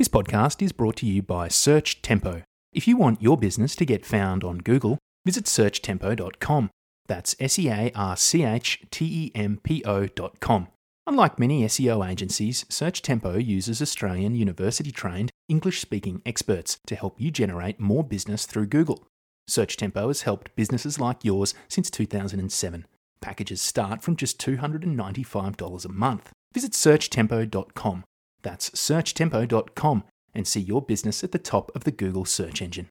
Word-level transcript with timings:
This 0.00 0.08
podcast 0.08 0.62
is 0.62 0.72
brought 0.72 0.96
to 0.96 1.06
you 1.06 1.20
by 1.20 1.48
Search 1.48 2.00
Tempo. 2.00 2.42
If 2.72 2.88
you 2.88 2.96
want 2.96 3.20
your 3.20 3.36
business 3.36 3.76
to 3.76 3.84
get 3.84 4.06
found 4.06 4.42
on 4.42 4.56
Google, 4.56 4.96
visit 5.26 5.44
searchtempo.com. 5.44 6.70
That's 7.06 7.36
S 7.38 7.58
E 7.58 7.68
A 7.68 7.92
R 7.94 8.16
C 8.16 8.42
H 8.42 8.82
T 8.90 9.04
E 9.04 9.30
M 9.34 9.60
P 9.62 9.84
O.com. 9.84 10.68
Unlike 11.06 11.38
many 11.38 11.66
SEO 11.66 12.10
agencies, 12.10 12.64
Search 12.70 13.02
Tempo 13.02 13.36
uses 13.36 13.82
Australian 13.82 14.34
university 14.34 14.90
trained 14.90 15.32
English 15.50 15.82
speaking 15.82 16.22
experts 16.24 16.78
to 16.86 16.96
help 16.96 17.20
you 17.20 17.30
generate 17.30 17.78
more 17.78 18.02
business 18.02 18.46
through 18.46 18.68
Google. 18.68 19.06
Search 19.48 19.76
Tempo 19.76 20.06
has 20.06 20.22
helped 20.22 20.56
businesses 20.56 20.98
like 20.98 21.26
yours 21.26 21.52
since 21.68 21.90
2007. 21.90 22.86
Packages 23.20 23.60
start 23.60 24.00
from 24.00 24.16
just 24.16 24.40
$295 24.40 25.84
a 25.84 25.88
month. 25.90 26.32
Visit 26.54 26.72
searchtempo.com 26.72 28.04
that's 28.42 28.70
searchtempo.com 28.70 30.04
and 30.34 30.46
see 30.46 30.60
your 30.60 30.82
business 30.82 31.24
at 31.24 31.32
the 31.32 31.38
top 31.38 31.74
of 31.74 31.84
the 31.84 31.90
Google 31.90 32.24
search 32.24 32.62
engine. 32.62 32.88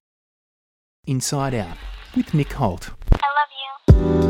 Inside 1.07 1.53
Out 1.53 1.77
with 2.15 2.33
Nick 2.33 2.53
Holt. 2.53 2.91
I 3.11 3.15
love 3.15 4.28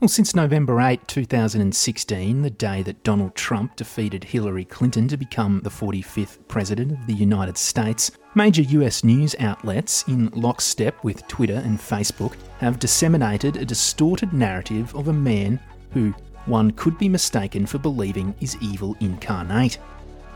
Well, 0.00 0.08
since 0.08 0.34
November 0.34 0.80
8, 0.80 1.06
2016, 1.08 2.40
the 2.40 2.48
day 2.48 2.82
that 2.84 3.02
Donald 3.02 3.34
Trump 3.34 3.76
defeated 3.76 4.24
Hillary 4.24 4.64
Clinton 4.64 5.06
to 5.08 5.18
become 5.18 5.60
the 5.62 5.68
45th 5.68 6.38
President 6.48 6.92
of 6.92 7.06
the 7.06 7.12
United 7.12 7.58
States, 7.58 8.10
major 8.34 8.62
US 8.62 9.04
news 9.04 9.36
outlets, 9.38 10.08
in 10.08 10.30
lockstep 10.30 11.04
with 11.04 11.28
Twitter 11.28 11.60
and 11.66 11.78
Facebook, 11.78 12.32
have 12.60 12.78
disseminated 12.78 13.58
a 13.58 13.64
distorted 13.66 14.32
narrative 14.32 14.94
of 14.94 15.08
a 15.08 15.12
man 15.12 15.60
who 15.90 16.14
one 16.46 16.70
could 16.70 16.96
be 16.96 17.10
mistaken 17.10 17.66
for 17.66 17.76
believing 17.76 18.34
is 18.40 18.56
evil 18.62 18.96
incarnate. 19.00 19.76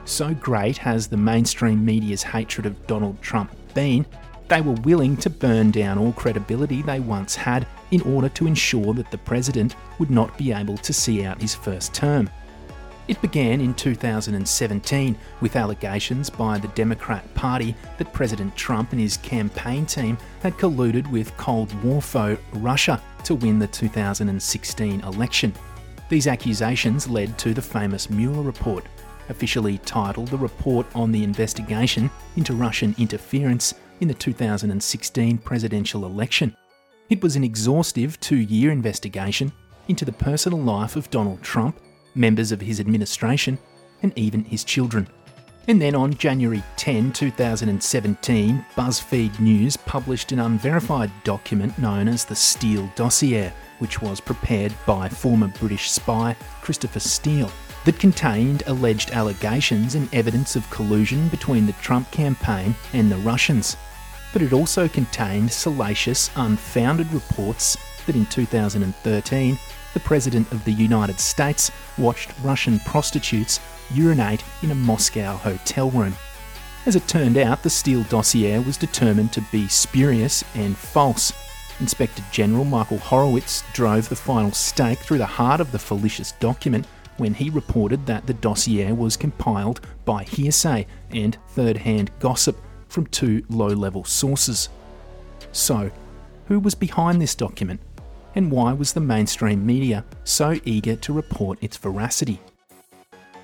So 0.04 0.34
great 0.34 0.76
has 0.76 1.06
the 1.06 1.16
mainstream 1.16 1.82
media's 1.82 2.22
hatred 2.22 2.66
of 2.66 2.86
Donald 2.86 3.22
Trump 3.22 3.50
been 3.72 4.04
they 4.48 4.60
were 4.60 4.72
willing 4.82 5.16
to 5.18 5.30
burn 5.30 5.70
down 5.70 5.98
all 5.98 6.12
credibility 6.12 6.82
they 6.82 7.00
once 7.00 7.34
had 7.34 7.66
in 7.90 8.00
order 8.02 8.28
to 8.28 8.46
ensure 8.46 8.92
that 8.94 9.10
the 9.10 9.18
president 9.18 9.76
would 9.98 10.10
not 10.10 10.36
be 10.36 10.52
able 10.52 10.76
to 10.78 10.92
see 10.92 11.24
out 11.24 11.40
his 11.40 11.54
first 11.54 11.94
term. 11.94 12.28
It 13.06 13.20
began 13.20 13.60
in 13.60 13.74
2017 13.74 15.16
with 15.40 15.56
allegations 15.56 16.30
by 16.30 16.58
the 16.58 16.68
Democrat 16.68 17.32
Party 17.34 17.76
that 17.98 18.12
President 18.14 18.56
Trump 18.56 18.92
and 18.92 19.00
his 19.00 19.18
campaign 19.18 19.84
team 19.84 20.16
had 20.40 20.56
colluded 20.56 21.10
with 21.10 21.36
Cold 21.36 21.72
War 21.82 22.00
foe 22.00 22.38
Russia 22.54 23.02
to 23.24 23.34
win 23.34 23.58
the 23.58 23.66
2016 23.66 25.00
election. 25.00 25.52
These 26.08 26.26
accusations 26.26 27.08
led 27.08 27.36
to 27.38 27.52
the 27.52 27.62
famous 27.62 28.08
Mueller 28.08 28.42
report, 28.42 28.84
officially 29.28 29.78
titled 29.78 30.28
the 30.28 30.38
Report 30.38 30.86
on 30.94 31.12
the 31.12 31.24
Investigation 31.24 32.10
into 32.36 32.54
Russian 32.54 32.94
Interference 32.98 33.74
in 34.00 34.08
the 34.08 34.14
2016 34.14 35.38
presidential 35.38 36.04
election. 36.04 36.56
It 37.10 37.22
was 37.22 37.36
an 37.36 37.44
exhaustive 37.44 38.18
two 38.20 38.36
year 38.36 38.70
investigation 38.70 39.52
into 39.88 40.04
the 40.04 40.12
personal 40.12 40.58
life 40.58 40.96
of 40.96 41.10
Donald 41.10 41.42
Trump, 41.42 41.78
members 42.14 42.52
of 42.52 42.60
his 42.60 42.80
administration, 42.80 43.58
and 44.02 44.12
even 44.16 44.44
his 44.44 44.64
children. 44.64 45.06
And 45.66 45.80
then 45.80 45.94
on 45.94 46.14
January 46.14 46.62
10, 46.76 47.12
2017, 47.12 48.64
BuzzFeed 48.76 49.40
News 49.40 49.76
published 49.78 50.32
an 50.32 50.40
unverified 50.40 51.10
document 51.24 51.78
known 51.78 52.06
as 52.06 52.24
the 52.24 52.34
Steele 52.34 52.90
Dossier, 52.96 53.50
which 53.78 54.02
was 54.02 54.20
prepared 54.20 54.74
by 54.86 55.08
former 55.08 55.48
British 55.58 55.90
spy 55.90 56.36
Christopher 56.60 57.00
Steele 57.00 57.50
that 57.84 57.98
contained 57.98 58.62
alleged 58.67 59.11
allegations 59.11 59.95
and 59.95 60.12
evidence 60.14 60.56
of 60.56 60.68
collusion 60.70 61.28
between 61.28 61.67
the 61.67 61.72
Trump 61.74 62.11
campaign 62.11 62.74
and 62.92 63.11
the 63.11 63.17
Russians. 63.18 63.77
But 64.33 64.42
it 64.42 64.52
also 64.52 64.89
contained 64.89 65.52
salacious, 65.52 66.30
unfounded 66.36 67.12
reports 67.12 67.77
that 68.06 68.17
in 68.17 68.27
2013, 68.27 69.58
the 69.92 70.00
President 70.00 70.50
of 70.50 70.64
the 70.64 70.72
United 70.72 71.20
States 71.20 71.70
watched 71.98 72.33
Russian 72.42 72.80
prostitutes 72.80 73.61
urinate 73.92 74.42
in 74.62 74.70
a 74.70 74.74
Moscow 74.74 75.36
hotel 75.36 75.90
room. 75.90 76.14
As 76.86 76.96
it 76.96 77.06
turned 77.06 77.39
out, 77.39 77.62
the 77.62 77.70
Steele 77.70 78.02
dossier 78.05 78.58
was 78.58 78.77
determined 78.77 79.33
to 79.33 79.40
be 79.52 79.68
spurious 79.68 80.45
and 80.55 80.77
false. 80.77 81.33
Inspector 81.80 82.22
General 82.30 82.64
Michael 82.64 82.98
Horowitz 82.98 83.62
drove 83.72 84.08
the 84.08 84.16
final 84.16 84.52
stake 84.52 84.98
through 84.98 85.18
the 85.18 85.27
heart 85.27 85.61
of 85.61 85.72
the 85.72 85.78
fallacious 85.78 86.33
document 86.33 86.86
when 87.17 87.35
he 87.35 87.51
reported 87.51 88.07
that 88.07 88.27
the 88.27 88.35
dossier 88.35 88.92
was 88.92 89.17
compiled 89.17 89.80
by 90.05 90.25
hearsay 90.25 90.86
and 91.11 91.39
third 91.48 91.77
hand 91.77 92.11
gossip 92.20 92.57
from 92.89 93.07
two 93.07 93.45
low 93.48 93.69
level 93.69 94.05
sources. 94.05 94.69
So, 95.52 95.91
who 96.47 96.58
was 96.58 96.75
behind 96.75 97.20
this 97.20 97.35
document? 97.35 97.80
And 98.35 98.51
why 98.51 98.73
was 98.73 98.92
the 98.92 99.01
mainstream 99.01 99.64
media 99.64 100.05
so 100.25 100.58
eager 100.64 100.97
to 100.97 101.13
report 101.13 101.58
its 101.63 101.77
veracity? 101.77 102.41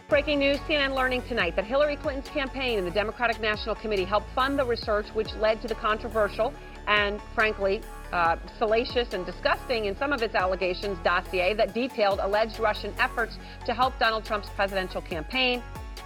Breaking 0.09 0.41
news 0.41 0.59
CNN 0.61 0.97
learning 0.97 1.23
tonight 1.29 1.55
that 1.55 1.65
Hillary 1.65 1.95
Clinton's 1.95 2.29
campaign 2.29 2.79
and 2.79 2.87
the 2.87 2.91
Democratic 2.91 3.41
National 3.41 3.77
Committee 3.77 4.05
helped 4.05 4.29
fund 4.35 4.59
the 4.59 4.65
research 4.65 5.07
which 5.11 5.33
led 5.35 5.63
to 5.63 5.69
the 5.69 5.77
controversial 5.77 6.53
and, 6.89 7.21
frankly, 7.33 7.81
uh, 8.13 8.37
salacious 8.59 9.13
and 9.13 9.25
disgusting 9.25 9.87
in 9.87 9.97
some 9.97 10.13
of 10.13 10.23
its 10.23 10.35
allegations 10.35 10.99
dossier 11.05 11.55
that 11.55 11.75
detailed 11.75 12.19
alleged 12.21 12.59
Russian 12.59 12.93
efforts 12.99 13.39
to 13.67 13.75
help 13.75 13.99
Donald 13.99 14.25
Trump's 14.25 14.49
presidential 14.51 15.01
campaign. 15.01 15.63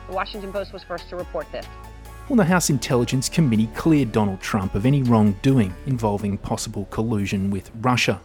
The 0.09 0.15
Washington 0.15 0.53
Post 0.53 0.73
was 0.73 0.83
first 0.83 1.09
to 1.09 1.17
report 1.17 1.51
this. 1.53 1.67
Well, 2.29 2.37
the 2.37 2.45
House 2.45 2.71
Intelligence 2.71 3.29
Committee 3.29 3.69
cleared 3.75 4.13
Donald 4.13 4.41
Trump 4.41 4.75
of 4.75 4.87
any 4.87 5.03
wrongdoing 5.03 5.75
involving 5.87 6.39
possible 6.39 6.87
collusion 6.87 7.51
with 7.51 7.71
Russia. 7.83 8.21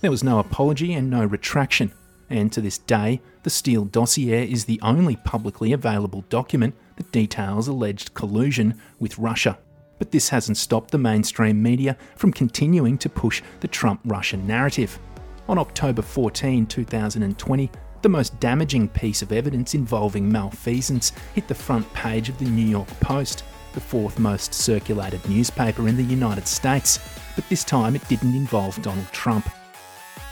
There 0.00 0.10
was 0.10 0.22
no 0.22 0.38
apology 0.38 0.94
and 0.94 1.10
no 1.10 1.24
retraction, 1.24 1.92
and 2.28 2.52
to 2.52 2.60
this 2.60 2.78
day, 2.78 3.20
the 3.42 3.50
Steele 3.50 3.84
dossier 3.84 4.50
is 4.50 4.64
the 4.64 4.80
only 4.82 5.16
publicly 5.16 5.72
available 5.72 6.24
document 6.28 6.74
that 6.96 7.10
details 7.10 7.66
alleged 7.66 8.14
collusion 8.14 8.80
with 9.00 9.18
Russia. 9.18 9.58
But 10.00 10.10
this 10.10 10.30
hasn't 10.30 10.56
stopped 10.56 10.90
the 10.90 10.98
mainstream 10.98 11.62
media 11.62 11.96
from 12.16 12.32
continuing 12.32 12.98
to 12.98 13.08
push 13.08 13.42
the 13.60 13.68
Trump 13.68 14.00
Russian 14.06 14.46
narrative. 14.46 14.98
On 15.46 15.58
October 15.58 16.00
14, 16.00 16.66
2020, 16.66 17.70
the 18.02 18.08
most 18.08 18.40
damaging 18.40 18.88
piece 18.88 19.20
of 19.20 19.30
evidence 19.30 19.74
involving 19.74 20.32
malfeasance 20.32 21.12
hit 21.34 21.46
the 21.48 21.54
front 21.54 21.92
page 21.92 22.30
of 22.30 22.38
the 22.38 22.46
New 22.46 22.66
York 22.66 22.88
Post, 23.00 23.44
the 23.74 23.80
fourth 23.80 24.18
most 24.18 24.54
circulated 24.54 25.28
newspaper 25.28 25.86
in 25.86 25.98
the 25.98 26.02
United 26.02 26.48
States, 26.48 26.98
but 27.36 27.46
this 27.50 27.62
time 27.62 27.94
it 27.94 28.08
didn't 28.08 28.34
involve 28.34 28.80
Donald 28.80 29.12
Trump. 29.12 29.50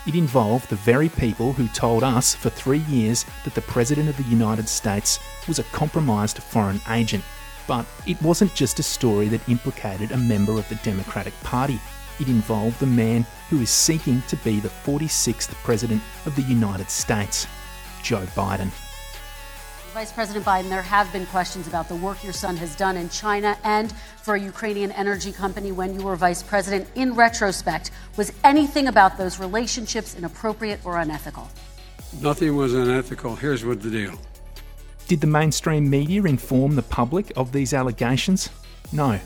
It 0.07 0.15
involved 0.15 0.71
the 0.71 0.77
very 0.77 1.11
people 1.11 1.53
who 1.53 1.69
told 1.69 2.03
us 2.03 2.34
for 2.34 2.49
three 2.49 2.83
years 2.89 3.27
that 3.45 3.55
the 3.55 3.61
President 3.61 4.09
of 4.09 4.17
the 4.17 4.31
United 4.31 4.67
States 4.67 5.21
was 5.47 5.59
a 5.59 5.65
compromised 5.65 6.39
foreign 6.39 6.81
agent 6.89 7.23
but 7.69 7.87
it 8.06 8.21
wasn't 8.21 8.53
just 8.55 8.81
a 8.81 8.83
story 8.83 9.29
that 9.29 9.49
implicated 9.49 10.11
a 10.11 10.17
member 10.17 10.55
of 10.55 10.69
the 10.69 10.75
Democratic 10.77 11.39
Party. 11.45 11.79
It 12.19 12.27
involved 12.27 12.81
the 12.81 12.87
man 12.87 13.25
who 13.49 13.61
is 13.61 13.71
seeking 13.71 14.23
to 14.23 14.37
be 14.39 14.59
the 14.59 14.69
46th 14.69 15.55
President 15.62 16.03
of 16.27 16.34
the 16.34 16.43
United 16.43 16.91
States, 16.91 17.47
Joe 18.03 18.25
Biden. 18.34 18.73
Vice 19.95 20.12
President 20.12 20.45
Biden, 20.45 20.69
there 20.69 20.83
have 20.83 21.12
been 21.12 21.27
questions 21.27 21.67
about 21.67 21.89
the 21.89 21.97
work 21.97 22.22
your 22.25 22.33
son 22.33 22.57
has 22.57 22.75
done 22.75 22.97
in 22.97 23.09
China 23.09 23.57
and 23.65 23.92
for 24.22 24.34
a 24.34 24.41
Ukrainian 24.41 24.92
energy 24.92 25.33
company 25.33 25.72
when 25.72 25.95
you 25.95 26.04
were 26.04 26.16
vice 26.16 26.42
president. 26.42 26.89
In 26.95 27.15
retrospect, 27.15 27.91
was 28.16 28.33
anything 28.45 28.89
about 28.89 29.19
those 29.19 29.39
relationships 29.39 30.15
inappropriate 30.15 30.81
or 30.84 30.98
unethical? 30.98 31.48
Nothing 32.21 32.57
was 32.57 32.75
unethical. 32.75 33.37
Here's 33.37 33.65
what 33.65 33.83
the 33.83 33.91
deal 33.91 34.19
did 35.09 35.22
the 35.22 35.27
mainstream 35.27 35.89
media 35.89 36.22
inform 36.25 36.77
the 36.77 36.83
public 36.83 37.33
of 37.34 37.51
these 37.51 37.72
allegations? 37.72 38.51
No. 38.93 39.19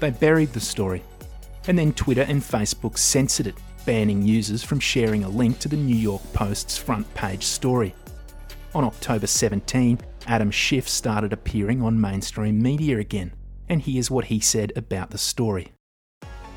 They 0.00 0.10
buried 0.10 0.52
the 0.52 0.60
story. 0.60 1.04
And 1.68 1.78
then 1.78 1.92
Twitter 1.92 2.22
and 2.22 2.42
Facebook 2.42 2.98
censored 2.98 3.46
it, 3.46 3.54
banning 3.86 4.22
users 4.22 4.64
from 4.64 4.80
sharing 4.80 5.22
a 5.22 5.28
link 5.28 5.60
to 5.60 5.68
the 5.68 5.76
New 5.76 5.94
York 5.94 6.20
Post's 6.32 6.76
front 6.76 7.12
page 7.14 7.44
story. 7.44 7.94
On 8.74 8.82
October 8.82 9.28
17, 9.28 10.00
Adam 10.26 10.50
Schiff 10.50 10.88
started 10.88 11.32
appearing 11.32 11.80
on 11.80 12.00
mainstream 12.00 12.60
media 12.60 12.98
again, 12.98 13.32
and 13.68 13.80
here's 13.80 14.10
what 14.10 14.24
he 14.24 14.40
said 14.40 14.72
about 14.74 15.10
the 15.10 15.18
story. 15.18 15.72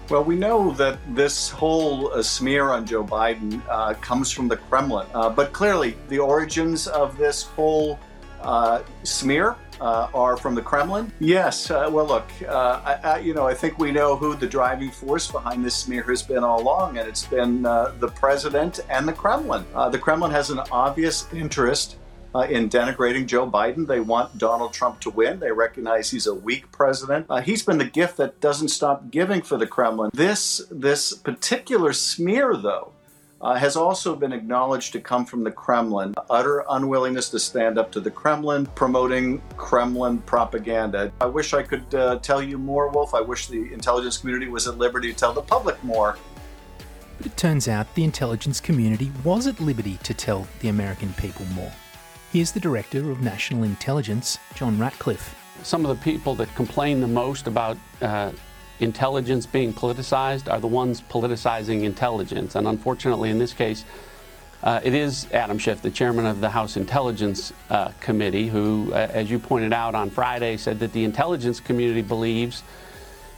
Well, 0.09 0.23
we 0.23 0.35
know 0.35 0.71
that 0.71 0.97
this 1.15 1.49
whole 1.49 2.11
uh, 2.11 2.23
smear 2.23 2.71
on 2.71 2.87
Joe 2.87 3.03
Biden 3.03 3.61
uh, 3.69 3.93
comes 3.95 4.31
from 4.31 4.47
the 4.47 4.57
Kremlin, 4.57 5.07
uh, 5.13 5.29
but 5.29 5.53
clearly 5.53 5.95
the 6.09 6.19
origins 6.19 6.87
of 6.87 7.17
this 7.17 7.43
whole 7.43 7.99
smear 9.03 9.55
uh, 9.83 10.09
are 10.13 10.37
from 10.37 10.55
the 10.55 10.61
Kremlin? 10.61 11.11
Yes. 11.19 11.69
Uh, 11.69 11.89
well, 11.91 12.05
look, 12.05 12.27
uh, 12.47 12.81
I, 12.85 12.93
I, 13.03 13.17
you 13.19 13.33
know, 13.33 13.45
I 13.45 13.53
think 13.53 13.77
we 13.77 13.91
know 13.91 14.15
who 14.15 14.35
the 14.35 14.47
driving 14.47 14.91
force 14.91 15.29
behind 15.29 15.63
this 15.65 15.75
smear 15.75 16.03
has 16.03 16.23
been 16.23 16.43
all 16.43 16.61
along, 16.61 16.97
and 16.97 17.07
it's 17.07 17.25
been 17.25 17.65
uh, 17.65 17.93
the 17.99 18.07
president 18.07 18.79
and 18.89 19.07
the 19.07 19.13
Kremlin. 19.13 19.65
Uh, 19.75 19.89
the 19.89 19.99
Kremlin 19.99 20.31
has 20.31 20.49
an 20.49 20.59
obvious 20.71 21.31
interest 21.33 21.97
uh, 22.33 22.47
in 22.49 22.69
denigrating 22.69 23.25
Joe 23.25 23.49
Biden. 23.49 23.85
They 23.85 23.99
want 23.99 24.37
Donald 24.37 24.73
Trump 24.73 24.99
to 25.01 25.09
win. 25.09 25.39
They 25.39 25.51
recognize 25.51 26.09
he's 26.09 26.27
a 26.27 26.33
weak 26.33 26.71
president. 26.71 27.25
Uh, 27.29 27.41
he's 27.41 27.63
been 27.63 27.77
the 27.77 27.85
gift 27.85 28.17
that 28.17 28.39
doesn't 28.39 28.69
stop 28.69 29.11
giving 29.11 29.41
for 29.41 29.57
the 29.57 29.67
Kremlin. 29.67 30.11
This 30.13 30.65
this 30.71 31.13
particular 31.13 31.93
smear, 31.93 32.55
though, 32.55 32.93
uh, 33.43 33.55
has 33.55 33.75
also 33.75 34.15
been 34.15 34.31
acknowledged 34.31 34.93
to 34.93 35.01
come 35.01 35.25
from 35.25 35.43
the 35.43 35.51
Kremlin. 35.51 36.15
Utter 36.29 36.63
unwillingness 36.69 37.29
to 37.29 37.39
stand 37.39 37.77
up 37.77 37.91
to 37.91 37.99
the 37.99 38.09
Kremlin, 38.09 38.65
promoting 38.67 39.41
Kremlin 39.57 40.19
propaganda. 40.19 41.11
I 41.19 41.25
wish 41.25 41.53
I 41.53 41.61
could 41.61 41.93
uh, 41.93 42.19
tell 42.19 42.41
you 42.41 42.57
more, 42.57 42.89
Wolf. 42.89 43.13
I 43.13 43.21
wish 43.21 43.47
the 43.47 43.73
intelligence 43.73 44.17
community 44.17 44.47
was 44.47 44.67
at 44.67 44.77
liberty 44.77 45.11
to 45.11 45.17
tell 45.17 45.33
the 45.33 45.41
public 45.41 45.81
more. 45.83 46.17
But 47.17 47.27
it 47.27 47.37
turns 47.37 47.67
out 47.67 47.93
the 47.95 48.03
intelligence 48.05 48.59
community 48.61 49.11
was 49.23 49.45
at 49.45 49.59
liberty 49.59 49.97
to 50.03 50.13
tell 50.13 50.47
the 50.61 50.69
American 50.69 51.13
people 51.13 51.45
more. 51.47 51.71
Here's 52.31 52.51
the 52.51 52.59
Director 52.59 53.11
of 53.11 53.21
National 53.21 53.63
Intelligence, 53.63 54.39
John 54.55 54.79
Ratcliffe. 54.79 55.35
Some 55.61 55.85
of 55.85 55.95
the 55.95 56.03
people 56.03 56.33
that 56.35 56.53
complain 56.55 56.99
the 56.99 57.07
most 57.07 57.47
about 57.47 57.77
uh, 58.01 58.31
intelligence 58.79 59.45
being 59.45 59.73
politicized 59.73 60.51
are 60.51 60.59
the 60.59 60.67
ones 60.67 61.01
politicizing 61.01 61.83
intelligence. 61.83 62.55
And 62.55 62.67
unfortunately, 62.67 63.29
in 63.29 63.39
this 63.39 63.53
case, 63.53 63.85
uh, 64.63 64.79
it 64.83 64.93
is 64.93 65.27
Adam 65.33 65.57
Schiff, 65.57 65.81
the 65.81 65.91
chairman 65.91 66.25
of 66.25 66.39
the 66.39 66.49
House 66.49 66.77
Intelligence 66.77 67.51
uh, 67.69 67.89
Committee, 67.99 68.47
who, 68.47 68.91
uh, 68.93 69.09
as 69.11 69.29
you 69.29 69.37
pointed 69.37 69.73
out 69.73 69.93
on 69.93 70.09
Friday, 70.09 70.55
said 70.55 70.79
that 70.79 70.93
the 70.93 71.03
intelligence 71.03 71.59
community 71.59 72.01
believes 72.01 72.63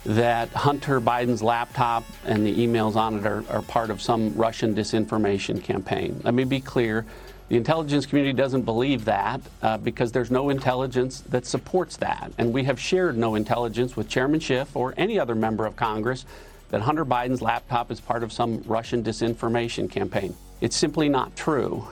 that 0.05 0.49
Hunter 0.49 1.01
Biden's 1.01 1.41
laptop 1.41 2.03
and 2.25 2.45
the 2.45 2.55
emails 2.55 2.95
on 2.95 3.17
it 3.17 3.25
are, 3.25 3.43
are 3.49 3.63
part 3.63 3.89
of 3.89 4.03
some 4.03 4.35
Russian 4.35 4.75
disinformation 4.75 5.63
campaign. 5.63 6.21
Let 6.23 6.35
me 6.35 6.43
be 6.43 6.59
clear 6.59 7.07
the 7.47 7.57
intelligence 7.57 8.07
community 8.07 8.33
doesn't 8.33 8.63
believe 8.63 9.05
that 9.05 9.39
uh, 9.61 9.77
because 9.77 10.11
there's 10.11 10.31
no 10.31 10.49
intelligence 10.49 11.21
that 11.29 11.45
supports 11.45 11.97
that. 11.97 12.31
And 12.39 12.51
we 12.51 12.63
have 12.63 12.79
shared 12.79 13.17
no 13.17 13.35
intelligence 13.35 13.95
with 13.95 14.09
Chairman 14.09 14.39
Schiff 14.39 14.75
or 14.75 14.95
any 14.97 15.19
other 15.19 15.35
member 15.35 15.65
of 15.65 15.75
Congress 15.75 16.25
that 16.69 16.81
Hunter 16.81 17.05
Biden's 17.05 17.43
laptop 17.43 17.91
is 17.91 17.99
part 17.99 18.23
of 18.23 18.33
some 18.33 18.63
Russian 18.65 19.03
disinformation 19.03 19.89
campaign. 19.89 20.35
It's 20.59 20.75
simply 20.75 21.07
not 21.07 21.35
true. 21.35 21.87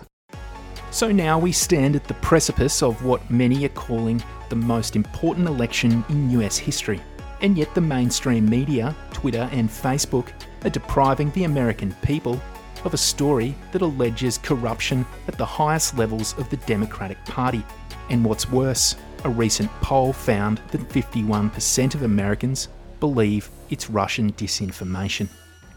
So 0.89 1.11
now 1.11 1.37
we 1.37 1.51
stand 1.51 1.95
at 1.95 2.07
the 2.07 2.15
precipice 2.15 2.81
of 2.81 3.03
what 3.05 3.29
many 3.29 3.63
are 3.65 3.69
calling 3.69 4.23
the 4.49 4.55
most 4.55 4.95
important 4.95 5.47
election 5.47 6.03
in 6.09 6.31
US 6.31 6.57
history. 6.57 7.01
And 7.41 7.57
yet 7.57 7.75
the 7.75 7.81
mainstream 7.81 8.49
media, 8.49 8.95
Twitter 9.11 9.49
and 9.51 9.69
Facebook, 9.69 10.31
are 10.63 10.69
depriving 10.69 11.29
the 11.31 11.43
American 11.43 11.93
people 12.01 12.41
of 12.85 12.93
a 12.93 12.97
story 12.97 13.55
that 13.71 13.81
alleges 13.81 14.37
corruption 14.37 15.05
at 15.27 15.37
the 15.37 15.45
highest 15.45 15.97
levels 15.97 16.37
of 16.37 16.49
the 16.49 16.57
Democratic 16.57 17.23
Party. 17.25 17.63
And 18.09 18.23
what's 18.25 18.49
worse, 18.49 18.95
a 19.23 19.29
recent 19.29 19.71
poll 19.81 20.13
found 20.13 20.59
that 20.71 20.89
51% 20.89 21.95
of 21.95 22.03
Americans 22.03 22.67
believe 22.99 23.49
it's 23.69 23.89
Russian 23.89 24.33
disinformation. 24.33 25.29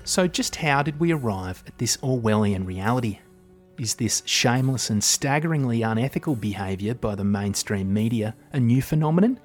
So, 0.04 0.28
just 0.28 0.56
how 0.56 0.82
did 0.82 1.00
we 1.00 1.12
arrive 1.12 1.62
at 1.66 1.78
this 1.78 1.96
Orwellian 1.98 2.66
reality? 2.66 3.18
Is 3.78 3.94
this 3.94 4.22
shameless 4.24 4.90
and 4.90 5.02
staggeringly 5.02 5.82
unethical 5.82 6.36
behaviour 6.36 6.94
by 6.94 7.14
the 7.14 7.24
mainstream 7.24 7.92
media 7.92 8.34
a 8.52 8.60
new 8.60 8.80
phenomenon? 8.80 9.38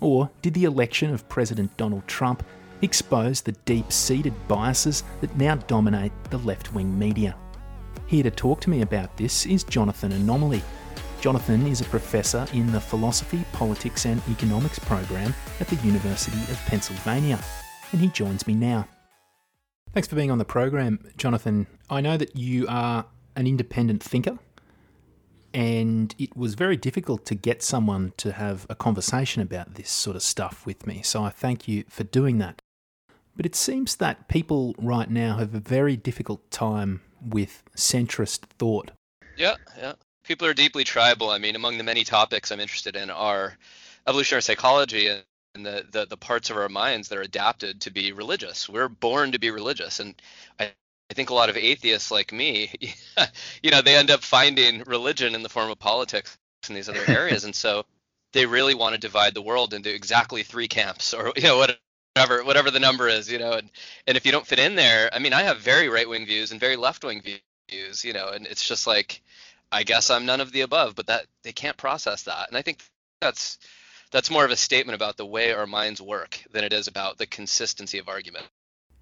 Or 0.00 0.30
did 0.42 0.54
the 0.54 0.64
election 0.64 1.14
of 1.14 1.28
President 1.28 1.76
Donald 1.76 2.06
Trump 2.06 2.44
expose 2.82 3.40
the 3.40 3.52
deep 3.64 3.92
seated 3.92 4.34
biases 4.48 5.04
that 5.20 5.36
now 5.36 5.56
dominate 5.56 6.12
the 6.30 6.38
left 6.38 6.74
wing 6.74 6.98
media. 6.98 7.36
Here 8.06 8.22
to 8.22 8.30
talk 8.30 8.60
to 8.62 8.70
me 8.70 8.82
about 8.82 9.16
this 9.16 9.46
is 9.46 9.64
Jonathan 9.64 10.12
Anomaly. 10.12 10.62
Jonathan 11.20 11.66
is 11.66 11.80
a 11.80 11.84
professor 11.84 12.46
in 12.52 12.70
the 12.70 12.80
Philosophy, 12.80 13.44
Politics 13.52 14.06
and 14.06 14.22
Economics 14.30 14.78
program 14.78 15.34
at 15.60 15.66
the 15.66 15.76
University 15.76 16.38
of 16.50 16.58
Pennsylvania, 16.66 17.40
and 17.92 18.00
he 18.00 18.08
joins 18.08 18.46
me 18.46 18.54
now. 18.54 18.86
Thanks 19.92 20.06
for 20.06 20.16
being 20.16 20.30
on 20.30 20.38
the 20.38 20.44
program, 20.44 21.00
Jonathan. 21.16 21.66
I 21.90 22.00
know 22.00 22.16
that 22.16 22.36
you 22.36 22.66
are 22.68 23.06
an 23.34 23.46
independent 23.46 24.02
thinker, 24.02 24.38
and 25.52 26.14
it 26.18 26.36
was 26.36 26.54
very 26.54 26.76
difficult 26.76 27.26
to 27.26 27.34
get 27.34 27.62
someone 27.62 28.12
to 28.18 28.32
have 28.32 28.64
a 28.70 28.76
conversation 28.76 29.42
about 29.42 29.74
this 29.74 29.90
sort 29.90 30.14
of 30.14 30.22
stuff 30.22 30.64
with 30.64 30.86
me, 30.86 31.02
so 31.02 31.24
I 31.24 31.30
thank 31.30 31.66
you 31.66 31.84
for 31.88 32.04
doing 32.04 32.38
that. 32.38 32.62
But 33.38 33.46
it 33.46 33.54
seems 33.54 33.94
that 33.96 34.26
people 34.26 34.74
right 34.78 35.08
now 35.08 35.36
have 35.36 35.54
a 35.54 35.60
very 35.60 35.96
difficult 35.96 36.50
time 36.50 37.02
with 37.24 37.62
centrist 37.76 38.40
thought. 38.58 38.90
Yeah, 39.36 39.54
yeah. 39.78 39.92
People 40.24 40.48
are 40.48 40.54
deeply 40.54 40.82
tribal. 40.82 41.30
I 41.30 41.38
mean, 41.38 41.54
among 41.54 41.78
the 41.78 41.84
many 41.84 42.02
topics 42.02 42.50
I'm 42.50 42.58
interested 42.58 42.96
in 42.96 43.10
are 43.10 43.56
evolutionary 44.08 44.42
psychology 44.42 45.06
and 45.06 45.64
the, 45.64 45.86
the, 45.88 46.06
the 46.06 46.16
parts 46.16 46.50
of 46.50 46.56
our 46.56 46.68
minds 46.68 47.08
that 47.08 47.18
are 47.18 47.22
adapted 47.22 47.80
to 47.82 47.92
be 47.92 48.10
religious. 48.10 48.68
We're 48.68 48.88
born 48.88 49.30
to 49.30 49.38
be 49.38 49.52
religious. 49.52 50.00
And 50.00 50.20
I, 50.58 50.72
I 51.08 51.14
think 51.14 51.30
a 51.30 51.34
lot 51.34 51.48
of 51.48 51.56
atheists 51.56 52.10
like 52.10 52.32
me, 52.32 52.72
you 53.62 53.70
know, 53.70 53.82
they 53.82 53.94
end 53.94 54.10
up 54.10 54.24
finding 54.24 54.82
religion 54.82 55.36
in 55.36 55.44
the 55.44 55.48
form 55.48 55.70
of 55.70 55.78
politics 55.78 56.36
in 56.68 56.74
these 56.74 56.88
other 56.88 57.04
areas. 57.08 57.44
and 57.44 57.54
so 57.54 57.84
they 58.32 58.46
really 58.46 58.74
want 58.74 58.94
to 58.94 59.00
divide 59.00 59.34
the 59.34 59.42
world 59.42 59.74
into 59.74 59.94
exactly 59.94 60.42
three 60.42 60.66
camps 60.66 61.14
or, 61.14 61.32
you 61.36 61.44
know, 61.44 61.56
what 61.56 61.78
whatever 62.14 62.44
whatever 62.44 62.70
the 62.70 62.80
number 62.80 63.08
is, 63.08 63.30
you 63.30 63.38
know, 63.38 63.52
and 63.52 63.70
and 64.06 64.16
if 64.16 64.26
you 64.26 64.32
don't 64.32 64.46
fit 64.46 64.58
in 64.58 64.74
there, 64.74 65.10
I 65.12 65.18
mean, 65.18 65.32
I 65.32 65.42
have 65.42 65.58
very 65.58 65.88
right 65.88 66.08
wing 66.08 66.26
views 66.26 66.50
and 66.50 66.60
very 66.60 66.76
left 66.76 67.04
wing 67.04 67.22
views, 67.22 68.04
you 68.04 68.12
know, 68.12 68.28
and 68.28 68.46
it's 68.46 68.66
just 68.66 68.86
like, 68.86 69.22
I 69.70 69.82
guess 69.82 70.10
I'm 70.10 70.26
none 70.26 70.40
of 70.40 70.52
the 70.52 70.62
above, 70.62 70.94
but 70.94 71.06
that 71.06 71.26
they 71.44 71.52
can't 71.52 71.76
process 71.76 72.24
that, 72.24 72.48
and 72.48 72.56
I 72.56 72.62
think 72.62 72.82
that's 73.20 73.58
that's 74.10 74.30
more 74.30 74.44
of 74.44 74.50
a 74.50 74.56
statement 74.56 74.96
about 74.96 75.16
the 75.16 75.26
way 75.26 75.52
our 75.52 75.66
minds 75.66 76.00
work 76.00 76.42
than 76.50 76.64
it 76.64 76.72
is 76.72 76.88
about 76.88 77.18
the 77.18 77.26
consistency 77.26 77.98
of 77.98 78.08
argument. 78.08 78.46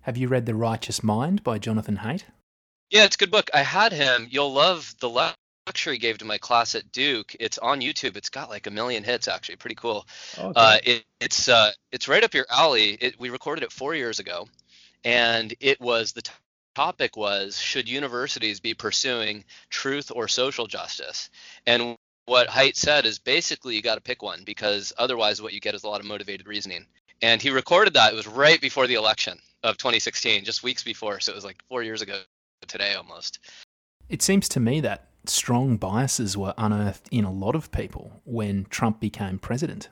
Have 0.01 0.17
you 0.17 0.29
read 0.29 0.47
The 0.47 0.55
Righteous 0.55 1.03
Mind 1.03 1.43
by 1.43 1.59
Jonathan 1.59 1.99
Haidt? 1.99 2.25
Yeah, 2.91 3.05
it's 3.05 3.17
a 3.17 3.19
good 3.19 3.31
book. 3.31 3.51
I 3.53 3.63
had 3.63 3.93
him. 3.93 4.29
You'll 4.31 4.53
love 4.53 4.95
the 5.01 5.09
left 5.09 5.37
lecture 5.67 5.93
he 5.93 5.99
gave 5.99 6.19
to 6.19 6.25
my 6.25 6.39
class 6.39 6.75
at 6.75 6.93
Duke. 6.93 7.35
It's 7.41 7.59
on 7.59 7.81
YouTube. 7.81 8.17
It's 8.17 8.29
got 8.29 8.49
like 8.49 8.67
a 8.67 8.71
million 8.71 9.05
hits 9.05 9.29
actually. 9.29 9.57
Pretty 9.57 9.75
cool. 9.75 10.07
Okay. 10.39 10.53
Uh, 10.55 10.79
it, 10.85 11.05
it's 11.21 11.49
uh, 11.49 11.73
it's 11.93 12.09
right 12.09 12.23
up 12.23 12.35
your 12.35 12.47
alley. 12.51 12.91
It, 13.01 13.19
we 13.19 13.31
recorded 13.31 13.65
it 13.65 13.73
four 13.73 13.95
years 13.95 14.19
ago, 14.19 14.49
and 15.05 15.53
it 15.61 15.81
was 15.81 16.13
the 16.13 16.23
t- 16.23 16.33
topic 16.77 17.17
was 17.17 17.59
should 17.59 17.89
universities 17.89 18.61
be 18.61 18.75
pursuing 18.75 19.45
truth 19.71 20.13
or 20.15 20.29
social 20.29 20.67
justice? 20.67 21.31
And 21.67 21.97
what 22.27 22.49
Haidt 22.49 22.77
said 22.77 23.07
is 23.07 23.19
basically 23.19 23.77
you 23.77 23.83
got 23.83 23.95
to 23.95 24.01
pick 24.01 24.23
one 24.23 24.43
because 24.45 24.93
otherwise 24.99 25.41
what 25.41 25.53
you 25.53 25.61
get 25.61 25.75
is 25.75 25.85
a 25.85 25.89
lot 25.89 26.01
of 26.01 26.07
motivated 26.07 26.47
reasoning. 26.47 26.87
And 27.23 27.41
he 27.41 27.51
recorded 27.51 27.95
that. 27.95 28.13
It 28.13 28.17
was 28.17 28.27
right 28.27 28.61
before 28.61 28.87
the 28.87 28.95
election 28.95 29.39
of 29.63 29.79
2016, 29.79 30.45
just 30.45 30.63
weeks 30.63 30.83
before. 30.83 31.19
So 31.19 31.33
it 31.33 31.35
was 31.35 31.45
like 31.45 31.63
four 31.69 31.83
years 31.83 32.03
ago 32.03 32.21
today 32.69 32.95
almost. 32.95 33.39
It 34.09 34.21
seems 34.23 34.49
to 34.51 34.61
me 34.61 34.81
that 34.83 35.09
strong 35.29 35.77
biases 35.77 36.37
were 36.37 36.55
unearthed 36.57 37.09
in 37.11 37.25
a 37.25 37.33
lot 37.33 37.55
of 37.55 37.73
people 37.73 38.21
when 38.25 38.67
Trump 38.67 39.01
became 39.01 39.39
president. 39.39 39.89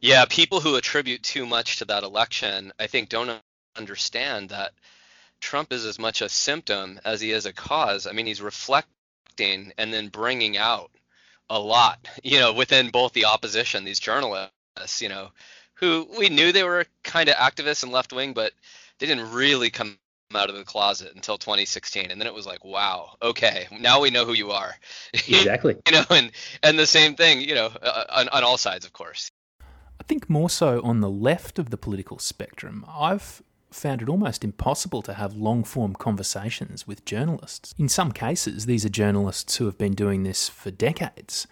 Yeah, 0.00 0.24
people 0.26 0.60
who 0.60 0.76
attribute 0.76 1.22
too 1.22 1.44
much 1.44 1.78
to 1.78 1.84
that 1.86 2.04
election, 2.04 2.72
I 2.78 2.86
think, 2.86 3.08
don't 3.08 3.40
understand 3.76 4.50
that 4.50 4.72
Trump 5.40 5.72
is 5.72 5.84
as 5.84 5.98
much 5.98 6.22
a 6.22 6.28
symptom 6.28 7.00
as 7.04 7.20
he 7.20 7.32
is 7.32 7.46
a 7.46 7.52
cause. 7.52 8.06
I 8.06 8.12
mean, 8.12 8.26
he's 8.26 8.42
reflecting 8.42 9.72
and 9.76 9.92
then 9.92 10.08
bringing 10.08 10.56
out 10.56 10.90
a 11.50 11.58
lot, 11.58 12.08
you 12.22 12.38
know, 12.38 12.52
within 12.52 12.90
both 12.90 13.12
the 13.12 13.26
opposition, 13.26 13.84
these 13.84 14.00
journalists, 14.00 15.00
you 15.00 15.08
know, 15.08 15.30
who 15.74 16.08
we 16.18 16.28
knew 16.28 16.52
they 16.52 16.64
were 16.64 16.86
kind 17.04 17.28
of 17.28 17.36
activists 17.36 17.82
and 17.82 17.92
left 17.92 18.12
wing, 18.12 18.32
but 18.32 18.52
they 18.98 19.06
didn't 19.06 19.32
really 19.32 19.70
come 19.70 19.98
out 20.36 20.50
of 20.50 20.56
the 20.56 20.64
closet 20.64 21.12
until 21.14 21.38
2016 21.38 22.10
and 22.10 22.20
then 22.20 22.26
it 22.26 22.34
was 22.34 22.46
like 22.46 22.62
wow 22.64 23.12
okay 23.22 23.66
now 23.80 24.00
we 24.00 24.10
know 24.10 24.24
who 24.24 24.34
you 24.34 24.50
are. 24.50 24.74
Exactly. 25.14 25.76
You 25.86 25.92
know 25.92 26.04
and 26.10 26.30
and 26.62 26.78
the 26.78 26.86
same 26.86 27.14
thing 27.14 27.40
you 27.40 27.54
know 27.54 27.70
uh, 27.82 28.04
on, 28.10 28.28
on 28.28 28.44
all 28.44 28.58
sides 28.58 28.84
of 28.84 28.92
course. 28.92 29.30
I 30.00 30.04
think 30.04 30.28
more 30.28 30.50
so 30.50 30.80
on 30.82 31.00
the 31.00 31.10
left 31.10 31.58
of 31.58 31.70
the 31.70 31.76
political 31.76 32.18
spectrum 32.18 32.84
i've 32.88 33.42
found 33.70 34.00
it 34.00 34.08
almost 34.08 34.44
impossible 34.44 35.02
to 35.02 35.14
have 35.14 35.34
long 35.34 35.62
form 35.62 35.94
conversations 35.94 36.86
with 36.86 37.04
journalists. 37.04 37.74
In 37.78 37.88
some 37.88 38.12
cases 38.12 38.66
these 38.66 38.84
are 38.84 38.90
journalists 38.90 39.56
who 39.56 39.66
have 39.66 39.78
been 39.78 39.94
doing 39.94 40.24
this 40.24 40.48
for 40.48 40.70
decades 40.70 41.46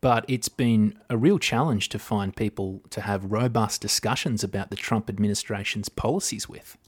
but 0.00 0.24
it's 0.28 0.48
been 0.48 0.98
a 1.10 1.16
real 1.16 1.38
challenge 1.38 1.88
to 1.90 1.98
find 1.98 2.34
people 2.34 2.82
to 2.90 3.02
have 3.02 3.30
robust 3.30 3.80
discussions 3.80 4.42
about 4.42 4.70
the 4.70 4.76
Trump 4.76 5.08
administration's 5.10 5.88
policies 5.88 6.48
with. 6.48 6.78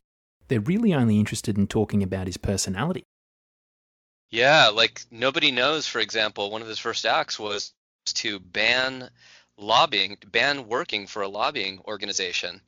They're 0.48 0.60
really 0.60 0.94
only 0.94 1.18
interested 1.18 1.56
in 1.56 1.66
talking 1.66 2.02
about 2.02 2.26
his 2.26 2.36
personality. 2.36 3.04
Yeah, 4.30 4.68
like 4.68 5.02
nobody 5.10 5.50
knows, 5.50 5.86
for 5.86 6.00
example, 6.00 6.50
one 6.50 6.62
of 6.62 6.68
his 6.68 6.78
first 6.78 7.06
acts 7.06 7.38
was 7.38 7.72
to 8.06 8.40
ban 8.40 9.08
lobbying, 9.56 10.18
ban 10.26 10.66
working 10.66 11.06
for 11.06 11.22
a 11.22 11.28
lobbying 11.28 11.80
organization 11.86 12.60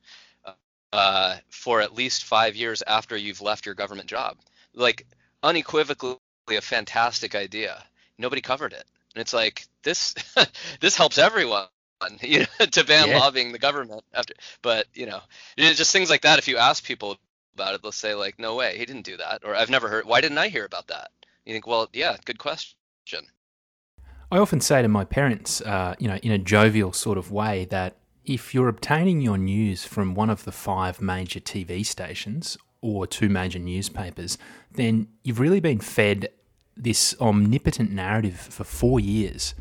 uh, 0.93 1.37
for 1.51 1.81
at 1.81 1.95
least 1.95 2.25
five 2.25 2.57
years 2.57 2.83
after 2.87 3.17
you've 3.17 3.41
left 3.41 3.67
your 3.67 3.75
government 3.75 4.09
job. 4.09 4.39
Like 4.75 5.07
unequivocally 5.43 6.19
a 6.51 6.61
fantastic 6.61 7.35
idea. 7.35 7.83
Nobody 8.19 8.41
covered 8.41 8.73
it, 8.73 8.85
and 9.15 9.21
it's 9.21 9.35
like 9.35 9.67
this 9.83 10.15
this 10.81 10.97
helps 10.97 11.19
everyone. 11.19 11.67
You 12.21 12.41
know, 12.41 12.67
to 12.67 12.85
ban 12.85 13.09
yeah. 13.09 13.19
lobbying 13.19 13.53
the 13.53 13.59
government 13.59 14.05
after, 14.13 14.35
but 14.61 14.87
you 14.93 15.07
know, 15.07 15.21
just 15.57 15.93
things 15.93 16.11
like 16.11 16.21
that. 16.23 16.39
If 16.39 16.47
you 16.47 16.59
ask 16.59 16.85
people 16.85 17.17
about 17.57 17.75
it, 17.75 17.83
they'll 17.83 17.93
say 17.93 18.15
like, 18.15 18.39
"No 18.39 18.55
way, 18.55 18.77
he 18.79 18.85
didn't 18.85 19.05
do 19.05 19.17
that," 19.17 19.43
or 19.45 19.55
"I've 19.55 19.71
never 19.71 19.89
heard. 19.89 20.07
Why 20.07 20.21
didn't 20.21 20.39
I 20.39 20.49
hear 20.49 20.65
about 20.65 20.89
that?" 20.89 21.11
You 21.47 21.53
think, 21.53 21.67
well, 21.67 21.89
yeah, 21.93 22.17
good 22.25 22.39
question. 22.39 23.27
I 24.31 24.39
often 24.39 24.61
say 24.61 24.83
to 24.83 24.89
my 24.89 25.05
parents, 25.05 25.61
uh, 25.61 25.95
you 26.01 26.09
know, 26.09 26.17
in 26.17 26.33
a 26.33 26.39
jovial 26.39 26.93
sort 26.93 27.17
of 27.17 27.31
way, 27.31 27.65
that 27.71 27.97
if 28.25 28.53
you're 28.53 28.69
obtaining 28.69 29.21
your 29.21 29.39
news 29.39 29.85
from 29.85 30.15
one 30.15 30.31
of 30.31 30.45
the 30.45 30.51
five 30.51 31.01
major 31.01 31.39
TV 31.39 31.87
stations 31.87 32.59
or 32.81 33.07
two 33.07 33.29
major 33.29 33.61
newspapers, 33.61 34.37
then 34.73 35.07
you've 35.23 35.39
really 35.39 35.61
been 35.61 35.79
fed 35.79 36.29
this 36.77 37.15
omnipotent 37.21 37.93
narrative 37.93 38.39
for 38.39 38.65
four 38.65 38.99
years 38.99 39.55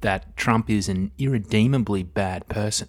that 0.00 0.36
Trump 0.36 0.70
is 0.70 0.88
an 0.88 1.10
irredeemably 1.18 2.04
bad 2.04 2.48
person. 2.48 2.88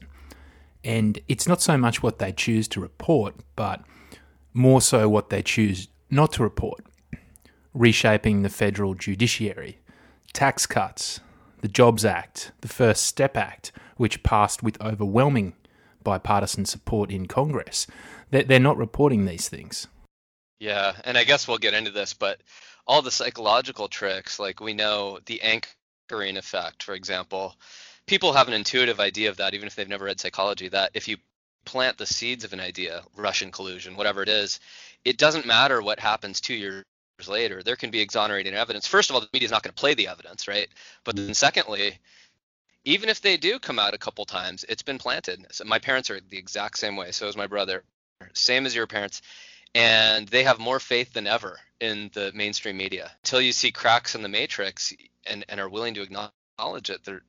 And 0.83 1.19
it's 1.27 1.47
not 1.47 1.61
so 1.61 1.77
much 1.77 2.03
what 2.03 2.19
they 2.19 2.31
choose 2.31 2.67
to 2.69 2.79
report, 2.79 3.35
but 3.55 3.83
more 4.53 4.81
so 4.81 5.09
what 5.09 5.29
they 5.29 5.41
choose 5.41 5.87
not 6.09 6.33
to 6.33 6.43
report. 6.43 6.85
Reshaping 7.73 8.43
the 8.43 8.49
federal 8.49 8.93
judiciary, 8.93 9.79
tax 10.31 10.65
cuts, 10.65 11.19
the 11.61 11.67
Jobs 11.67 12.05
Act, 12.05 12.51
the 12.61 12.67
First 12.67 13.05
Step 13.05 13.35
Act, 13.35 13.71
which 13.97 14.21
passed 14.23 14.61
with 14.61 14.81
overwhelming 14.81 15.53
bipartisan 16.03 16.65
support 16.65 17.09
in 17.09 17.25
Congress. 17.25 17.87
They're 18.29 18.59
not 18.59 18.77
reporting 18.77 19.25
these 19.25 19.49
things. 19.49 19.87
Yeah, 20.59 20.93
and 21.03 21.17
I 21.17 21.23
guess 21.23 21.47
we'll 21.47 21.57
get 21.57 21.73
into 21.73 21.91
this, 21.91 22.13
but 22.13 22.41
all 22.85 23.01
the 23.01 23.11
psychological 23.11 23.87
tricks, 23.87 24.39
like 24.39 24.59
we 24.59 24.73
know 24.73 25.19
the 25.25 25.41
anchoring 25.41 26.37
effect, 26.37 26.83
for 26.83 26.93
example, 26.93 27.55
people 28.07 28.33
have 28.33 28.47
an 28.47 28.53
intuitive 28.53 28.99
idea 28.99 29.29
of 29.29 29.37
that, 29.37 29.53
even 29.53 29.67
if 29.67 29.75
they've 29.75 29.87
never 29.87 30.05
read 30.05 30.19
psychology, 30.19 30.67
that 30.69 30.91
if 30.93 31.07
you 31.07 31.17
plant 31.65 31.97
the 31.97 32.05
seeds 32.05 32.43
of 32.43 32.53
an 32.53 32.59
idea, 32.59 33.03
Russian 33.15 33.51
collusion, 33.51 33.95
whatever 33.95 34.21
it 34.21 34.29
is, 34.29 34.59
it 35.05 35.17
doesn't 35.17 35.45
matter 35.45 35.81
what 35.81 35.99
happens 35.99 36.41
two 36.41 36.53
years 36.53 36.83
later. 37.27 37.63
There 37.63 37.75
can 37.75 37.91
be 37.91 38.01
exonerating 38.01 38.53
evidence. 38.53 38.87
First 38.87 39.09
of 39.09 39.15
all, 39.15 39.21
the 39.21 39.29
media 39.33 39.45
is 39.45 39.51
not 39.51 39.63
going 39.63 39.73
to 39.73 39.79
play 39.79 39.93
the 39.93 40.07
evidence, 40.07 40.47
right? 40.47 40.67
But 41.03 41.15
then 41.15 41.33
secondly, 41.33 41.99
even 42.85 43.09
if 43.09 43.21
they 43.21 43.37
do 43.37 43.59
come 43.59 43.79
out 43.79 43.93
a 43.93 43.97
couple 43.97 44.25
times, 44.25 44.65
it's 44.67 44.81
been 44.81 44.97
planted. 44.97 45.45
So 45.51 45.63
my 45.65 45.79
parents 45.79 46.09
are 46.09 46.19
the 46.19 46.37
exact 46.37 46.77
same 46.77 46.95
way. 46.95 47.11
So 47.11 47.27
is 47.27 47.37
my 47.37 47.47
brother, 47.47 47.83
same 48.33 48.65
as 48.65 48.75
your 48.75 48.87
parents, 48.87 49.21
and 49.75 50.27
they 50.27 50.43
have 50.43 50.59
more 50.59 50.79
faith 50.79 51.13
than 51.13 51.27
ever 51.27 51.59
in 51.79 52.11
the 52.13 52.31
mainstream 52.33 52.77
media. 52.77 53.11
Until 53.23 53.41
you 53.41 53.53
see 53.53 53.71
cracks 53.71 54.15
in 54.15 54.21
the 54.21 54.29
matrix 54.29 54.93
and, 55.25 55.45
and 55.49 55.59
are 55.59 55.69
willing 55.69 55.93
to 55.95 56.01
acknowledge 56.01 56.89
it, 56.89 57.03
they're 57.05 57.23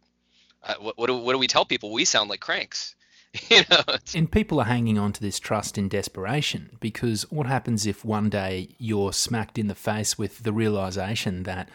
uh, 0.67 0.75
what, 0.79 0.97
what, 0.97 1.07
do, 1.07 1.17
what 1.17 1.33
do 1.33 1.39
we 1.39 1.47
tell 1.47 1.65
people? 1.65 1.93
We 1.93 2.05
sound 2.05 2.31
like 2.31 2.41
cranks. 2.41 2.95
you 3.51 3.63
know, 3.71 3.83
and 4.15 4.31
people 4.31 4.61
are 4.61 4.67
hanging 4.67 4.99
on 4.99 5.13
to 5.13 5.21
this 5.21 5.41
trust 5.41 5.77
in 5.77 5.89
desperation 5.89 6.77
because 6.81 7.31
what 7.33 7.47
happens 7.47 7.87
if 7.87 8.05
one 8.05 8.29
day 8.29 8.69
you're 8.79 9.13
smacked 9.13 9.59
in 9.59 9.67
the 9.67 9.75
face 9.75 10.17
with 10.17 10.45
the 10.45 10.53
realization 10.53 11.43
that 11.43 11.69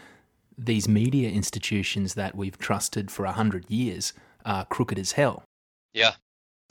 these 0.58 0.88
media 0.88 1.30
institutions 1.30 2.14
that 2.14 2.36
we've 2.36 2.58
trusted 2.58 3.12
for 3.12 3.26
a 3.26 3.34
hundred 3.34 3.70
years 3.70 4.14
are 4.46 4.66
crooked 4.66 4.98
as 4.98 5.14
hell. 5.14 5.44
Yeah. 5.94 6.14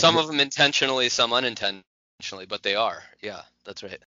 Some 0.00 0.16
of 0.16 0.26
them 0.26 0.40
intentionally, 0.40 1.08
some 1.08 1.32
unintentionally, 1.32 2.46
but 2.48 2.62
they 2.62 2.74
are. 2.74 3.02
Yeah, 3.20 3.42
that's 3.64 3.82
right. 3.82 4.00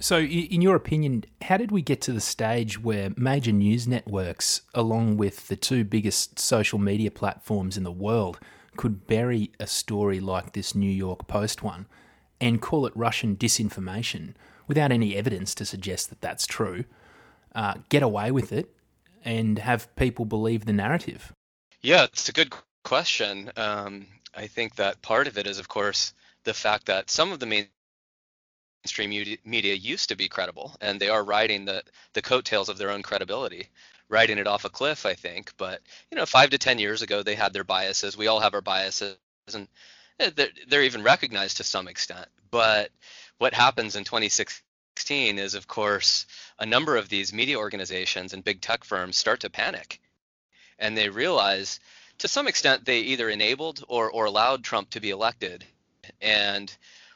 So, 0.00 0.20
in 0.20 0.62
your 0.62 0.76
opinion, 0.76 1.24
how 1.42 1.56
did 1.56 1.72
we 1.72 1.82
get 1.82 2.00
to 2.02 2.12
the 2.12 2.20
stage 2.20 2.80
where 2.80 3.10
major 3.16 3.50
news 3.50 3.88
networks, 3.88 4.62
along 4.74 5.16
with 5.16 5.48
the 5.48 5.56
two 5.56 5.82
biggest 5.82 6.38
social 6.38 6.78
media 6.78 7.10
platforms 7.10 7.76
in 7.76 7.82
the 7.82 7.90
world, 7.90 8.38
could 8.78 9.08
bury 9.08 9.50
a 9.58 9.66
story 9.66 10.20
like 10.20 10.52
this 10.52 10.72
New 10.72 10.90
York 10.90 11.26
Post 11.26 11.64
one 11.64 11.86
and 12.40 12.62
call 12.62 12.86
it 12.86 12.96
Russian 12.96 13.36
disinformation 13.36 14.34
without 14.68 14.92
any 14.92 15.16
evidence 15.16 15.52
to 15.56 15.64
suggest 15.64 16.10
that 16.10 16.20
that's 16.20 16.46
true, 16.46 16.84
uh, 17.56 17.74
get 17.88 18.04
away 18.04 18.30
with 18.30 18.52
it, 18.52 18.70
and 19.24 19.58
have 19.58 19.94
people 19.96 20.24
believe 20.24 20.64
the 20.64 20.72
narrative? 20.72 21.32
Yeah, 21.82 22.04
it's 22.04 22.28
a 22.28 22.32
good 22.32 22.54
question. 22.84 23.50
Um, 23.56 24.06
I 24.32 24.46
think 24.46 24.76
that 24.76 25.02
part 25.02 25.26
of 25.26 25.36
it 25.38 25.48
is, 25.48 25.58
of 25.58 25.66
course, 25.66 26.14
the 26.44 26.54
fact 26.54 26.86
that 26.86 27.10
some 27.10 27.32
of 27.32 27.40
the 27.40 27.46
mainstream 28.84 29.10
media 29.44 29.74
used 29.74 30.08
to 30.10 30.16
be 30.16 30.28
credible, 30.28 30.76
and 30.80 31.00
they 31.00 31.08
are 31.08 31.24
riding 31.24 31.64
the 31.64 31.82
the 32.12 32.22
coattails 32.22 32.68
of 32.68 32.78
their 32.78 32.90
own 32.90 33.02
credibility, 33.02 33.70
riding 34.08 34.38
it 34.38 34.46
off 34.46 34.64
a 34.64 34.70
cliff. 34.70 35.06
I 35.06 35.14
think, 35.14 35.52
but 35.56 35.80
you 36.10 36.16
know, 36.16 36.26
five 36.26 36.50
to 36.50 36.58
ten 36.58 36.78
years 36.78 37.02
ago, 37.02 37.22
they 37.22 37.34
had 37.34 37.52
their 37.52 37.64
biases. 37.64 38.16
We 38.16 38.26
all 38.26 38.40
have 38.40 38.54
our 38.54 38.60
biases, 38.60 39.16
and 39.54 39.68
eh, 40.20 40.30
they're, 40.34 40.48
they're 40.68 40.82
even 40.84 41.02
recognized 41.02 41.58
to 41.58 41.64
some 41.64 41.88
extent. 41.88 42.26
But 42.50 42.90
what 43.38 43.54
happens 43.54 43.96
in 43.96 44.04
2016 44.04 45.38
is, 45.38 45.54
of 45.54 45.68
course, 45.68 46.26
a 46.58 46.66
number 46.66 46.96
of 46.96 47.08
these 47.08 47.32
media 47.32 47.58
organizations 47.58 48.32
and 48.32 48.44
big 48.44 48.60
tech 48.60 48.84
firms 48.84 49.16
start 49.16 49.40
to 49.40 49.50
panic. 49.50 50.00
And 50.78 50.96
they 50.96 51.08
realize, 51.08 51.80
to 52.18 52.28
some 52.28 52.48
extent, 52.48 52.84
they 52.84 53.00
either 53.00 53.28
enabled 53.28 53.84
or, 53.88 54.10
or 54.10 54.24
allowed 54.24 54.64
Trump 54.64 54.90
to 54.90 55.00
be 55.00 55.10
elected. 55.10 55.64
And 56.20 56.74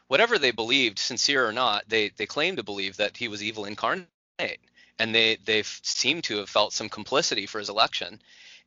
whatever 0.09 0.39
they 0.39 0.51
believed, 0.51 0.99
sincere 0.99 1.47
or 1.47 1.53
not, 1.53 1.89
they, 1.89 2.11
they 2.11 2.27
claimed 2.27 2.59
to 2.59 2.63
believe 2.63 2.97
that 2.99 3.17
he 3.17 3.29
was 3.29 3.43
evil 3.43 3.65
incarnate. 3.65 4.07
And 4.99 5.15
they, 5.15 5.37
they 5.45 5.63
seem 5.65 6.23
to 6.23 6.39
have 6.39 6.49
felt 6.49 6.73
some 6.73 6.89
complicity 6.89 7.47
for 7.47 7.59
his 7.59 7.69
election. 7.69 8.21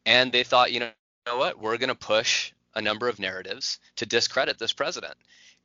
And 0.06 0.32
they 0.32 0.44
thought, 0.44 0.72
you 0.72 0.80
know, 0.80 0.90
you 1.26 1.34
know 1.34 1.38
what, 1.40 1.60
we're 1.60 1.78
going 1.78 1.90
to 1.90 1.96
push 1.96 2.52
a 2.76 2.82
number 2.82 3.08
of 3.08 3.20
narratives 3.20 3.80
to 3.96 4.06
discredit 4.06 4.60
this 4.60 4.74
president. 4.74 5.16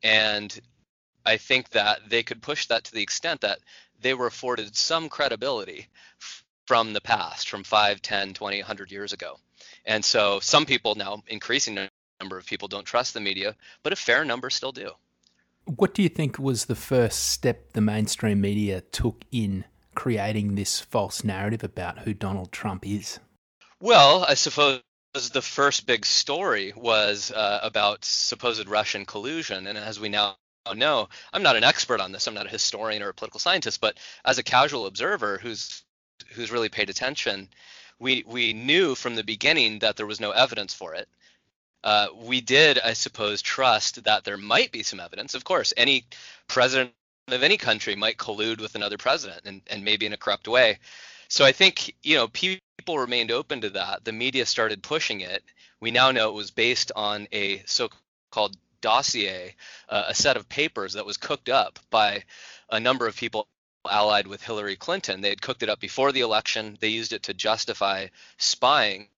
And 0.02 0.58
I 1.26 1.36
think 1.36 1.70
that 1.70 2.08
they 2.08 2.22
could 2.22 2.40
push 2.40 2.66
that 2.66 2.84
to 2.84 2.92
the 2.92 3.02
extent 3.02 3.42
that 3.42 3.58
they 4.00 4.14
were 4.14 4.26
afforded 4.26 4.74
some 4.76 5.08
credibility 5.08 5.88
from 6.66 6.92
the 6.92 7.00
past, 7.00 7.48
from 7.48 7.64
5, 7.64 8.00
10, 8.00 8.34
20, 8.34 8.58
100 8.58 8.92
years 8.92 9.12
ago. 9.12 9.36
And 9.84 10.04
so 10.04 10.40
some 10.40 10.66
people 10.66 10.94
now, 10.94 11.22
increasing 11.26 11.78
number 12.20 12.38
of 12.38 12.46
people, 12.46 12.68
don't 12.68 12.84
trust 12.84 13.14
the 13.14 13.20
media, 13.20 13.56
but 13.82 13.92
a 13.92 13.96
fair 13.96 14.24
number 14.24 14.50
still 14.50 14.72
do. 14.72 14.92
What 15.64 15.94
do 15.94 16.02
you 16.02 16.08
think 16.08 16.38
was 16.38 16.66
the 16.66 16.74
first 16.74 17.28
step 17.30 17.72
the 17.72 17.80
mainstream 17.80 18.40
media 18.40 18.80
took 18.80 19.24
in 19.30 19.64
creating 20.00 20.54
this 20.54 20.80
false 20.80 21.22
narrative 21.22 21.62
about 21.62 21.98
who 21.98 22.14
Donald 22.14 22.50
Trump 22.50 22.86
is? 22.86 23.20
Well, 23.82 24.24
I 24.26 24.32
suppose 24.32 24.80
the 25.12 25.42
first 25.42 25.84
big 25.84 26.06
story 26.06 26.72
was 26.74 27.30
uh, 27.30 27.60
about 27.62 28.02
supposed 28.02 28.66
Russian 28.66 29.04
collusion. 29.04 29.66
And 29.66 29.76
as 29.76 30.00
we 30.00 30.08
now 30.08 30.36
know, 30.74 31.10
I'm 31.34 31.42
not 31.42 31.56
an 31.56 31.64
expert 31.64 32.00
on 32.00 32.12
this. 32.12 32.26
I'm 32.26 32.32
not 32.32 32.46
a 32.46 32.56
historian 32.58 33.02
or 33.02 33.10
a 33.10 33.14
political 33.14 33.40
scientist, 33.40 33.82
but 33.82 33.98
as 34.24 34.38
a 34.38 34.42
casual 34.42 34.86
observer 34.86 35.36
who's 35.36 35.84
who's 36.32 36.50
really 36.50 36.70
paid 36.70 36.88
attention, 36.88 37.50
we 37.98 38.24
we 38.26 38.54
knew 38.54 38.94
from 38.94 39.16
the 39.16 39.24
beginning 39.24 39.80
that 39.80 39.96
there 39.96 40.06
was 40.06 40.18
no 40.18 40.30
evidence 40.30 40.72
for 40.72 40.94
it. 40.94 41.08
Uh, 41.84 42.06
we 42.14 42.40
did, 42.40 42.78
I 42.78 42.94
suppose, 42.94 43.42
trust 43.42 44.04
that 44.04 44.24
there 44.24 44.38
might 44.38 44.72
be 44.72 44.82
some 44.82 44.98
evidence. 45.00 45.34
Of 45.34 45.44
course, 45.44 45.74
any 45.76 46.06
president 46.48 46.94
of 47.32 47.42
any 47.42 47.56
country 47.56 47.96
might 47.96 48.16
collude 48.16 48.60
with 48.60 48.74
another 48.74 48.98
president, 48.98 49.42
and, 49.44 49.62
and 49.68 49.84
maybe 49.84 50.06
in 50.06 50.12
a 50.12 50.16
corrupt 50.16 50.48
way. 50.48 50.78
So 51.28 51.44
I 51.44 51.52
think 51.52 51.94
you 52.02 52.16
know 52.16 52.28
people 52.28 52.98
remained 52.98 53.30
open 53.30 53.60
to 53.60 53.70
that. 53.70 54.04
The 54.04 54.12
media 54.12 54.46
started 54.46 54.82
pushing 54.82 55.20
it. 55.20 55.44
We 55.80 55.90
now 55.90 56.10
know 56.10 56.28
it 56.28 56.34
was 56.34 56.50
based 56.50 56.92
on 56.96 57.28
a 57.32 57.62
so-called 57.66 58.56
dossier, 58.80 59.54
uh, 59.88 60.04
a 60.08 60.14
set 60.14 60.36
of 60.36 60.48
papers 60.48 60.94
that 60.94 61.06
was 61.06 61.16
cooked 61.16 61.48
up 61.48 61.78
by 61.90 62.24
a 62.70 62.80
number 62.80 63.06
of 63.06 63.16
people 63.16 63.46
allied 63.88 64.26
with 64.26 64.42
Hillary 64.42 64.76
Clinton. 64.76 65.20
They 65.20 65.28
had 65.30 65.42
cooked 65.42 65.62
it 65.62 65.68
up 65.68 65.80
before 65.80 66.12
the 66.12 66.20
election. 66.20 66.76
They 66.80 66.88
used 66.88 67.12
it 67.12 67.22
to 67.24 67.34
justify 67.34 68.08
spying 68.36 69.08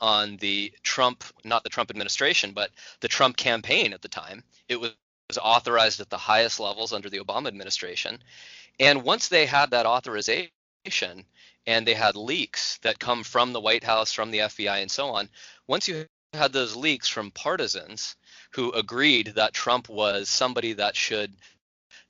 on 0.00 0.36
the 0.38 0.72
Trump, 0.82 1.24
not 1.44 1.62
the 1.62 1.68
Trump 1.68 1.90
administration, 1.90 2.52
but 2.52 2.70
the 3.00 3.08
Trump 3.08 3.36
campaign 3.36 3.92
at 3.92 4.02
the 4.02 4.08
time. 4.08 4.42
It 4.68 4.80
was 4.80 4.92
was 5.28 5.38
authorized 5.38 6.00
at 6.00 6.10
the 6.10 6.18
highest 6.18 6.60
levels 6.60 6.92
under 6.92 7.10
the 7.10 7.18
Obama 7.18 7.48
administration. 7.48 8.18
And 8.78 9.02
once 9.02 9.28
they 9.28 9.46
had 9.46 9.70
that 9.70 9.86
authorization 9.86 10.50
and 11.66 11.86
they 11.86 11.94
had 11.94 12.16
leaks 12.16 12.78
that 12.82 12.98
come 12.98 13.24
from 13.24 13.52
the 13.52 13.60
White 13.60 13.84
House, 13.84 14.12
from 14.12 14.30
the 14.30 14.38
FBI, 14.38 14.82
and 14.82 14.90
so 14.90 15.08
on, 15.08 15.28
once 15.66 15.88
you 15.88 16.06
had 16.32 16.52
those 16.52 16.76
leaks 16.76 17.08
from 17.08 17.30
partisans 17.30 18.14
who 18.52 18.70
agreed 18.72 19.32
that 19.36 19.52
Trump 19.52 19.88
was 19.88 20.28
somebody 20.28 20.74
that 20.74 20.94
should 20.94 21.34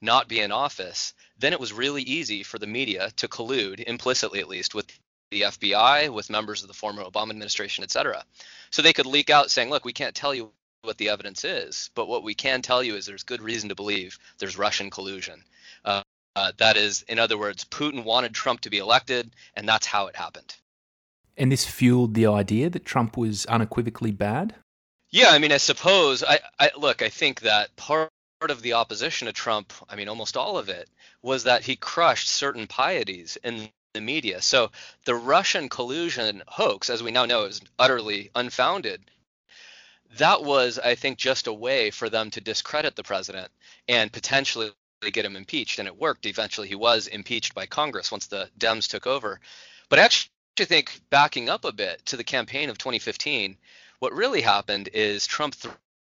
not 0.03 0.29
be 0.29 0.41
in 0.41 0.53
office, 0.53 1.15
then 1.39 1.53
it 1.53 1.61
was 1.61 1.73
really 1.73 2.03
easy 2.03 2.43
for 2.43 2.59
the 2.59 2.67
media 2.67 3.11
to 3.17 3.29
collude, 3.29 3.81
implicitly 3.81 4.41
at 4.41 4.49
least, 4.49 4.75
with 4.75 4.87
the 5.31 5.43
FBI, 5.43 6.11
with 6.11 6.29
members 6.29 6.63
of 6.63 6.69
the 6.69 6.75
former 6.75 7.03
Obama 7.03 7.31
administration, 7.31 7.83
et 7.83 7.91
cetera. 7.91 8.23
So 8.71 8.83
they 8.83 8.93
could 8.93 9.07
leak 9.07 9.31
out 9.31 9.51
saying, 9.51 9.71
look, 9.71 9.85
we 9.85 9.93
can't 9.93 10.15
tell 10.15 10.35
you 10.35 10.53
what 10.83 10.99
the 10.99 11.09
evidence 11.09 11.45
is, 11.45 11.91
but 11.95 12.09
what 12.09 12.23
we 12.23 12.35
can 12.35 12.63
tell 12.63 12.83
you 12.83 12.97
is 12.97 13.07
there's 13.07 13.25
good 13.25 13.43
reason 13.43 13.69
to 13.69 13.75
believe 13.75 14.19
there's 14.39 14.59
Russian 14.59 14.91
collusion. 14.91 15.43
Uh, 15.85 16.03
uh, 16.37 16.53
that 16.59 16.77
is, 16.77 17.03
in 17.09 17.19
other 17.19 17.39
words, 17.39 17.65
Putin 17.65 18.05
wanted 18.05 18.35
Trump 18.35 18.61
to 18.61 18.71
be 18.71 18.79
elected, 18.79 19.31
and 19.55 19.69
that's 19.69 19.87
how 19.87 20.07
it 20.07 20.17
happened. 20.17 20.55
And 21.37 21.51
this 21.51 21.65
fueled 21.65 22.15
the 22.15 22.27
idea 22.27 22.71
that 22.71 22.85
Trump 22.85 23.17
was 23.17 23.47
unequivocally 23.47 24.11
bad? 24.11 24.55
Yeah, 25.11 25.29
I 25.31 25.39
mean, 25.39 25.53
I 25.53 25.59
suppose. 25.59 26.23
I, 26.23 26.41
I 26.59 26.71
look. 26.77 27.03
I 27.03 27.09
think 27.09 27.41
that 27.41 27.75
part 27.77 28.11
of 28.43 28.63
the 28.63 28.75
opposition 28.75 29.27
to 29.27 29.33
Trump, 29.33 29.73
I 29.89 29.97
mean, 29.97 30.09
almost 30.09 30.37
all 30.37 30.59
of 30.59 30.69
it, 30.69 30.89
was 31.23 31.45
that 31.45 31.63
he 31.63 31.77
crushed 31.77 32.29
certain 32.29 32.67
pieties 32.67 33.39
in 33.43 33.69
the 33.95 34.01
media. 34.01 34.43
So 34.43 34.71
the 35.07 35.15
Russian 35.15 35.69
collusion 35.69 36.43
hoax, 36.47 36.91
as 36.91 37.03
we 37.03 37.13
now 37.13 37.25
know, 37.25 37.45
is 37.45 37.63
utterly 37.79 38.31
unfounded. 38.35 39.03
That 40.19 40.43
was, 40.43 40.79
I 40.79 40.95
think, 40.95 41.19
just 41.19 41.47
a 41.47 41.53
way 41.53 41.91
for 41.91 42.09
them 42.09 42.31
to 42.31 42.41
discredit 42.41 42.97
the 42.97 43.03
president 43.03 43.51
and 43.89 44.13
potentially 44.13 44.71
get 45.13 45.25
him 45.25 45.37
impeached. 45.37 45.79
And 45.79 45.87
it 45.87 45.97
worked. 45.97 46.27
Eventually, 46.27 46.69
he 46.69 46.75
was 46.75 47.07
impeached 47.07 47.55
by 47.55 47.67
Congress 47.67 48.11
once 48.11 48.27
the 48.27 48.49
Dems 48.59 48.89
took 48.89 49.07
over. 49.07 49.41
But 49.89 49.99
I 49.99 50.05
actually 50.05 50.31
think, 50.59 51.01
backing 51.11 51.49
up 51.49 51.65
a 51.65 51.73
bit 51.73 52.05
to 52.07 52.17
the 52.17 52.25
campaign 52.25 52.71
of 52.71 52.79
2015, 52.79 53.57
what 53.99 54.15
really 54.15 54.41
happened 54.41 54.89
is 54.93 55.27
Trump 55.27 55.55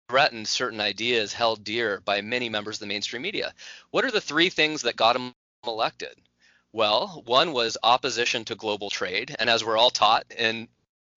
threatened 0.08 0.48
certain 0.48 0.80
ideas 0.80 1.32
held 1.32 1.64
dear 1.64 2.00
by 2.00 2.20
many 2.20 2.48
members 2.48 2.76
of 2.76 2.80
the 2.80 2.86
mainstream 2.86 3.22
media. 3.22 3.52
What 3.90 4.04
are 4.04 4.10
the 4.10 4.20
three 4.20 4.50
things 4.50 4.82
that 4.82 4.96
got 4.96 5.16
him 5.16 5.34
elected? 5.66 6.14
Well, 6.72 7.22
one 7.26 7.52
was 7.52 7.78
opposition 7.82 8.44
to 8.46 8.54
global 8.54 8.90
trade, 8.90 9.34
and 9.38 9.48
as 9.48 9.64
we're 9.64 9.78
all 9.78 9.90
taught 9.90 10.26
in 10.36 10.68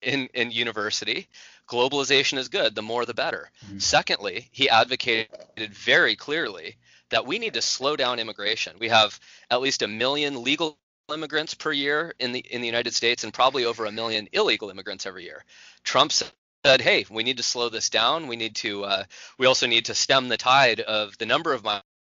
in 0.02 0.28
in 0.34 0.50
university, 0.50 1.28
globalization 1.68 2.38
is 2.38 2.48
good. 2.48 2.74
The 2.74 2.82
more, 2.82 3.04
the 3.06 3.14
better. 3.14 3.50
Mm-hmm. 3.66 3.78
Secondly, 3.78 4.48
he 4.52 4.68
advocated 4.68 5.74
very 5.74 6.16
clearly 6.16 6.76
that 7.10 7.26
we 7.26 7.38
need 7.38 7.54
to 7.54 7.62
slow 7.62 7.96
down 7.96 8.18
immigration. 8.18 8.76
We 8.78 8.88
have 8.88 9.18
at 9.50 9.60
least 9.60 9.82
a 9.82 9.88
million 9.88 10.42
legal 10.42 10.78
immigrants 11.12 11.54
per 11.54 11.72
year 11.72 12.14
in 12.18 12.32
the 12.32 12.40
in 12.40 12.60
the 12.60 12.66
United 12.66 12.94
States, 12.94 13.24
and 13.24 13.34
probably 13.34 13.64
over 13.64 13.86
a 13.86 13.92
million 13.92 14.28
illegal 14.32 14.70
immigrants 14.70 15.06
every 15.06 15.24
year. 15.24 15.44
Trump 15.84 16.12
said, 16.12 16.80
"Hey, 16.80 17.04
we 17.10 17.22
need 17.22 17.38
to 17.38 17.42
slow 17.42 17.68
this 17.68 17.90
down. 17.90 18.28
We 18.28 18.36
need 18.36 18.56
to. 18.56 18.84
Uh, 18.84 19.04
we 19.38 19.46
also 19.46 19.66
need 19.66 19.86
to 19.86 19.94
stem 19.94 20.28
the 20.28 20.36
tide 20.36 20.80
of 20.80 21.16
the 21.18 21.26
number 21.26 21.52
of 21.52 21.64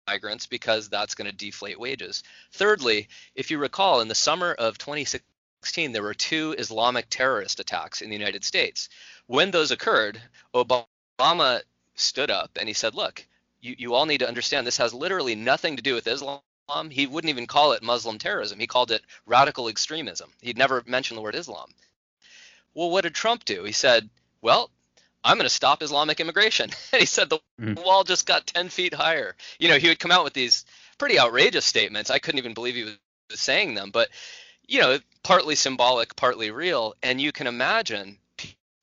migrants 0.07 0.45
because 0.45 0.89
that's 0.89 1.15
going 1.15 1.29
to 1.29 1.36
deflate 1.36 1.79
wages. 1.79 2.24
Thirdly, 2.51 3.07
if 3.36 3.51
you 3.51 3.57
recall, 3.57 4.01
in 4.01 4.07
the 4.07 4.15
summer 4.15 4.51
of 4.51 4.77
2016, 4.77 5.25
there 5.75 6.03
were 6.03 6.13
two 6.13 6.56
Islamic 6.58 7.08
terrorist 7.10 7.60
attacks 7.60 8.01
in 8.01 8.10
the 8.10 8.18
United 8.18 8.44
States. 8.44 8.89
When 9.27 9.51
those 9.51 9.72
occurred, 9.72 10.22
Obama 10.53 11.62
stood 11.96 12.32
up 12.32 12.51
and 12.60 12.68
he 12.68 12.74
said, 12.74 12.96
Look, 12.96 13.25
you, 13.62 13.75
you 13.77 13.94
all 13.94 14.06
need 14.06 14.20
to 14.20 14.27
understand 14.27 14.65
this 14.65 14.77
has 14.77 14.94
literally 14.94 15.36
nothing 15.36 15.77
to 15.77 15.84
do 15.84 15.94
with 15.94 16.08
Islam. 16.08 16.41
He 16.89 17.06
wouldn't 17.06 17.30
even 17.30 17.48
call 17.48 17.74
it 17.74 17.84
Muslim 17.84 18.18
terrorism. 18.18 18.60
He 18.60 18.68
called 18.68 18.91
it 18.91 19.01
radical 19.25 19.68
extremism. 19.68 20.32
He'd 20.41 20.58
never 20.58 20.84
mentioned 20.86 21.18
the 21.18 21.22
word 21.22 21.36
Islam. 21.36 21.70
Well, 22.74 22.89
what 22.89 23.03
did 23.03 23.13
Trump 23.13 23.46
do? 23.46 23.63
He 23.63 23.74
said, 23.74 24.10
Well, 24.41 24.70
I'm 25.24 25.38
going 25.38 25.46
to 25.46 25.50
stop 25.50 25.84
Islamic 25.84 26.20
immigration. 26.20 26.72
And 26.94 27.00
he 27.00 27.06
said 27.06 27.30
the 27.30 27.39
mm. 27.60 27.84
wall 27.84 28.03
just 28.03 28.25
got 28.25 28.48
10 28.48 28.70
feet 28.70 28.94
higher. 28.94 29.36
You 29.60 29.70
know, 29.70 29.77
he 29.77 29.88
would 29.88 30.00
come 30.00 30.12
out 30.12 30.24
with 30.24 30.34
these 30.34 30.65
pretty 30.98 31.20
outrageous 31.20 31.65
statements. 31.65 32.10
I 32.10 32.20
couldn't 32.20 32.39
even 32.39 32.53
believe 32.53 32.75
he 32.75 32.84
was 32.84 32.98
saying 33.39 33.75
them, 33.75 33.91
but, 33.91 34.10
you 34.72 34.80
know, 34.80 34.98
partly 35.22 35.56
symbolic, 35.56 36.16
partly 36.16 36.50
real. 36.50 36.96
And 37.04 37.20
you 37.20 37.34
can 37.34 37.46
imagine 37.46 38.18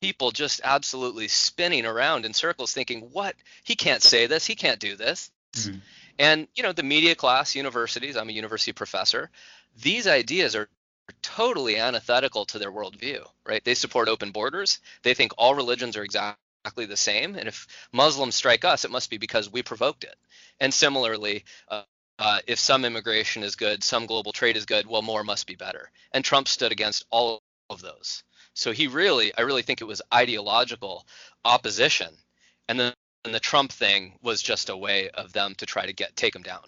people 0.03 0.31
just 0.31 0.61
absolutely 0.63 1.29
spinning 1.29 1.87
around 1.87 2.27
in 2.27 2.35
circles 2.35 2.75
thinking, 2.75 3.09
what? 3.11 3.35
He 3.65 3.75
can't 3.75 4.03
say 4.03 4.27
this. 4.27 4.47
He 4.47 4.55
can't 4.55 4.79
do 4.79 4.97
this. 4.97 5.31
Mm. 5.55 5.81
And, 6.19 6.49
you 6.55 6.63
know, 6.63 6.73
the 6.73 6.83
media 6.83 7.15
class, 7.15 7.57
universities, 7.57 8.19
I'm 8.19 8.29
a 8.29 8.33
university 8.33 8.73
professor, 8.73 9.31
these 9.81 10.07
ideas 10.07 10.55
are 10.55 10.69
totally 11.23 11.79
antithetical 11.79 12.45
to 12.45 12.59
their 12.59 12.71
worldview, 12.71 13.25
right? 13.47 13.65
They 13.65 13.75
support 13.75 14.09
open 14.09 14.31
borders. 14.31 14.81
They 15.05 15.15
think 15.15 15.33
all 15.39 15.55
religions 15.55 15.97
are 15.97 16.05
exactly 16.05 16.85
the 16.85 16.99
same. 16.99 17.35
And 17.35 17.49
if 17.49 17.67
Muslims 17.93 18.35
strike 18.35 18.67
us, 18.67 18.85
it 18.85 18.91
must 18.91 19.09
be 19.09 19.17
because 19.17 19.51
we 19.51 19.63
provoked 19.63 20.05
it. 20.05 20.17
And 20.61 20.75
similarly, 20.75 21.45
uh, 21.69 21.85
uh, 22.19 22.41
if 22.47 22.59
some 22.59 22.85
immigration 22.85 23.43
is 23.43 23.57
good, 23.57 23.85
some 23.85 24.07
global 24.07 24.33
trade 24.33 24.57
is 24.57 24.67
good, 24.67 24.87
well, 24.87 25.03
more 25.03 25.25
must 25.25 25.47
be 25.47 25.55
better. 25.55 25.91
And 26.13 26.25
Trump 26.25 26.49
stood 26.49 26.73
against 26.73 27.05
all 27.11 27.41
of 27.71 27.81
those. 27.81 28.23
So 28.55 28.73
he 28.73 28.87
really, 28.87 29.33
I 29.37 29.43
really 29.43 29.63
think 29.63 29.81
it 29.81 29.87
was 29.87 30.03
ideological 30.13 31.07
opposition. 31.45 32.09
And 32.69 32.79
then 32.79 32.93
and 33.25 33.35
the 33.35 33.41
Trump 33.41 33.73
thing 33.73 34.19
was 34.23 34.41
just 34.41 34.69
a 34.69 34.77
way 34.77 35.11
of 35.11 35.33
them 35.33 35.55
to 35.57 35.67
try 35.67 35.87
to 35.87 35.93
get 35.93 36.17
take 36.17 36.35
him 36.35 36.43
down. 36.43 36.63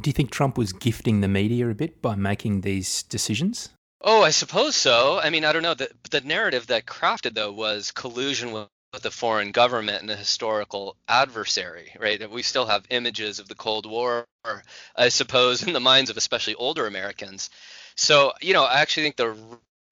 Do 0.00 0.08
you 0.08 0.12
think 0.12 0.30
Trump 0.30 0.56
was 0.56 0.72
gifting 0.72 1.20
the 1.20 1.28
media 1.28 1.68
a 1.68 1.74
bit 1.74 2.00
by 2.00 2.14
making 2.14 2.60
these 2.60 3.02
decisions? 3.02 3.70
Oh, 4.00 4.22
I 4.22 4.30
suppose 4.30 4.76
so. 4.76 5.20
I 5.22 5.30
mean, 5.30 5.44
I 5.44 5.52
don't 5.52 5.62
know. 5.62 5.74
The, 5.74 5.90
the 6.10 6.22
narrative 6.22 6.68
that 6.68 6.86
crafted, 6.86 7.34
though, 7.34 7.52
was 7.52 7.90
collusion 7.90 8.52
with, 8.52 8.68
with 8.92 9.04
a 9.06 9.10
foreign 9.10 9.52
government 9.52 10.02
and 10.02 10.10
a 10.10 10.16
historical 10.16 10.96
adversary, 11.06 11.92
right? 11.98 12.28
We 12.30 12.42
still 12.42 12.66
have 12.66 12.84
images 12.90 13.38
of 13.38 13.48
the 13.48 13.54
Cold 13.54 13.86
War, 13.86 14.26
I 14.96 15.08
suppose, 15.10 15.62
in 15.66 15.72
the 15.72 15.80
minds 15.80 16.10
of 16.10 16.16
especially 16.16 16.54
older 16.56 16.86
Americans. 16.86 17.50
So, 17.94 18.32
you 18.40 18.52
know, 18.52 18.64
I 18.64 18.80
actually 18.80 19.04
think 19.04 19.16
the 19.16 19.36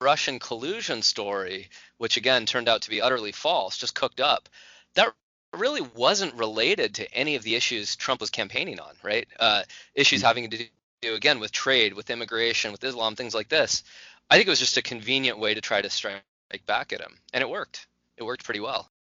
Russian 0.01 0.39
collusion 0.39 1.03
story, 1.03 1.71
which 1.99 2.17
again 2.17 2.47
turned 2.47 2.69
out 2.69 2.83
to 2.83 2.91
be 2.91 3.01
utterly 3.03 3.33
false, 3.33 3.77
just 3.77 3.95
cooked 3.95 4.21
up, 4.21 4.49
that 4.95 5.15
really 5.57 5.81
wasn't 5.81 6.35
related 6.35 6.97
to 6.97 7.15
any 7.15 7.37
of 7.37 7.43
the 7.43 7.55
issues 7.55 7.97
Trump 7.97 8.21
was 8.21 8.31
campaigning 8.31 8.81
on, 8.81 8.95
right? 9.03 9.29
Uh, 9.39 9.63
issues 9.95 10.21
mm-hmm. 10.21 10.27
having 10.27 10.51
to 10.51 10.69
do 11.03 11.15
again 11.15 11.41
with 11.41 11.53
trade, 11.53 11.95
with 11.95 12.11
immigration, 12.11 12.73
with 12.73 12.83
Islam, 12.83 13.15
things 13.15 13.35
like 13.35 13.49
this. 13.49 13.85
I 14.29 14.37
think 14.37 14.47
it 14.47 14.51
was 14.51 14.59
just 14.59 14.77
a 14.77 14.83
convenient 14.83 15.39
way 15.39 15.55
to 15.55 15.61
try 15.61 15.81
to 15.81 15.89
strike 15.89 16.23
back 16.67 16.93
at 16.93 17.01
him, 17.01 17.19
and 17.33 17.43
it 17.43 17.49
worked. 17.49 17.87
It 18.19 18.25
worked 18.25 18.45
pretty 18.45 18.61
well. 18.61 18.91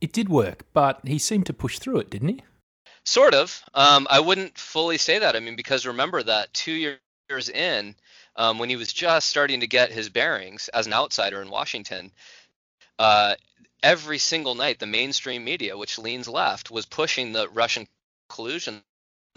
It 0.00 0.12
did 0.12 0.28
work, 0.28 0.64
but 0.72 1.00
he 1.04 1.18
seemed 1.18 1.46
to 1.46 1.52
push 1.52 1.78
through 1.78 1.98
it, 1.98 2.10
didn't 2.10 2.28
he? 2.28 2.42
Sort 3.04 3.34
of. 3.34 3.62
Um, 3.74 4.06
I 4.08 4.20
wouldn't 4.20 4.56
fully 4.56 4.96
say 4.96 5.18
that. 5.18 5.34
I 5.34 5.40
mean, 5.40 5.56
because 5.56 5.86
remember 5.86 6.22
that 6.22 6.54
two 6.54 6.72
years 6.72 7.48
in, 7.48 7.96
um, 8.36 8.58
when 8.58 8.70
he 8.70 8.76
was 8.76 8.92
just 8.92 9.28
starting 9.28 9.60
to 9.60 9.66
get 9.66 9.90
his 9.90 10.08
bearings 10.08 10.68
as 10.68 10.86
an 10.86 10.92
outsider 10.92 11.42
in 11.42 11.50
Washington, 11.50 12.12
uh, 12.98 13.34
every 13.82 14.18
single 14.18 14.54
night 14.54 14.78
the 14.78 14.86
mainstream 14.86 15.44
media, 15.44 15.76
which 15.76 15.98
leans 15.98 16.28
left, 16.28 16.70
was 16.70 16.86
pushing 16.86 17.32
the 17.32 17.48
Russian 17.48 17.88
collusion 18.28 18.82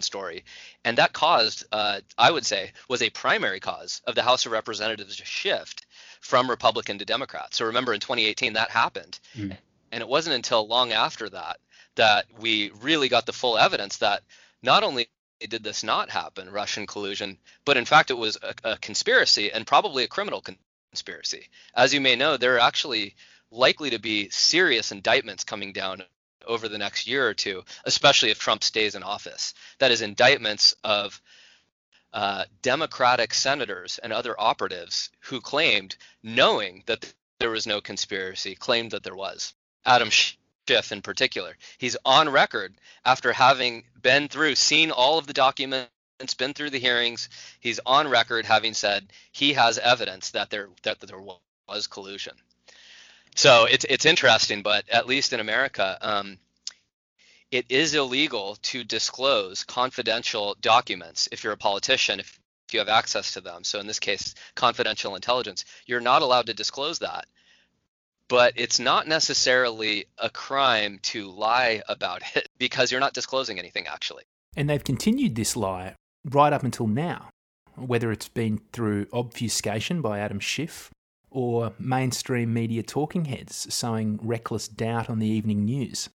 story, 0.03 0.43
and 0.83 0.97
that 0.97 1.13
caused, 1.13 1.65
uh, 1.71 2.01
I 2.17 2.31
would 2.31 2.45
say, 2.45 2.71
was 2.87 3.01
a 3.01 3.09
primary 3.09 3.59
cause 3.59 4.01
of 4.05 4.15
the 4.15 4.23
House 4.23 4.45
of 4.45 4.51
Representatives 4.51 5.17
to 5.17 5.25
shift 5.25 5.85
from 6.21 6.49
Republican 6.49 6.99
to 6.99 7.05
Democrat. 7.05 7.53
So 7.53 7.65
remember, 7.65 7.93
in 7.93 7.99
2018, 7.99 8.53
that 8.53 8.69
happened, 8.69 9.19
mm. 9.35 9.55
and 9.91 10.01
it 10.01 10.07
wasn't 10.07 10.35
until 10.35 10.67
long 10.67 10.91
after 10.91 11.29
that 11.29 11.59
that 11.95 12.25
we 12.39 12.71
really 12.81 13.09
got 13.09 13.25
the 13.25 13.33
full 13.33 13.57
evidence 13.57 13.97
that 13.97 14.23
not 14.61 14.83
only 14.83 15.09
did 15.39 15.63
this 15.63 15.83
not 15.83 16.09
happen, 16.09 16.49
Russian 16.49 16.87
collusion, 16.87 17.37
but 17.65 17.77
in 17.77 17.85
fact 17.85 18.11
it 18.11 18.15
was 18.15 18.37
a, 18.41 18.71
a 18.71 18.77
conspiracy 18.77 19.51
and 19.51 19.67
probably 19.67 20.03
a 20.03 20.07
criminal 20.07 20.43
conspiracy. 20.91 21.49
As 21.75 21.93
you 21.93 22.01
may 22.01 22.15
know, 22.15 22.37
there 22.37 22.55
are 22.55 22.59
actually 22.59 23.15
likely 23.51 23.91
to 23.91 23.99
be 23.99 24.29
serious 24.29 24.91
indictments 24.91 25.43
coming 25.43 25.73
down 25.73 26.03
over 26.45 26.67
the 26.67 26.77
next 26.77 27.07
year 27.07 27.27
or 27.27 27.33
two, 27.33 27.63
especially 27.85 28.31
if 28.31 28.39
Trump 28.39 28.63
stays 28.63 28.95
in 28.95 29.03
office. 29.03 29.53
That 29.79 29.91
is, 29.91 30.01
indictments 30.01 30.75
of 30.83 31.21
uh, 32.13 32.45
Democratic 32.61 33.33
senators 33.33 33.99
and 34.01 34.13
other 34.13 34.39
operatives 34.39 35.09
who 35.21 35.41
claimed, 35.41 35.95
knowing 36.21 36.83
that 36.85 37.11
there 37.39 37.49
was 37.49 37.65
no 37.67 37.81
conspiracy, 37.81 38.55
claimed 38.55 38.91
that 38.91 39.03
there 39.03 39.15
was. 39.15 39.53
Adam 39.85 40.09
Schiff, 40.09 40.91
in 40.91 41.01
particular, 41.01 41.57
he's 41.77 41.97
on 42.05 42.29
record 42.29 42.75
after 43.03 43.33
having 43.33 43.83
been 44.01 44.27
through, 44.27 44.55
seen 44.55 44.91
all 44.91 45.17
of 45.17 45.27
the 45.27 45.33
documents, 45.33 45.89
been 46.37 46.53
through 46.53 46.69
the 46.69 46.79
hearings. 46.79 47.27
He's 47.59 47.79
on 47.85 48.07
record 48.07 48.45
having 48.45 48.73
said 48.73 49.11
he 49.31 49.53
has 49.53 49.77
evidence 49.77 50.31
that 50.31 50.49
there 50.49 50.69
that 50.83 51.01
there 51.01 51.19
was 51.67 51.87
collusion. 51.87 52.35
So 53.35 53.65
it's 53.65 53.85
it's 53.89 54.05
interesting, 54.05 54.61
but 54.61 54.87
at 54.89 55.07
least 55.07 55.33
in 55.33 55.39
America, 55.39 55.97
um, 56.01 56.37
it 57.51 57.65
is 57.69 57.93
illegal 57.93 58.57
to 58.63 58.83
disclose 58.83 59.63
confidential 59.63 60.55
documents 60.59 61.29
if 61.31 61.43
you're 61.43 61.53
a 61.53 61.57
politician, 61.57 62.19
if, 62.19 62.39
if 62.67 62.73
you 62.73 62.79
have 62.79 62.89
access 62.89 63.33
to 63.33 63.41
them. 63.41 63.63
So 63.63 63.79
in 63.79 63.87
this 63.87 63.99
case, 63.99 64.33
confidential 64.55 65.15
intelligence, 65.15 65.65
you're 65.85 66.01
not 66.01 66.21
allowed 66.21 66.47
to 66.47 66.53
disclose 66.53 66.99
that. 66.99 67.25
But 68.27 68.53
it's 68.55 68.79
not 68.79 69.07
necessarily 69.07 70.05
a 70.17 70.29
crime 70.29 70.99
to 71.03 71.29
lie 71.29 71.83
about 71.87 72.23
it 72.35 72.49
because 72.57 72.91
you're 72.91 73.01
not 73.01 73.13
disclosing 73.13 73.59
anything 73.59 73.87
actually. 73.87 74.23
And 74.55 74.69
they've 74.69 74.83
continued 74.83 75.35
this 75.35 75.55
lie 75.55 75.95
right 76.25 76.53
up 76.53 76.63
until 76.63 76.87
now, 76.87 77.29
whether 77.75 78.11
it's 78.11 78.29
been 78.29 78.61
through 78.71 79.07
obfuscation 79.11 80.01
by 80.01 80.19
Adam 80.19 80.39
Schiff 80.39 80.91
or 81.33 81.73
mainstream 81.77 82.53
media 82.53 82.83
talking 82.83 83.25
heads 83.25 83.73
sowing 83.73 84.19
reckless 84.21 84.67
doubt 84.67 85.09
on 85.09 85.19
the 85.19 85.27
evening 85.27 85.65
news? 85.65 86.09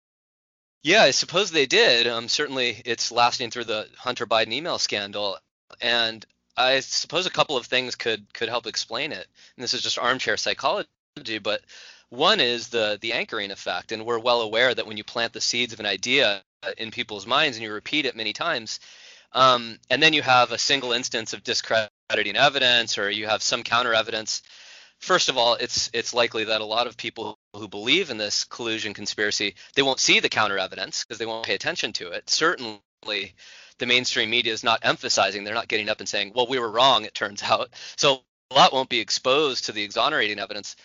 Yeah, 0.83 1.01
I 1.01 1.11
suppose 1.11 1.49
they 1.49 1.65
did. 1.65 2.05
Um, 2.05 2.27
certainly, 2.27 2.81
it's 2.85 3.11
lasting 3.11 3.49
through 3.49 3.63
the 3.63 3.87
Hunter 3.97 4.27
Biden 4.27 4.51
email 4.51 4.77
scandal, 4.77 5.39
and 5.81 6.23
I 6.55 6.81
suppose 6.81 7.25
a 7.25 7.31
couple 7.31 7.57
of 7.57 7.65
things 7.65 7.95
could 7.95 8.31
could 8.33 8.49
help 8.49 8.67
explain 8.67 9.11
it. 9.11 9.27
And 9.55 9.63
this 9.63 9.73
is 9.73 9.81
just 9.81 9.97
armchair 9.97 10.37
psychology, 10.37 11.39
but 11.41 11.61
one 12.09 12.39
is 12.39 12.67
the 12.67 12.99
the 13.01 13.13
anchoring 13.13 13.51
effect, 13.51 13.91
and 13.91 14.05
we're 14.05 14.19
well 14.19 14.41
aware 14.41 14.75
that 14.75 14.85
when 14.85 14.97
you 14.97 15.03
plant 15.03 15.33
the 15.33 15.41
seeds 15.41 15.73
of 15.73 15.79
an 15.79 15.85
idea 15.87 16.43
in 16.77 16.91
people's 16.91 17.25
minds 17.25 17.57
and 17.57 17.63
you 17.63 17.73
repeat 17.73 18.05
it 18.05 18.15
many 18.15 18.33
times, 18.33 18.79
um, 19.31 19.79
and 19.89 20.03
then 20.03 20.13
you 20.13 20.21
have 20.21 20.51
a 20.51 20.57
single 20.57 20.91
instance 20.91 21.33
of 21.33 21.43
discrediting 21.43 22.35
evidence, 22.35 22.97
or 22.97 23.09
you 23.09 23.27
have 23.27 23.41
some 23.41 23.63
counter 23.63 23.93
evidence 23.93 24.43
first 25.05 25.29
of 25.29 25.37
all, 25.37 25.55
it's 25.55 25.89
it's 25.93 26.13
likely 26.13 26.45
that 26.45 26.61
a 26.61 26.65
lot 26.65 26.87
of 26.87 26.97
people 26.97 27.37
who 27.55 27.67
believe 27.67 28.09
in 28.09 28.17
this 28.17 28.43
collusion 28.43 28.93
conspiracy 28.93 29.55
they 29.75 29.83
won't 29.83 29.99
see 29.99 30.19
the 30.19 30.29
counter 30.29 30.57
evidence 30.57 31.03
because 31.03 31.19
they 31.19 31.25
won't 31.25 31.45
pay 31.45 31.53
attention 31.53 31.93
to 31.93 32.09
it. 32.09 32.29
Certainly, 32.29 32.81
the 33.77 33.85
mainstream 33.85 34.29
media 34.29 34.51
is 34.51 34.63
not 34.63 34.79
emphasizing. 34.83 35.43
They're 35.43 35.53
not 35.53 35.67
getting 35.67 35.89
up 35.89 35.99
and 35.99 36.09
saying, 36.09 36.33
"Well, 36.35 36.47
we 36.47 36.59
were 36.59 36.71
wrong." 36.71 37.05
It 37.05 37.13
turns 37.13 37.43
out, 37.51 37.69
so 37.95 38.23
a 38.51 38.55
lot 38.55 38.73
won't 38.73 38.89
be 38.89 38.99
exposed 38.99 39.65
to 39.65 39.71
the 39.71 39.83
exonerating 39.83 40.39
evidence. 40.39 40.75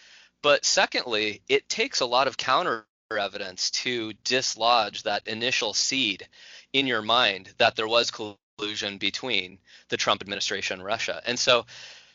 But 0.42 0.64
secondly, 0.64 1.42
it 1.48 1.68
takes 1.68 2.00
a 2.00 2.06
lot 2.06 2.28
of 2.28 2.37
counter 2.37 2.87
evidence 3.18 3.70
to 3.70 4.12
dislodge 4.24 5.02
that 5.02 5.26
initial 5.26 5.74
seed 5.74 6.28
in 6.72 6.87
your 6.87 7.02
mind 7.02 7.52
that 7.59 7.74
there 7.74 7.88
was 7.88 8.12
collusion 8.12 8.98
between 8.98 9.59
the 9.88 9.96
Trump 9.96 10.22
administration 10.22 10.74
and 10.74 10.85
Russia. 10.85 11.20
And 11.26 11.38
so 11.38 11.66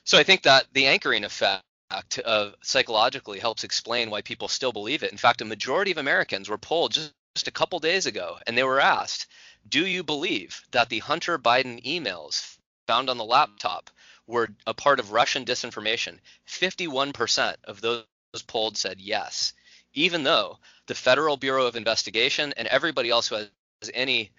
so 0.05 0.17
I 0.19 0.23
think 0.23 0.43
that 0.43 0.67
the 0.73 0.85
anchoring 0.87 1.25
effect 1.25 1.63
uh, 1.91 2.51
psychologically 2.61 3.39
helps 3.39 3.63
explain 3.63 4.09
why 4.09 4.21
people 4.21 4.47
still 4.47 4.71
believe 4.71 5.03
it. 5.03 5.11
In 5.11 5.17
fact, 5.17 5.41
a 5.41 5.45
majority 5.45 5.91
of 5.91 5.97
Americans 5.97 6.49
were 6.49 6.57
polled 6.57 6.93
just, 6.93 7.13
just 7.35 7.47
a 7.47 7.51
couple 7.51 7.79
days 7.79 8.05
ago, 8.05 8.39
and 8.47 8.57
they 8.57 8.63
were 8.63 8.79
asked, 8.79 9.27
"Do 9.67 9.85
you 9.85 10.03
believe 10.03 10.63
that 10.71 10.89
the 10.89 10.99
Hunter 10.99 11.37
Biden 11.37 11.83
emails 11.85 12.57
found 12.87 13.09
on 13.09 13.17
the 13.17 13.25
laptop 13.25 13.91
were 14.25 14.49
a 14.65 14.73
part 14.73 14.99
of 14.99 15.11
Russian 15.11 15.45
disinformation?" 15.45 16.19
51% 16.47 17.55
of 17.65 17.81
those 17.81 18.05
polled 18.47 18.77
said 18.77 18.99
yes, 18.99 19.53
even 19.93 20.23
though 20.23 20.59
the 20.87 20.95
Federal 20.95 21.37
Bureau 21.37 21.67
of 21.67 21.75
Investigation 21.75 22.53
and 22.57 22.67
everybody 22.67 23.09
else 23.09 23.27
who 23.27 23.35
has 23.35 23.49
any 23.93 24.31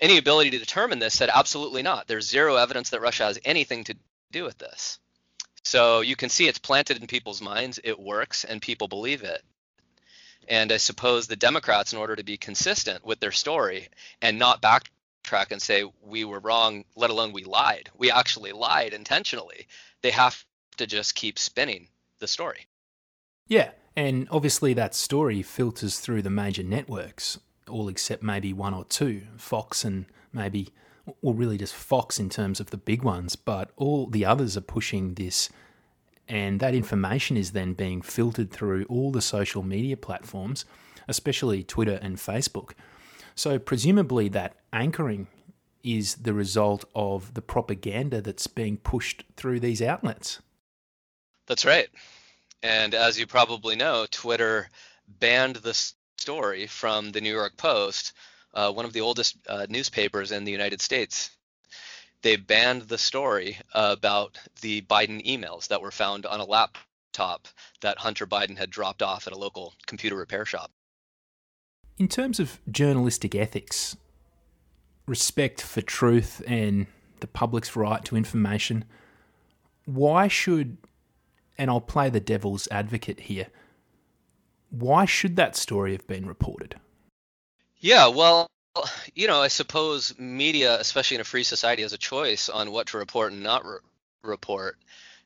any 0.00 0.16
ability 0.16 0.50
to 0.50 0.58
determine 0.58 1.00
this 1.00 1.14
said 1.14 1.28
absolutely 1.28 1.82
not. 1.82 2.06
There's 2.06 2.28
zero 2.28 2.56
evidence 2.56 2.90
that 2.90 3.00
Russia 3.00 3.24
has 3.24 3.38
anything 3.44 3.84
to 3.84 3.96
do 4.30 4.44
with 4.44 4.58
this. 4.58 5.00
So 5.68 6.00
you 6.00 6.16
can 6.16 6.30
see 6.30 6.48
it's 6.48 6.58
planted 6.58 6.96
in 6.96 7.06
people's 7.06 7.42
minds, 7.42 7.78
it 7.84 8.00
works, 8.00 8.44
and 8.44 8.62
people 8.62 8.88
believe 8.88 9.22
it. 9.22 9.42
And 10.48 10.72
I 10.72 10.78
suppose 10.78 11.26
the 11.26 11.36
Democrats, 11.36 11.92
in 11.92 11.98
order 11.98 12.16
to 12.16 12.22
be 12.22 12.38
consistent 12.38 13.04
with 13.04 13.20
their 13.20 13.32
story 13.32 13.88
and 14.22 14.38
not 14.38 14.62
backtrack 14.62 15.50
and 15.50 15.60
say 15.60 15.84
we 16.02 16.24
were 16.24 16.38
wrong, 16.38 16.86
let 16.96 17.10
alone 17.10 17.34
we 17.34 17.44
lied, 17.44 17.90
we 17.98 18.10
actually 18.10 18.52
lied 18.52 18.94
intentionally, 18.94 19.66
they 20.00 20.10
have 20.10 20.42
to 20.78 20.86
just 20.86 21.14
keep 21.14 21.38
spinning 21.38 21.88
the 22.18 22.28
story. 22.28 22.66
Yeah, 23.46 23.72
and 23.94 24.26
obviously 24.30 24.72
that 24.72 24.94
story 24.94 25.42
filters 25.42 26.00
through 26.00 26.22
the 26.22 26.30
major 26.30 26.62
networks, 26.62 27.38
all 27.68 27.90
except 27.90 28.22
maybe 28.22 28.54
one 28.54 28.72
or 28.72 28.86
two, 28.86 29.20
Fox 29.36 29.84
and 29.84 30.06
maybe 30.32 30.70
well, 31.22 31.34
really 31.34 31.58
just 31.58 31.74
Fox 31.74 32.18
in 32.18 32.28
terms 32.28 32.60
of 32.60 32.70
the 32.70 32.76
big 32.76 33.02
ones, 33.02 33.36
but 33.36 33.70
all 33.76 34.06
the 34.06 34.24
others 34.24 34.56
are 34.56 34.62
pushing 34.62 35.14
this. 35.14 35.50
And 36.28 36.60
that 36.60 36.74
information 36.74 37.36
is 37.36 37.52
then 37.52 37.72
being 37.72 38.02
filtered 38.02 38.50
through 38.50 38.84
all 38.84 39.10
the 39.10 39.22
social 39.22 39.62
media 39.62 39.96
platforms, 39.96 40.64
especially 41.08 41.62
Twitter 41.62 41.98
and 42.02 42.16
Facebook. 42.16 42.72
So, 43.34 43.58
presumably, 43.58 44.28
that 44.30 44.56
anchoring 44.72 45.28
is 45.82 46.16
the 46.16 46.34
result 46.34 46.84
of 46.94 47.34
the 47.34 47.40
propaganda 47.40 48.20
that's 48.20 48.46
being 48.46 48.76
pushed 48.76 49.24
through 49.36 49.60
these 49.60 49.80
outlets. 49.80 50.40
That's 51.46 51.64
right. 51.64 51.88
And 52.62 52.94
as 52.94 53.18
you 53.18 53.26
probably 53.26 53.76
know, 53.76 54.06
Twitter 54.10 54.68
banned 55.20 55.56
the 55.56 55.74
story 56.18 56.66
from 56.66 57.12
the 57.12 57.20
New 57.20 57.32
York 57.32 57.56
Post 57.56 58.12
uh, 58.54 58.72
one 58.72 58.84
of 58.84 58.92
the 58.92 59.00
oldest 59.00 59.36
uh, 59.48 59.66
newspapers 59.68 60.32
in 60.32 60.44
the 60.44 60.52
United 60.52 60.80
States. 60.80 61.30
They 62.22 62.36
banned 62.36 62.82
the 62.82 62.98
story 62.98 63.58
about 63.72 64.36
the 64.60 64.82
Biden 64.82 65.24
emails 65.24 65.68
that 65.68 65.80
were 65.80 65.92
found 65.92 66.26
on 66.26 66.40
a 66.40 66.44
laptop 66.44 67.46
that 67.80 67.98
Hunter 67.98 68.26
Biden 68.26 68.58
had 68.58 68.70
dropped 68.70 69.02
off 69.02 69.26
at 69.26 69.32
a 69.32 69.38
local 69.38 69.74
computer 69.86 70.16
repair 70.16 70.44
shop. 70.44 70.70
In 71.96 72.08
terms 72.08 72.40
of 72.40 72.60
journalistic 72.70 73.34
ethics, 73.34 73.96
respect 75.06 75.62
for 75.62 75.80
truth 75.80 76.42
and 76.46 76.86
the 77.20 77.26
public's 77.26 77.74
right 77.74 78.04
to 78.04 78.16
information, 78.16 78.84
why 79.84 80.28
should, 80.28 80.76
and 81.56 81.70
I'll 81.70 81.80
play 81.80 82.10
the 82.10 82.20
devil's 82.20 82.68
advocate 82.70 83.20
here, 83.20 83.46
why 84.70 85.06
should 85.06 85.36
that 85.36 85.56
story 85.56 85.92
have 85.92 86.06
been 86.06 86.26
reported? 86.26 86.76
Yeah, 87.80 88.08
well, 88.08 88.50
you 89.14 89.28
know, 89.28 89.40
I 89.40 89.48
suppose 89.48 90.18
media, 90.18 90.78
especially 90.80 91.16
in 91.16 91.20
a 91.20 91.24
free 91.24 91.44
society, 91.44 91.82
has 91.82 91.92
a 91.92 91.98
choice 91.98 92.48
on 92.48 92.72
what 92.72 92.88
to 92.88 92.98
report 92.98 93.32
and 93.32 93.42
not 93.42 93.64
re- 93.64 93.78
report. 94.22 94.76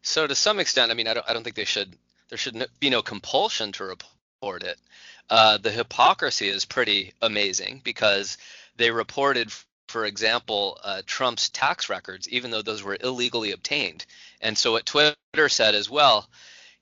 So 0.02 0.26
to 0.26 0.34
some 0.34 0.60
extent, 0.60 0.90
I 0.90 0.94
mean, 0.94 1.08
I 1.08 1.14
don't, 1.14 1.28
I 1.28 1.32
don't 1.32 1.44
think 1.44 1.56
they 1.56 1.64
should. 1.64 1.96
There 2.28 2.38
should 2.38 2.66
be 2.80 2.90
no 2.90 3.02
compulsion 3.02 3.72
to 3.72 3.84
report 3.84 4.62
it. 4.62 4.78
Uh, 5.28 5.58
the 5.58 5.70
hypocrisy 5.70 6.48
is 6.48 6.64
pretty 6.64 7.12
amazing 7.20 7.80
because 7.84 8.38
they 8.76 8.90
reported, 8.90 9.52
for 9.88 10.06
example, 10.06 10.78
uh, 10.82 11.02
Trump's 11.04 11.50
tax 11.50 11.88
records, 11.90 12.28
even 12.30 12.50
though 12.50 12.62
those 12.62 12.82
were 12.82 12.96
illegally 12.98 13.52
obtained. 13.52 14.06
And 14.40 14.56
so 14.56 14.72
what 14.72 14.86
Twitter 14.86 15.14
said 15.48 15.74
as 15.74 15.90
well, 15.90 16.26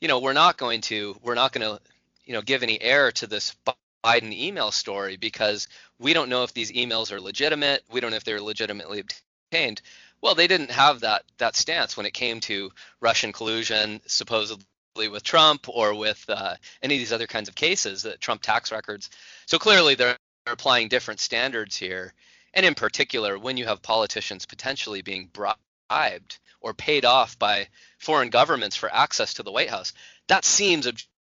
you 0.00 0.08
know, 0.08 0.20
we're 0.20 0.32
not 0.32 0.56
going 0.56 0.82
to, 0.82 1.18
we're 1.22 1.34
not 1.34 1.52
going 1.52 1.66
to, 1.66 1.82
you 2.24 2.32
know, 2.32 2.42
give 2.42 2.62
any 2.62 2.80
air 2.80 3.10
to 3.12 3.26
this 3.26 3.54
Biden 4.04 4.32
email 4.32 4.70
story 4.70 5.16
because 5.16 5.68
we 5.98 6.12
don't 6.12 6.28
know 6.28 6.42
if 6.44 6.54
these 6.54 6.72
emails 6.72 7.12
are 7.12 7.20
legitimate. 7.20 7.82
We 7.90 8.00
don't 8.00 8.10
know 8.10 8.16
if 8.16 8.24
they're 8.24 8.40
legitimately 8.40 9.04
obtained. 9.52 9.82
Well, 10.22 10.34
they 10.34 10.46
didn't 10.46 10.70
have 10.70 11.00
that 11.00 11.24
that 11.38 11.56
stance 11.56 11.96
when 11.96 12.06
it 12.06 12.14
came 12.14 12.40
to 12.40 12.72
Russian 13.00 13.32
collusion, 13.32 14.00
supposedly 14.06 14.64
with 15.10 15.22
Trump 15.22 15.68
or 15.68 15.94
with 15.94 16.24
uh, 16.28 16.56
any 16.82 16.94
of 16.94 16.98
these 16.98 17.12
other 17.12 17.26
kinds 17.26 17.48
of 17.48 17.54
cases, 17.54 18.02
that 18.02 18.20
Trump 18.20 18.42
tax 18.42 18.72
records. 18.72 19.10
So 19.46 19.58
clearly, 19.58 19.94
they're 19.94 20.18
applying 20.46 20.88
different 20.88 21.20
standards 21.20 21.76
here. 21.76 22.12
And 22.52 22.66
in 22.66 22.74
particular, 22.74 23.38
when 23.38 23.56
you 23.56 23.66
have 23.66 23.82
politicians 23.82 24.46
potentially 24.46 25.02
being 25.02 25.30
bribed 25.32 26.38
or 26.60 26.74
paid 26.74 27.04
off 27.04 27.38
by 27.38 27.68
foreign 27.98 28.30
governments 28.30 28.76
for 28.76 28.92
access 28.92 29.34
to 29.34 29.42
the 29.42 29.52
White 29.52 29.70
House, 29.70 29.92
that 30.28 30.44
seems 30.44 30.86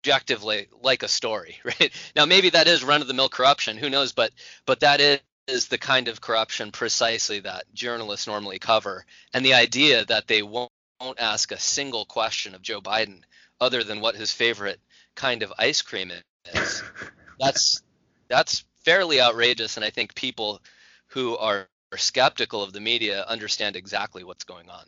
objectively 0.07 0.69
like 0.83 1.03
a 1.03 1.09
story, 1.09 1.59
right? 1.65 1.93
Now 2.15 2.27
maybe 2.27 2.51
that 2.51 2.69
is 2.69 2.85
run 2.85 3.03
of 3.03 3.09
the 3.09 3.15
mill 3.15 3.29
corruption, 3.29 3.77
who 3.77 3.91
knows, 3.91 4.13
but 4.13 4.31
but 4.65 4.81
that 4.81 5.01
is 5.01 5.21
is 5.49 5.69
the 5.69 5.79
kind 5.79 6.09
of 6.09 6.21
corruption 6.21 6.73
precisely 6.73 7.39
that 7.39 7.73
journalists 7.73 8.27
normally 8.27 8.59
cover. 8.59 9.07
And 9.33 9.45
the 9.45 9.55
idea 9.55 10.05
that 10.07 10.27
they 10.27 10.43
won't, 10.43 10.73
won't 11.01 11.21
ask 11.21 11.53
a 11.53 11.59
single 11.59 12.05
question 12.05 12.57
of 12.57 12.63
Joe 12.63 12.81
Biden 12.81 13.21
other 13.61 13.85
than 13.85 14.01
what 14.01 14.17
his 14.17 14.33
favorite 14.33 14.81
kind 15.15 15.45
of 15.45 15.53
ice 15.57 15.83
cream 15.83 16.11
is. 16.53 16.83
that's 17.39 17.81
that's 18.29 18.65
fairly 18.85 19.21
outrageous 19.21 19.77
and 19.77 19.85
I 19.85 19.91
think 19.91 20.17
people 20.17 20.61
who 21.09 21.37
are, 21.37 21.69
are 21.93 21.99
skeptical 21.99 22.65
of 22.65 22.73
the 22.73 22.81
media 22.81 23.25
understand 23.29 23.77
exactly 23.77 24.25
what's 24.25 24.45
going 24.45 24.69
on. 24.69 24.85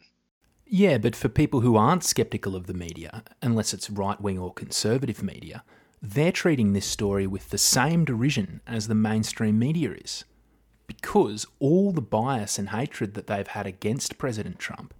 Yeah, 0.70 0.98
but 0.98 1.16
for 1.16 1.30
people 1.30 1.60
who 1.60 1.76
aren't 1.76 2.04
skeptical 2.04 2.54
of 2.54 2.66
the 2.66 2.74
media, 2.74 3.24
unless 3.40 3.72
it's 3.72 3.88
right 3.88 4.20
wing 4.20 4.38
or 4.38 4.52
conservative 4.52 5.22
media, 5.22 5.64
they're 6.02 6.30
treating 6.30 6.74
this 6.74 6.84
story 6.84 7.26
with 7.26 7.48
the 7.48 7.56
same 7.56 8.04
derision 8.04 8.60
as 8.66 8.86
the 8.86 8.94
mainstream 8.94 9.58
media 9.58 9.92
is. 9.92 10.24
Because 10.86 11.46
all 11.58 11.90
the 11.90 12.02
bias 12.02 12.58
and 12.58 12.68
hatred 12.68 13.14
that 13.14 13.28
they've 13.28 13.46
had 13.46 13.66
against 13.66 14.18
President 14.18 14.58
Trump 14.58 14.92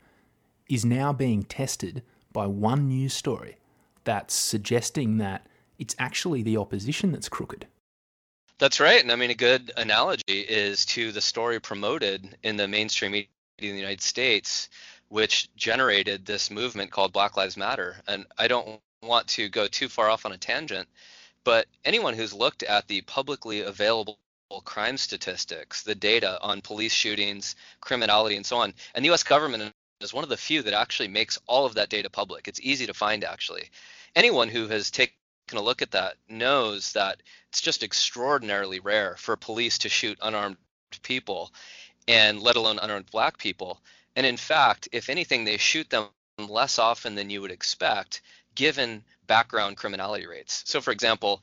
is 0.71 0.87
now 0.87 1.13
being 1.13 1.43
tested 1.43 2.03
by 2.33 2.47
one 2.47 2.89
news 2.89 3.13
story 3.13 3.59
that's 4.05 4.35
suggesting 4.35 5.19
that 5.19 5.47
it's 5.79 5.95
actually 5.99 6.43
the 6.43 6.57
opposition 6.57 7.13
that's 7.13 7.29
crooked. 7.29 7.67
That's 8.59 8.81
right. 8.81 9.03
And 9.03 9.13
I 9.13 9.17
mean, 9.17 9.31
a 9.31 9.35
good 9.35 9.71
analogy 9.77 10.41
is 10.41 10.87
to 10.87 11.13
the 11.13 11.21
story 11.21 11.61
promoted 11.61 12.37
in 12.43 12.57
the 12.57 12.67
mainstream 12.67 13.13
media 13.13 13.29
in 13.59 13.73
the 13.73 13.81
United 13.81 14.01
States 14.01 14.69
which 15.09 15.49
generated 15.57 16.25
this 16.27 16.51
movement 16.51 16.91
called 16.91 17.13
Black 17.13 17.37
Lives 17.37 17.57
Matter. 17.57 17.97
And 18.07 18.27
I 18.37 18.49
don't 18.49 18.81
want 19.03 19.29
to 19.29 19.49
go 19.49 19.67
too 19.67 19.89
far 19.89 20.11
off 20.11 20.27
on 20.27 20.33
a 20.33 20.39
tangent, 20.39 20.89
but 21.45 21.67
anyone 21.85 22.15
who's 22.15 22.33
looked 22.33 22.63
at 22.63 22.89
the 22.89 23.01
publicly 23.03 23.61
available 23.61 24.19
crime 24.65 24.97
statistics, 24.97 25.83
the 25.83 25.95
data 25.95 26.39
on 26.43 26.61
police 26.61 26.93
shootings, 26.93 27.55
criminality, 27.81 28.37
and 28.37 28.47
so 28.47 28.57
on, 28.59 28.75
and 28.95 29.05
the 29.05 29.11
US 29.13 29.23
government 29.23 29.73
is 30.01 30.15
one 30.15 30.25
of 30.25 30.31
the 30.31 30.37
few 30.37 30.63
that 30.63 30.75
actually 30.75 31.09
makes 31.09 31.39
all 31.47 31.67
of 31.67 31.75
that 31.75 31.89
data 31.89 32.09
public. 32.09 32.49
It's 32.49 32.61
easy 32.61 32.87
to 32.87 32.95
find 32.95 33.25
actually. 33.25 33.71
Anyone 34.17 34.49
who 34.49 34.69
has 34.69 34.91
taken 34.91 35.15
a 35.53 35.61
look 35.61 35.83
at 35.83 35.91
that 35.93 36.17
knows 36.29 36.93
that 36.93 37.23
it's 37.51 37.61
just 37.61 37.83
extraordinarily 37.83 38.81
rare 38.81 39.17
for 39.17 39.37
police 39.37 39.79
to 39.79 39.89
shoot 39.89 40.19
unarmed 40.23 40.57
people 41.03 41.53
and 42.07 42.41
let 42.41 42.57
alone 42.57 42.79
unarmed 42.81 43.11
black 43.11 43.39
people. 43.39 43.81
And 44.19 44.27
in 44.27 44.37
fact, 44.37 44.89
if 44.91 45.11
anything, 45.11 45.45
they 45.45 45.59
shoot 45.59 45.89
them 45.91 46.09
less 46.39 46.81
often 46.81 47.15
than 47.15 47.31
you 47.31 47.41
would 47.41 47.53
expect 47.53 48.21
given 48.57 49.05
background 49.29 49.77
criminality 49.77 50.27
rates. 50.27 50.65
So, 50.67 50.81
for 50.81 50.91
example, 50.91 51.41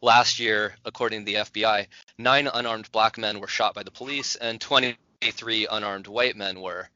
last 0.00 0.38
year, 0.38 0.74
according 0.86 1.20
to 1.20 1.24
the 1.26 1.40
FBI, 1.40 1.86
nine 2.16 2.46
unarmed 2.46 2.90
black 2.92 3.18
men 3.18 3.40
were 3.40 3.46
shot 3.46 3.74
by 3.74 3.82
the 3.82 3.90
police 3.90 4.36
and 4.36 4.58
23 4.58 5.66
unarmed 5.66 6.06
white 6.06 6.34
men 6.34 6.62
were, 6.62 6.88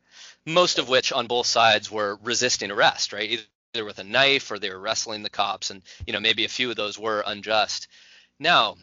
most 0.46 0.78
of 0.78 0.88
which 0.88 1.12
on 1.12 1.26
both 1.26 1.46
sides 1.46 1.90
were 1.90 2.18
resisting 2.22 2.70
arrest, 2.70 3.12
right? 3.12 3.46
Either 3.74 3.84
with 3.84 3.98
a 3.98 4.04
knife 4.04 4.50
or 4.50 4.58
they 4.58 4.70
were 4.70 4.80
wrestling 4.80 5.22
the 5.22 5.28
cops, 5.28 5.68
and 5.68 5.82
you 6.06 6.14
know 6.14 6.20
maybe 6.20 6.46
a 6.46 6.56
few 6.56 6.70
of 6.70 6.76
those 6.76 6.98
were 6.98 7.22
unjust. 7.26 7.86
Now, 8.38 8.78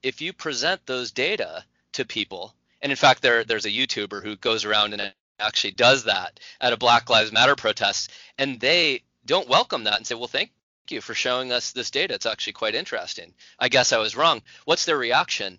if 0.00 0.20
you 0.20 0.32
present 0.32 0.86
those 0.86 1.10
data 1.10 1.64
to 1.94 2.04
people, 2.04 2.54
and 2.80 2.92
in 2.92 2.96
fact, 2.96 3.20
there 3.20 3.42
there's 3.42 3.66
a 3.66 3.70
YouTuber 3.70 4.22
who 4.22 4.36
goes 4.36 4.64
around 4.64 4.92
and 4.92 5.12
actually 5.38 5.72
does 5.72 6.04
that 6.04 6.40
at 6.60 6.72
a 6.72 6.76
Black 6.76 7.10
Lives 7.10 7.32
Matter 7.32 7.56
protest, 7.56 8.10
and 8.38 8.60
they 8.60 9.02
don't 9.24 9.48
welcome 9.48 9.84
that 9.84 9.96
and 9.96 10.06
say, 10.06 10.14
well, 10.14 10.26
thank 10.26 10.50
you 10.88 11.00
for 11.00 11.14
showing 11.14 11.52
us 11.52 11.72
this 11.72 11.90
data. 11.90 12.14
It's 12.14 12.26
actually 12.26 12.54
quite 12.54 12.74
interesting. 12.74 13.34
I 13.58 13.68
guess 13.68 13.92
I 13.92 13.98
was 13.98 14.16
wrong. 14.16 14.42
What's 14.64 14.84
their 14.84 14.98
reaction? 14.98 15.58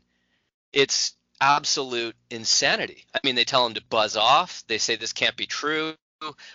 It's 0.72 1.14
absolute 1.40 2.16
insanity. 2.30 3.06
I 3.14 3.20
mean, 3.24 3.36
they 3.36 3.46
tell 3.46 3.66
him 3.66 3.74
to 3.74 3.84
buzz 3.90 4.16
off. 4.16 4.64
They 4.68 4.78
say 4.78 4.96
this 4.96 5.14
can't 5.14 5.36
be 5.36 5.46
true. 5.46 5.96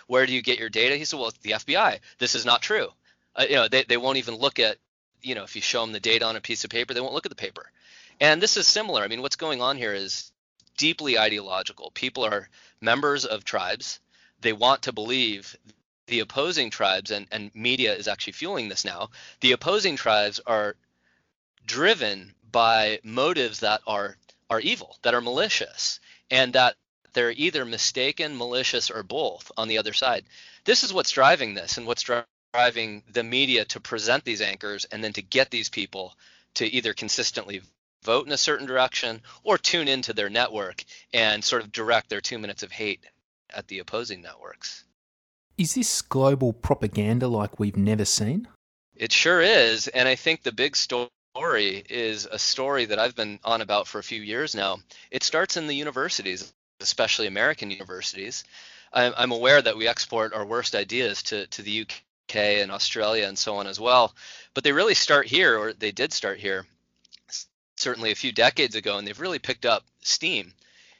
Where 0.07 0.25
do 0.25 0.33
you 0.33 0.41
get 0.41 0.59
your 0.59 0.69
data? 0.69 0.95
He 0.95 1.05
said, 1.05 1.19
well, 1.19 1.29
it's 1.29 1.37
the 1.39 1.51
FBI. 1.51 1.99
This 2.17 2.35
is 2.35 2.45
not 2.45 2.61
true. 2.61 2.89
Uh, 3.35 3.45
you 3.47 3.55
know, 3.55 3.67
they, 3.67 3.83
they 3.83 3.97
won't 3.97 4.17
even 4.17 4.35
look 4.35 4.59
at, 4.59 4.77
you 5.21 5.35
know, 5.35 5.43
if 5.43 5.55
you 5.55 5.61
show 5.61 5.81
them 5.81 5.91
the 5.91 5.99
data 5.99 6.25
on 6.25 6.35
a 6.35 6.41
piece 6.41 6.63
of 6.63 6.69
paper, 6.69 6.93
they 6.93 7.01
won't 7.01 7.13
look 7.13 7.25
at 7.25 7.29
the 7.29 7.35
paper. 7.35 7.71
And 8.19 8.41
this 8.41 8.57
is 8.57 8.67
similar. 8.67 9.03
I 9.03 9.07
mean, 9.07 9.21
what's 9.21 9.35
going 9.35 9.61
on 9.61 9.77
here 9.77 9.93
is 9.93 10.31
deeply 10.79 11.19
ideological. 11.19 11.91
People 11.91 12.25
are 12.25 12.49
members 12.81 13.25
of 13.25 13.43
tribes. 13.43 13.99
They 14.41 14.53
want 14.53 14.83
to 14.83 14.93
believe 14.93 15.55
the 16.07 16.21
opposing 16.21 16.71
tribes, 16.71 17.11
and, 17.11 17.27
and 17.31 17.51
media 17.53 17.93
is 17.93 18.07
actually 18.07 18.33
fueling 18.33 18.67
this 18.67 18.83
now, 18.83 19.11
the 19.41 19.51
opposing 19.51 19.95
tribes 19.95 20.39
are 20.47 20.75
driven 21.65 22.33
by 22.51 22.99
motives 23.03 23.59
that 23.59 23.81
are 23.85 24.17
are 24.49 24.59
evil, 24.59 24.97
that 25.03 25.13
are 25.13 25.21
malicious, 25.21 25.99
and 26.31 26.53
that 26.53 26.75
they're 27.13 27.31
either 27.31 27.65
mistaken, 27.65 28.35
malicious, 28.35 28.89
or 28.89 29.03
both 29.03 29.51
on 29.55 29.67
the 29.67 29.77
other 29.77 29.93
side. 29.93 30.25
This 30.65 30.83
is 30.83 30.91
what's 30.91 31.11
driving 31.11 31.53
this, 31.53 31.77
and 31.77 31.85
what's 31.85 32.03
driving 32.53 33.03
the 33.11 33.23
media 33.23 33.65
to 33.65 33.79
present 33.79 34.25
these 34.25 34.41
anchors, 34.41 34.85
and 34.85 35.03
then 35.03 35.13
to 35.13 35.21
get 35.21 35.51
these 35.51 35.69
people 35.69 36.15
to 36.55 36.65
either 36.65 36.95
consistently 36.95 37.61
vote 38.03 38.25
in 38.25 38.31
a 38.31 38.37
certain 38.37 38.65
direction 38.65 39.21
or 39.43 39.57
tune 39.57 39.87
into 39.87 40.13
their 40.13 40.29
network 40.29 40.83
and 41.13 41.43
sort 41.43 41.61
of 41.61 41.71
direct 41.71 42.09
their 42.09 42.21
two 42.21 42.39
minutes 42.39 42.63
of 42.63 42.71
hate 42.71 43.03
at 43.53 43.67
the 43.67 43.79
opposing 43.79 44.21
networks. 44.21 44.83
Is 45.57 45.73
this 45.75 46.01
global 46.01 46.53
propaganda 46.53 47.27
like 47.27 47.59
we've 47.59 47.77
never 47.77 48.05
seen? 48.05 48.47
It 48.95 49.11
sure 49.11 49.41
is. 49.41 49.87
And 49.87 50.07
I 50.07 50.15
think 50.15 50.43
the 50.43 50.51
big 50.51 50.75
story 50.75 51.09
is 51.89 52.25
a 52.25 52.39
story 52.39 52.85
that 52.85 52.99
I've 52.99 53.15
been 53.15 53.39
on 53.43 53.61
about 53.61 53.87
for 53.87 53.99
a 53.99 54.03
few 54.03 54.21
years 54.21 54.55
now. 54.55 54.79
It 55.11 55.23
starts 55.23 55.57
in 55.57 55.67
the 55.67 55.75
universities, 55.75 56.53
especially 56.79 57.27
American 57.27 57.71
universities. 57.71 58.43
I'm 58.91 59.31
aware 59.31 59.61
that 59.61 59.77
we 59.77 59.87
export 59.87 60.33
our 60.33 60.45
worst 60.45 60.73
ideas 60.73 61.21
to, 61.23 61.45
to 61.47 61.61
the 61.61 61.81
UK 61.81 62.35
and 62.35 62.71
Australia 62.71 63.27
and 63.27 63.37
so 63.37 63.57
on 63.57 63.67
as 63.67 63.79
well. 63.79 64.15
But 64.55 64.63
they 64.63 64.71
really 64.71 64.95
start 64.95 65.27
here, 65.27 65.59
or 65.59 65.73
they 65.73 65.91
did 65.91 66.11
start 66.11 66.39
here 66.39 66.65
certainly 67.79 68.11
a 68.11 68.15
few 68.15 68.31
decades 68.31 68.75
ago, 68.75 68.97
and 68.97 69.07
they've 69.07 69.19
really 69.19 69.39
picked 69.39 69.65
up 69.65 69.85
steam. 70.01 70.53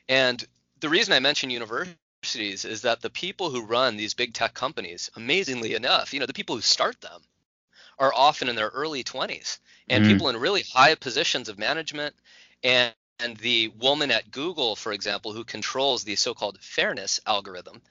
And 0.07 0.43
the 0.79 0.89
reason 0.89 1.13
I 1.13 1.19
mention 1.19 1.49
universities 1.49 2.65
is 2.65 2.81
that 2.81 3.01
the 3.01 3.09
people 3.09 3.49
who 3.49 3.65
run 3.65 3.97
these 3.97 4.13
big 4.13 4.33
tech 4.33 4.53
companies, 4.53 5.09
amazingly 5.15 5.75
enough, 5.75 6.13
you 6.13 6.19
know, 6.19 6.25
the 6.25 6.33
people 6.33 6.55
who 6.55 6.61
start 6.61 6.99
them 7.01 7.21
are 7.97 8.13
often 8.15 8.49
in 8.49 8.55
their 8.55 8.69
early 8.69 9.03
20s 9.03 9.59
and 9.89 10.05
mm. 10.05 10.07
people 10.07 10.29
in 10.29 10.37
really 10.37 10.63
high 10.63 10.95
positions 10.95 11.49
of 11.49 11.57
management 11.57 12.15
and 12.63 12.93
and 13.21 13.35
the 13.37 13.67
woman 13.79 14.11
at 14.11 14.31
Google, 14.31 14.77
for 14.77 14.93
example, 14.93 15.33
who 15.33 15.43
controls 15.43 16.05
the 16.05 16.15
so-called 16.15 16.57
fairness 16.61 17.19
algorithm, 17.25 17.81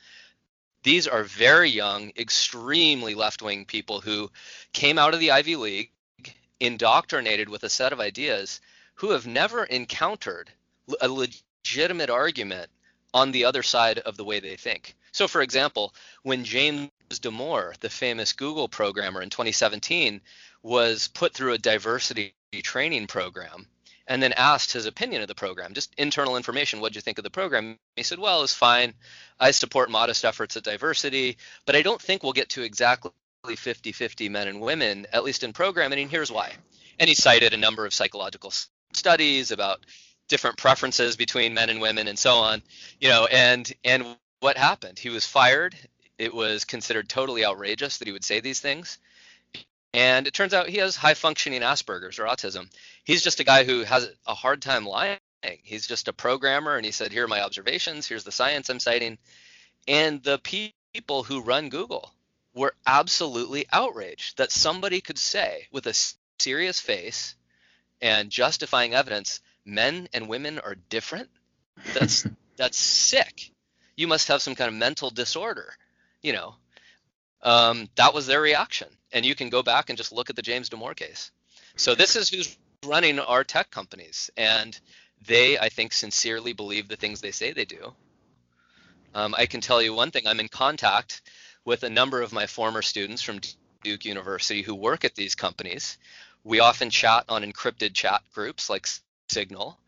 these 0.82 1.06
are 1.06 1.22
very 1.22 1.68
young, 1.68 2.12
extremely 2.16 3.14
left-wing 3.14 3.66
people 3.66 4.00
who 4.00 4.30
came 4.72 4.98
out 4.98 5.12
of 5.12 5.20
the 5.20 5.32
Ivy 5.32 5.56
League, 5.56 5.90
indoctrinated 6.60 7.50
with 7.50 7.62
a 7.62 7.68
set 7.68 7.92
of 7.92 8.00
ideas 8.00 8.62
who 8.98 9.10
have 9.10 9.26
never 9.26 9.64
encountered 9.64 10.50
a 11.00 11.08
legitimate 11.08 12.10
argument 12.10 12.68
on 13.14 13.32
the 13.32 13.44
other 13.44 13.62
side 13.62 13.98
of 14.00 14.16
the 14.16 14.24
way 14.24 14.40
they 14.40 14.56
think. 14.56 14.96
So, 15.12 15.28
for 15.28 15.40
example, 15.40 15.94
when 16.22 16.44
James 16.44 16.90
Damore, 17.10 17.78
the 17.80 17.90
famous 17.90 18.32
Google 18.32 18.68
programmer 18.68 19.22
in 19.22 19.30
2017, 19.30 20.20
was 20.62 21.08
put 21.08 21.32
through 21.32 21.52
a 21.52 21.58
diversity 21.58 22.34
training 22.62 23.06
program 23.06 23.66
and 24.08 24.22
then 24.22 24.32
asked 24.32 24.72
his 24.72 24.86
opinion 24.86 25.22
of 25.22 25.28
the 25.28 25.34
program, 25.34 25.74
just 25.74 25.94
internal 25.96 26.36
information. 26.36 26.80
What 26.80 26.92
do 26.92 26.96
you 26.96 27.02
think 27.02 27.18
of 27.18 27.24
the 27.24 27.30
program? 27.30 27.78
He 27.94 28.02
said, 28.02 28.18
Well, 28.18 28.42
it's 28.42 28.54
fine. 28.54 28.94
I 29.38 29.52
support 29.52 29.90
modest 29.90 30.24
efforts 30.24 30.56
at 30.56 30.64
diversity, 30.64 31.38
but 31.66 31.76
I 31.76 31.82
don't 31.82 32.02
think 32.02 32.22
we'll 32.22 32.32
get 32.32 32.48
to 32.50 32.62
exactly 32.62 33.12
50 33.54 33.92
50 33.92 34.28
men 34.28 34.48
and 34.48 34.60
women, 34.60 35.06
at 35.12 35.24
least 35.24 35.44
in 35.44 35.52
programming. 35.52 36.00
And 36.00 36.10
here's 36.10 36.32
why. 36.32 36.52
And 36.98 37.08
he 37.08 37.14
cited 37.14 37.54
a 37.54 37.58
number 37.58 37.86
of 37.86 37.94
psychological 37.94 38.50
studies 38.98 39.50
about 39.50 39.80
different 40.28 40.58
preferences 40.58 41.16
between 41.16 41.54
men 41.54 41.70
and 41.70 41.80
women 41.80 42.08
and 42.08 42.18
so 42.18 42.34
on 42.34 42.62
you 43.00 43.08
know 43.08 43.26
and 43.30 43.72
and 43.84 44.04
what 44.40 44.56
happened? 44.56 44.98
He 44.98 45.08
was 45.08 45.26
fired. 45.26 45.74
It 46.16 46.34
was 46.34 46.64
considered 46.64 47.08
totally 47.08 47.44
outrageous 47.44 47.98
that 47.98 48.08
he 48.08 48.12
would 48.12 48.24
say 48.24 48.40
these 48.40 48.60
things. 48.60 48.98
And 49.94 50.26
it 50.26 50.34
turns 50.34 50.54
out 50.54 50.68
he 50.68 50.78
has 50.78 50.96
high 50.96 51.14
functioning 51.14 51.62
asperger's 51.62 52.18
or 52.18 52.24
autism. 52.24 52.70
He's 53.04 53.22
just 53.22 53.40
a 53.40 53.44
guy 53.44 53.64
who 53.64 53.84
has 53.84 54.10
a 54.26 54.34
hard 54.34 54.62
time 54.62 54.86
lying. 54.86 55.18
He's 55.62 55.86
just 55.86 56.08
a 56.08 56.12
programmer 56.12 56.76
and 56.76 56.84
he 56.84 56.92
said 56.92 57.12
here 57.12 57.24
are 57.24 57.28
my 57.28 57.42
observations. 57.42 58.06
Here's 58.06 58.24
the 58.24 58.32
science 58.32 58.68
i'm 58.68 58.80
citing. 58.80 59.18
And 59.86 60.22
the 60.22 60.38
people 60.38 61.22
who 61.22 61.40
run 61.40 61.68
google 61.68 62.12
were 62.54 62.74
absolutely 62.86 63.66
outraged 63.72 64.38
that 64.38 64.50
somebody 64.50 65.00
could 65.00 65.18
say 65.18 65.68
with 65.72 65.86
a 65.86 66.14
serious 66.38 66.80
face 66.80 67.34
and 68.00 68.30
justifying 68.30 68.94
evidence 68.94 69.40
men 69.64 70.08
and 70.12 70.28
women 70.28 70.58
are 70.58 70.76
different? 70.88 71.28
That's 71.94 72.26
that's 72.56 72.78
sick. 72.78 73.52
You 73.96 74.06
must 74.06 74.28
have 74.28 74.42
some 74.42 74.54
kind 74.54 74.68
of 74.68 74.74
mental 74.74 75.10
disorder 75.10 75.74
you 76.22 76.32
know? 76.32 76.54
Um, 77.42 77.88
that 77.96 78.14
was 78.14 78.26
their 78.26 78.40
reaction. 78.40 78.88
And 79.12 79.24
you 79.24 79.34
can 79.34 79.48
go 79.48 79.62
back 79.62 79.88
and 79.88 79.96
just 79.96 80.12
look 80.12 80.30
at 80.30 80.36
the 80.36 80.42
james 80.42 80.68
damore 80.68 80.96
case. 80.96 81.30
So 81.76 81.94
this 81.94 82.16
is 82.16 82.28
who's 82.28 82.56
running 82.84 83.18
our 83.18 83.44
tech 83.44 83.70
companies. 83.70 84.30
And 84.36 84.78
they 85.26 85.58
i 85.58 85.68
think 85.68 85.92
sincerely 85.92 86.52
believe 86.52 86.86
the 86.86 86.96
things 86.96 87.20
they 87.20 87.32
say 87.32 87.52
they 87.52 87.64
do. 87.64 87.92
Um, 89.14 89.34
i 89.36 89.46
can 89.46 89.60
tell 89.60 89.82
you 89.82 89.94
one 89.94 90.10
thing. 90.10 90.26
I'm 90.26 90.40
in 90.40 90.48
contact 90.48 91.22
with 91.64 91.82
a 91.82 91.90
number 91.90 92.22
of 92.22 92.32
my 92.32 92.46
former 92.46 92.82
students 92.82 93.22
from 93.22 93.40
duke 93.82 94.04
university 94.04 94.62
who 94.62 94.74
work 94.74 95.04
at 95.04 95.14
these 95.14 95.34
companies 95.34 95.98
we 96.48 96.60
often 96.60 96.88
chat 96.88 97.24
on 97.28 97.42
encrypted 97.42 97.92
chat 97.92 98.22
groups 98.32 98.70
like 98.70 98.88
Signal, 99.28 99.78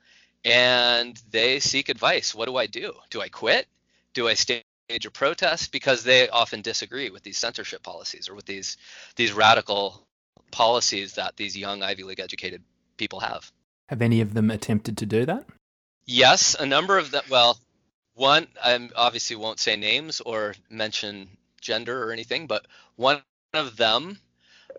and 0.45 1.21
they 1.31 1.59
seek 1.59 1.89
advice. 1.89 2.35
What 2.35 2.47
do 2.47 2.57
I 2.57 2.67
do? 2.67 2.93
Do 3.09 3.23
I 3.23 3.29
quit? 3.29 3.67
Do 4.13 4.29
I 4.29 4.35
stage 4.35 4.63
a 5.07 5.11
protest? 5.11 5.73
Because 5.73 6.05
they 6.05 6.29
often 6.29 6.61
disagree 6.61 7.09
with 7.09 7.23
these 7.23 7.39
censorship 7.39 7.83
policies 7.83 8.29
or 8.29 8.35
with 8.35 8.45
these 8.45 8.77
these 9.17 9.33
radical 9.33 10.07
policies 10.51 11.15
that 11.15 11.37
these 11.37 11.57
young 11.57 11.83
Ivy 11.83 12.03
League 12.03 12.21
educated 12.21 12.63
people 12.99 13.21
have. 13.21 13.51
Have 13.89 14.03
any 14.03 14.21
of 14.21 14.35
them 14.35 14.51
attempted 14.51 14.99
to 14.99 15.07
do 15.07 15.25
that? 15.25 15.47
Yes, 16.05 16.55
a 16.61 16.67
number 16.67 16.99
of 16.99 17.11
them. 17.11 17.23
Well, 17.31 17.59
one 18.15 18.47
I 18.63 18.91
obviously 18.95 19.37
won't 19.37 19.61
say 19.61 19.77
names 19.77 20.21
or 20.21 20.55
mention 20.69 21.29
gender 21.63 22.05
or 22.05 22.13
anything, 22.13 22.47
but 22.47 22.67
one 22.97 23.23
of 23.55 23.79
them 23.79 24.19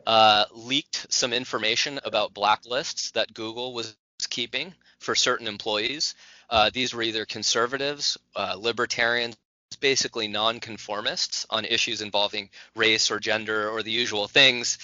uh, 0.05 0.45
leaked 0.51 1.07
some 1.09 1.33
information 1.33 1.99
about 2.03 2.33
blacklists 2.33 3.11
that 3.13 3.33
Google 3.33 3.73
was 3.73 3.95
keeping 4.29 4.73
for 4.99 5.15
certain 5.15 5.47
employees. 5.47 6.15
Uh, 6.49 6.69
these 6.73 6.93
were 6.93 7.01
either 7.01 7.25
conservatives, 7.25 8.17
uh, 8.35 8.55
libertarians, 8.57 9.35
basically 9.79 10.27
nonconformists 10.27 11.45
on 11.49 11.65
issues 11.65 12.01
involving 12.01 12.49
race 12.75 13.09
or 13.09 13.19
gender 13.19 13.69
or 13.69 13.81
the 13.83 13.91
usual 13.91 14.27
things. 14.27 14.77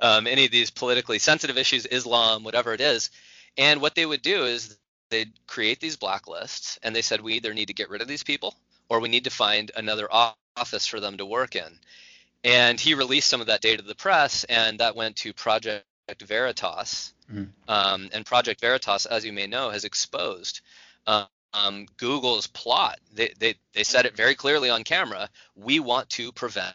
Um, 0.00 0.26
any 0.26 0.44
of 0.44 0.50
these 0.50 0.70
politically 0.70 1.18
sensitive 1.18 1.58
issues, 1.58 1.86
Islam, 1.86 2.44
whatever 2.44 2.72
it 2.72 2.80
is. 2.80 3.10
And 3.56 3.80
what 3.80 3.94
they 3.94 4.06
would 4.06 4.22
do 4.22 4.44
is 4.44 4.76
they'd 5.10 5.32
create 5.46 5.80
these 5.80 5.96
blacklists 5.96 6.78
and 6.82 6.94
they 6.94 7.02
said 7.02 7.20
we 7.20 7.34
either 7.34 7.54
need 7.54 7.66
to 7.66 7.74
get 7.74 7.90
rid 7.90 8.02
of 8.02 8.08
these 8.08 8.22
people 8.22 8.54
or 8.88 9.00
we 9.00 9.08
need 9.08 9.24
to 9.24 9.30
find 9.30 9.70
another 9.76 10.08
office 10.56 10.86
for 10.86 11.00
them 11.00 11.18
to 11.18 11.26
work 11.26 11.56
in. 11.56 11.78
And 12.44 12.78
he 12.78 12.94
released 12.94 13.28
some 13.28 13.40
of 13.40 13.48
that 13.48 13.60
data 13.60 13.82
to 13.82 13.88
the 13.88 13.94
press, 13.94 14.44
and 14.44 14.78
that 14.80 14.94
went 14.94 15.16
to 15.16 15.32
Project 15.32 15.84
Veritas. 16.24 17.12
Mm. 17.32 17.48
Um, 17.66 18.08
and 18.12 18.24
Project 18.24 18.60
Veritas, 18.60 19.06
as 19.06 19.24
you 19.24 19.32
may 19.32 19.46
know, 19.46 19.70
has 19.70 19.84
exposed 19.84 20.60
um, 21.06 21.86
Google's 21.96 22.46
plot. 22.46 23.00
They, 23.12 23.32
they, 23.38 23.54
they 23.72 23.84
said 23.84 24.06
it 24.06 24.16
very 24.16 24.34
clearly 24.34 24.70
on 24.70 24.84
camera. 24.84 25.28
We 25.54 25.80
want 25.80 26.08
to 26.10 26.32
prevent 26.32 26.74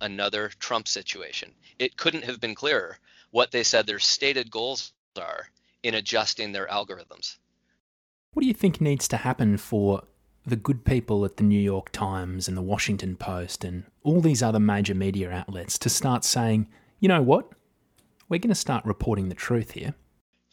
another 0.00 0.50
Trump 0.58 0.88
situation. 0.88 1.52
It 1.78 1.96
couldn't 1.96 2.24
have 2.24 2.40
been 2.40 2.54
clearer 2.54 2.98
what 3.30 3.50
they 3.50 3.62
said 3.62 3.86
their 3.86 3.98
stated 3.98 4.50
goals 4.50 4.92
are 5.18 5.48
in 5.82 5.94
adjusting 5.94 6.52
their 6.52 6.66
algorithms. 6.66 7.38
What 8.32 8.42
do 8.42 8.46
you 8.46 8.54
think 8.54 8.80
needs 8.80 9.08
to 9.08 9.16
happen 9.18 9.56
for 9.56 10.04
the 10.44 10.56
good 10.56 10.84
people 10.84 11.24
at 11.24 11.36
the 11.36 11.44
New 11.44 11.60
York 11.60 11.90
Times 11.92 12.48
and 12.48 12.56
the 12.56 12.62
Washington 12.62 13.16
Post 13.16 13.64
and 13.64 13.84
all 14.02 14.20
these 14.20 14.42
other 14.42 14.58
major 14.58 14.94
media 14.94 15.30
outlets 15.30 15.78
to 15.78 15.88
start 15.88 16.24
saying, 16.24 16.66
you 17.00 17.08
know 17.08 17.22
what? 17.22 17.50
We're 18.28 18.38
going 18.38 18.48
to 18.48 18.54
start 18.54 18.84
reporting 18.84 19.28
the 19.28 19.34
truth 19.34 19.72
here. 19.72 19.94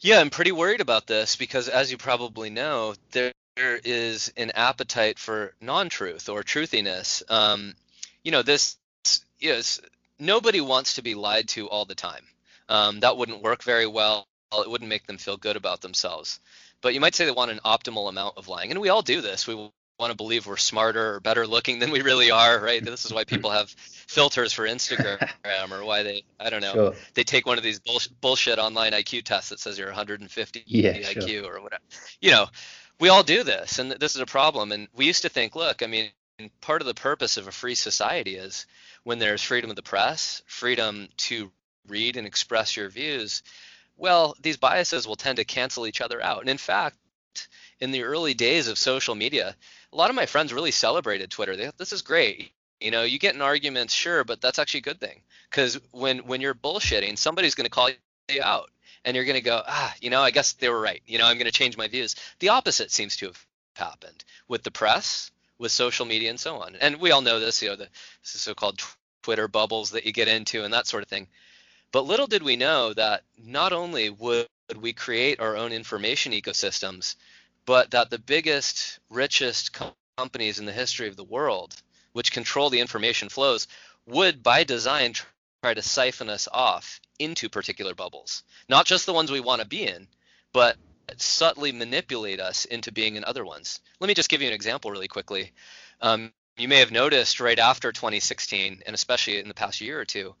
Yeah, 0.00 0.20
I'm 0.20 0.30
pretty 0.30 0.52
worried 0.52 0.80
about 0.80 1.06
this 1.06 1.36
because, 1.36 1.68
as 1.68 1.90
you 1.90 1.98
probably 1.98 2.50
know, 2.50 2.94
there 3.10 3.32
is 3.56 4.32
an 4.36 4.50
appetite 4.54 5.18
for 5.18 5.54
non-truth 5.60 6.28
or 6.28 6.42
truthiness. 6.42 7.22
Um, 7.28 7.74
you 8.22 8.32
know, 8.32 8.42
this 8.42 8.76
is 9.40 9.80
nobody 10.18 10.60
wants 10.60 10.94
to 10.94 11.02
be 11.02 11.14
lied 11.14 11.48
to 11.48 11.68
all 11.68 11.84
the 11.84 11.94
time. 11.94 12.24
Um, 12.68 13.00
that 13.00 13.16
wouldn't 13.16 13.42
work 13.42 13.62
very 13.62 13.86
well. 13.86 14.26
It 14.52 14.70
wouldn't 14.70 14.88
make 14.88 15.06
them 15.06 15.18
feel 15.18 15.36
good 15.36 15.56
about 15.56 15.80
themselves. 15.80 16.40
But 16.80 16.94
you 16.94 17.00
might 17.00 17.14
say 17.14 17.24
they 17.24 17.30
want 17.30 17.50
an 17.50 17.60
optimal 17.64 18.08
amount 18.08 18.38
of 18.38 18.48
lying, 18.48 18.70
and 18.70 18.80
we 18.80 18.88
all 18.88 19.02
do 19.02 19.20
this. 19.20 19.46
We 19.46 19.70
want 20.00 20.10
to 20.10 20.16
believe 20.16 20.46
we're 20.46 20.56
smarter 20.56 21.14
or 21.14 21.20
better 21.20 21.46
looking 21.46 21.78
than 21.78 21.90
we 21.90 22.00
really 22.00 22.30
are, 22.30 22.58
right? 22.58 22.82
This 22.84 23.04
is 23.04 23.12
why 23.12 23.24
people 23.34 23.50
have 23.50 23.70
filters 23.70 24.52
for 24.52 24.66
Instagram 24.66 25.70
or 25.70 25.84
why 25.84 26.02
they, 26.02 26.24
I 26.40 26.50
don't 26.50 26.62
know, 26.62 26.72
sure. 26.72 26.94
they 27.14 27.22
take 27.22 27.46
one 27.46 27.58
of 27.58 27.64
these 27.64 27.78
bullshit, 27.78 28.20
bullshit 28.20 28.58
online 28.58 28.92
IQ 28.92 29.24
tests 29.24 29.50
that 29.50 29.60
says 29.60 29.78
you're 29.78 29.88
150 29.88 30.64
yeah, 30.66 30.94
IQ 30.94 31.28
sure. 31.28 31.56
or 31.56 31.62
whatever. 31.62 31.82
You 32.20 32.32
know, 32.32 32.46
we 32.98 33.08
all 33.08 33.22
do 33.22 33.44
this, 33.44 33.78
and 33.78 33.92
this 33.92 34.14
is 34.14 34.20
a 34.20 34.26
problem. 34.26 34.72
And 34.72 34.88
we 34.94 35.06
used 35.06 35.22
to 35.22 35.28
think, 35.28 35.54
look, 35.54 35.82
I 35.82 35.86
mean, 35.86 36.10
part 36.60 36.82
of 36.82 36.86
the 36.86 36.94
purpose 36.94 37.36
of 37.36 37.46
a 37.46 37.52
free 37.52 37.74
society 37.74 38.36
is 38.36 38.66
when 39.04 39.18
there's 39.18 39.42
freedom 39.42 39.70
of 39.70 39.76
the 39.76 39.82
press, 39.82 40.42
freedom 40.46 41.08
to 41.16 41.52
read 41.86 42.16
and 42.16 42.26
express 42.26 42.76
your 42.76 42.88
views. 42.88 43.42
Well, 43.96 44.34
these 44.40 44.56
biases 44.56 45.06
will 45.06 45.16
tend 45.16 45.36
to 45.36 45.44
cancel 45.44 45.86
each 45.86 46.00
other 46.00 46.22
out. 46.22 46.40
And 46.40 46.48
in 46.48 46.58
fact, 46.58 46.96
in 47.80 47.90
the 47.90 48.02
early 48.02 48.34
days 48.34 48.68
of 48.68 48.78
social 48.78 49.14
media, 49.14 49.56
a 49.92 49.96
lot 49.96 50.10
of 50.10 50.16
my 50.16 50.26
friends 50.26 50.52
really 50.52 50.70
celebrated 50.70 51.30
Twitter. 51.30 51.56
They, 51.56 51.70
this 51.76 51.92
is 51.92 52.02
great. 52.02 52.52
You 52.80 52.90
know, 52.90 53.02
you 53.02 53.18
get 53.18 53.34
in 53.34 53.42
arguments, 53.42 53.92
sure, 53.92 54.24
but 54.24 54.40
that's 54.40 54.58
actually 54.58 54.78
a 54.78 54.84
good 54.84 55.00
thing 55.00 55.20
because 55.50 55.78
when 55.90 56.18
when 56.20 56.40
you're 56.40 56.54
bullshitting, 56.54 57.18
somebody's 57.18 57.54
going 57.54 57.66
to 57.66 57.70
call 57.70 57.90
you 58.28 58.42
out 58.42 58.70
and 59.04 59.14
you're 59.14 59.24
going 59.24 59.34
to 59.34 59.42
go, 59.42 59.62
ah, 59.66 59.94
you 60.00 60.10
know, 60.10 60.22
I 60.22 60.30
guess 60.30 60.52
they 60.54 60.68
were 60.68 60.80
right. 60.80 61.02
You 61.06 61.18
know, 61.18 61.26
I'm 61.26 61.36
going 61.36 61.46
to 61.46 61.52
change 61.52 61.76
my 61.76 61.88
views. 61.88 62.16
The 62.38 62.50
opposite 62.50 62.90
seems 62.90 63.16
to 63.16 63.26
have 63.26 63.46
happened 63.76 64.24
with 64.48 64.62
the 64.62 64.70
press, 64.70 65.30
with 65.58 65.72
social 65.72 66.06
media, 66.06 66.30
and 66.30 66.40
so 66.40 66.56
on. 66.56 66.76
And 66.76 66.96
we 67.00 67.10
all 67.10 67.22
know 67.22 67.40
this, 67.40 67.62
you 67.62 67.68
know, 67.68 67.76
the 67.76 67.88
so-called 68.22 68.80
Twitter 69.22 69.48
bubbles 69.48 69.90
that 69.90 70.06
you 70.06 70.12
get 70.12 70.28
into 70.28 70.64
and 70.64 70.72
that 70.72 70.86
sort 70.86 71.02
of 71.02 71.08
thing. 71.08 71.28
But 71.92 72.06
little 72.06 72.26
did 72.26 72.42
we 72.42 72.56
know 72.56 72.94
that 72.94 73.22
not 73.42 73.72
only 73.72 74.10
would 74.10 74.46
we 74.76 74.92
create 74.92 75.40
our 75.40 75.56
own 75.56 75.72
information 75.72 76.32
ecosystems, 76.32 77.16
but 77.66 77.90
that 77.92 78.10
the 78.10 78.18
biggest, 78.18 78.98
richest 79.08 79.78
companies 80.16 80.58
in 80.58 80.66
the 80.66 80.72
history 80.72 81.08
of 81.08 81.16
the 81.16 81.24
world, 81.24 81.74
which 82.12 82.32
control 82.32 82.70
the 82.70 82.80
information 82.80 83.28
flows, 83.28 83.68
would 84.06 84.42
by 84.42 84.64
design 84.64 85.14
try 85.62 85.74
to 85.74 85.82
siphon 85.82 86.28
us 86.28 86.48
off 86.52 87.00
into 87.18 87.48
particular 87.48 87.94
bubbles. 87.94 88.42
Not 88.68 88.86
just 88.86 89.06
the 89.06 89.12
ones 89.12 89.30
we 89.30 89.40
want 89.40 89.60
to 89.60 89.68
be 89.68 89.84
in, 89.84 90.08
but 90.52 90.76
subtly 91.16 91.72
manipulate 91.72 92.40
us 92.40 92.64
into 92.64 92.92
being 92.92 93.16
in 93.16 93.24
other 93.24 93.44
ones. 93.44 93.80
Let 93.98 94.08
me 94.08 94.14
just 94.14 94.28
give 94.28 94.42
you 94.42 94.48
an 94.48 94.54
example 94.54 94.90
really 94.90 95.08
quickly. 95.08 95.52
Um, 96.00 96.32
you 96.56 96.68
may 96.68 96.78
have 96.78 96.92
noticed 96.92 97.40
right 97.40 97.58
after 97.58 97.92
2016, 97.92 98.82
and 98.86 98.94
especially 98.94 99.38
in 99.38 99.48
the 99.48 99.54
past 99.54 99.80
year 99.80 100.00
or 100.00 100.04
two, 100.04 100.34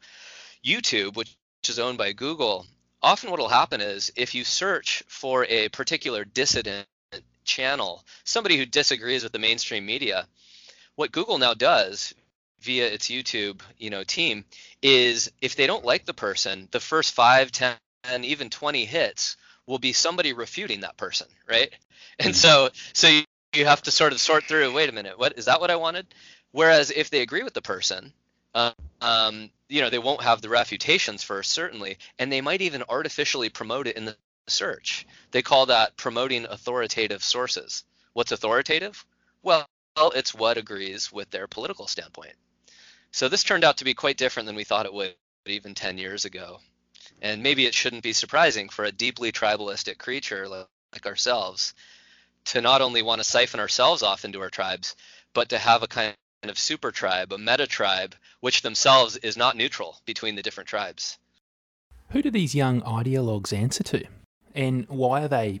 YouTube, 0.64 1.16
which 1.16 1.36
is 1.68 1.78
owned 1.78 1.98
by 1.98 2.12
Google, 2.12 2.66
often 3.02 3.30
what 3.30 3.40
will 3.40 3.48
happen 3.48 3.80
is 3.80 4.12
if 4.16 4.34
you 4.34 4.44
search 4.44 5.02
for 5.08 5.44
a 5.46 5.68
particular 5.70 6.24
dissident 6.24 6.86
channel, 7.44 8.04
somebody 8.24 8.56
who 8.56 8.66
disagrees 8.66 9.22
with 9.22 9.32
the 9.32 9.38
mainstream 9.38 9.86
media, 9.86 10.26
what 10.94 11.12
Google 11.12 11.38
now 11.38 11.54
does 11.54 12.14
via 12.60 12.86
its 12.86 13.08
YouTube, 13.08 13.60
you 13.78 13.90
know, 13.90 14.04
team 14.04 14.44
is 14.82 15.32
if 15.40 15.56
they 15.56 15.66
don't 15.66 15.84
like 15.84 16.04
the 16.04 16.14
person, 16.14 16.68
the 16.70 16.80
first 16.80 17.14
five, 17.14 17.50
ten, 17.52 17.76
even 18.22 18.50
20 18.50 18.84
hits 18.84 19.36
will 19.66 19.78
be 19.78 19.92
somebody 19.92 20.32
refuting 20.32 20.80
that 20.80 20.96
person, 20.96 21.28
right? 21.48 21.72
And 22.18 22.34
mm-hmm. 22.34 22.34
so, 22.34 22.68
so 22.92 23.08
you, 23.08 23.22
you 23.54 23.64
have 23.64 23.82
to 23.82 23.90
sort 23.90 24.12
of 24.12 24.20
sort 24.20 24.44
through. 24.44 24.72
Wait 24.72 24.88
a 24.88 24.92
minute, 24.92 25.18
what 25.18 25.38
is 25.38 25.46
that? 25.46 25.60
What 25.60 25.70
I 25.70 25.76
wanted? 25.76 26.06
Whereas 26.52 26.90
if 26.90 27.10
they 27.10 27.22
agree 27.22 27.42
with 27.42 27.54
the 27.54 27.62
person, 27.62 28.12
uh, 28.54 28.72
um, 29.00 29.50
you 29.68 29.80
know, 29.80 29.90
they 29.90 29.98
won't 29.98 30.22
have 30.22 30.42
the 30.42 30.48
refutations 30.48 31.22
first, 31.22 31.52
certainly, 31.52 31.98
and 32.18 32.30
they 32.30 32.40
might 32.40 32.60
even 32.60 32.82
artificially 32.88 33.48
promote 33.48 33.86
it 33.86 33.96
in 33.96 34.04
the 34.04 34.16
search. 34.50 35.06
They 35.30 35.42
call 35.42 35.66
that 35.66 35.96
promoting 35.96 36.44
authoritative 36.44 37.22
sources. 37.22 37.84
What's 38.12 38.32
authoritative? 38.32 39.04
Well, 39.42 39.66
it's 39.96 40.34
what 40.34 40.58
agrees 40.58 41.12
with 41.12 41.30
their 41.30 41.46
political 41.46 41.86
standpoint. 41.86 42.34
So 43.12 43.28
this 43.28 43.44
turned 43.44 43.64
out 43.64 43.78
to 43.78 43.84
be 43.84 43.94
quite 43.94 44.16
different 44.16 44.46
than 44.46 44.56
we 44.56 44.64
thought 44.64 44.86
it 44.86 44.94
would 44.94 45.14
even 45.46 45.74
10 45.74 45.98
years 45.98 46.24
ago. 46.24 46.60
And 47.22 47.42
maybe 47.42 47.66
it 47.66 47.74
shouldn't 47.74 48.02
be 48.02 48.12
surprising 48.12 48.68
for 48.68 48.84
a 48.84 48.92
deeply 48.92 49.32
tribalistic 49.32 49.98
creature 49.98 50.48
like 50.48 51.06
ourselves 51.06 51.74
to 52.46 52.60
not 52.60 52.82
only 52.82 53.02
want 53.02 53.20
to 53.20 53.24
siphon 53.24 53.60
ourselves 53.60 54.02
off 54.02 54.24
into 54.24 54.40
our 54.40 54.50
tribes, 54.50 54.96
but 55.34 55.50
to 55.50 55.58
have 55.58 55.82
a 55.82 55.88
kind 55.88 56.14
of 56.42 56.58
super 56.58 56.90
tribe, 56.90 57.32
a 57.32 57.38
meta 57.38 57.66
tribe, 57.66 58.14
which 58.40 58.62
themselves 58.62 59.16
is 59.16 59.36
not 59.36 59.56
neutral 59.56 60.00
between 60.06 60.36
the 60.36 60.42
different 60.42 60.68
tribes. 60.68 61.18
Who 62.10 62.22
do 62.22 62.30
these 62.30 62.54
young 62.54 62.80
ideologues 62.82 63.52
answer 63.52 63.82
to? 63.84 64.04
And 64.54 64.86
why 64.88 65.22
are 65.22 65.28
they 65.28 65.60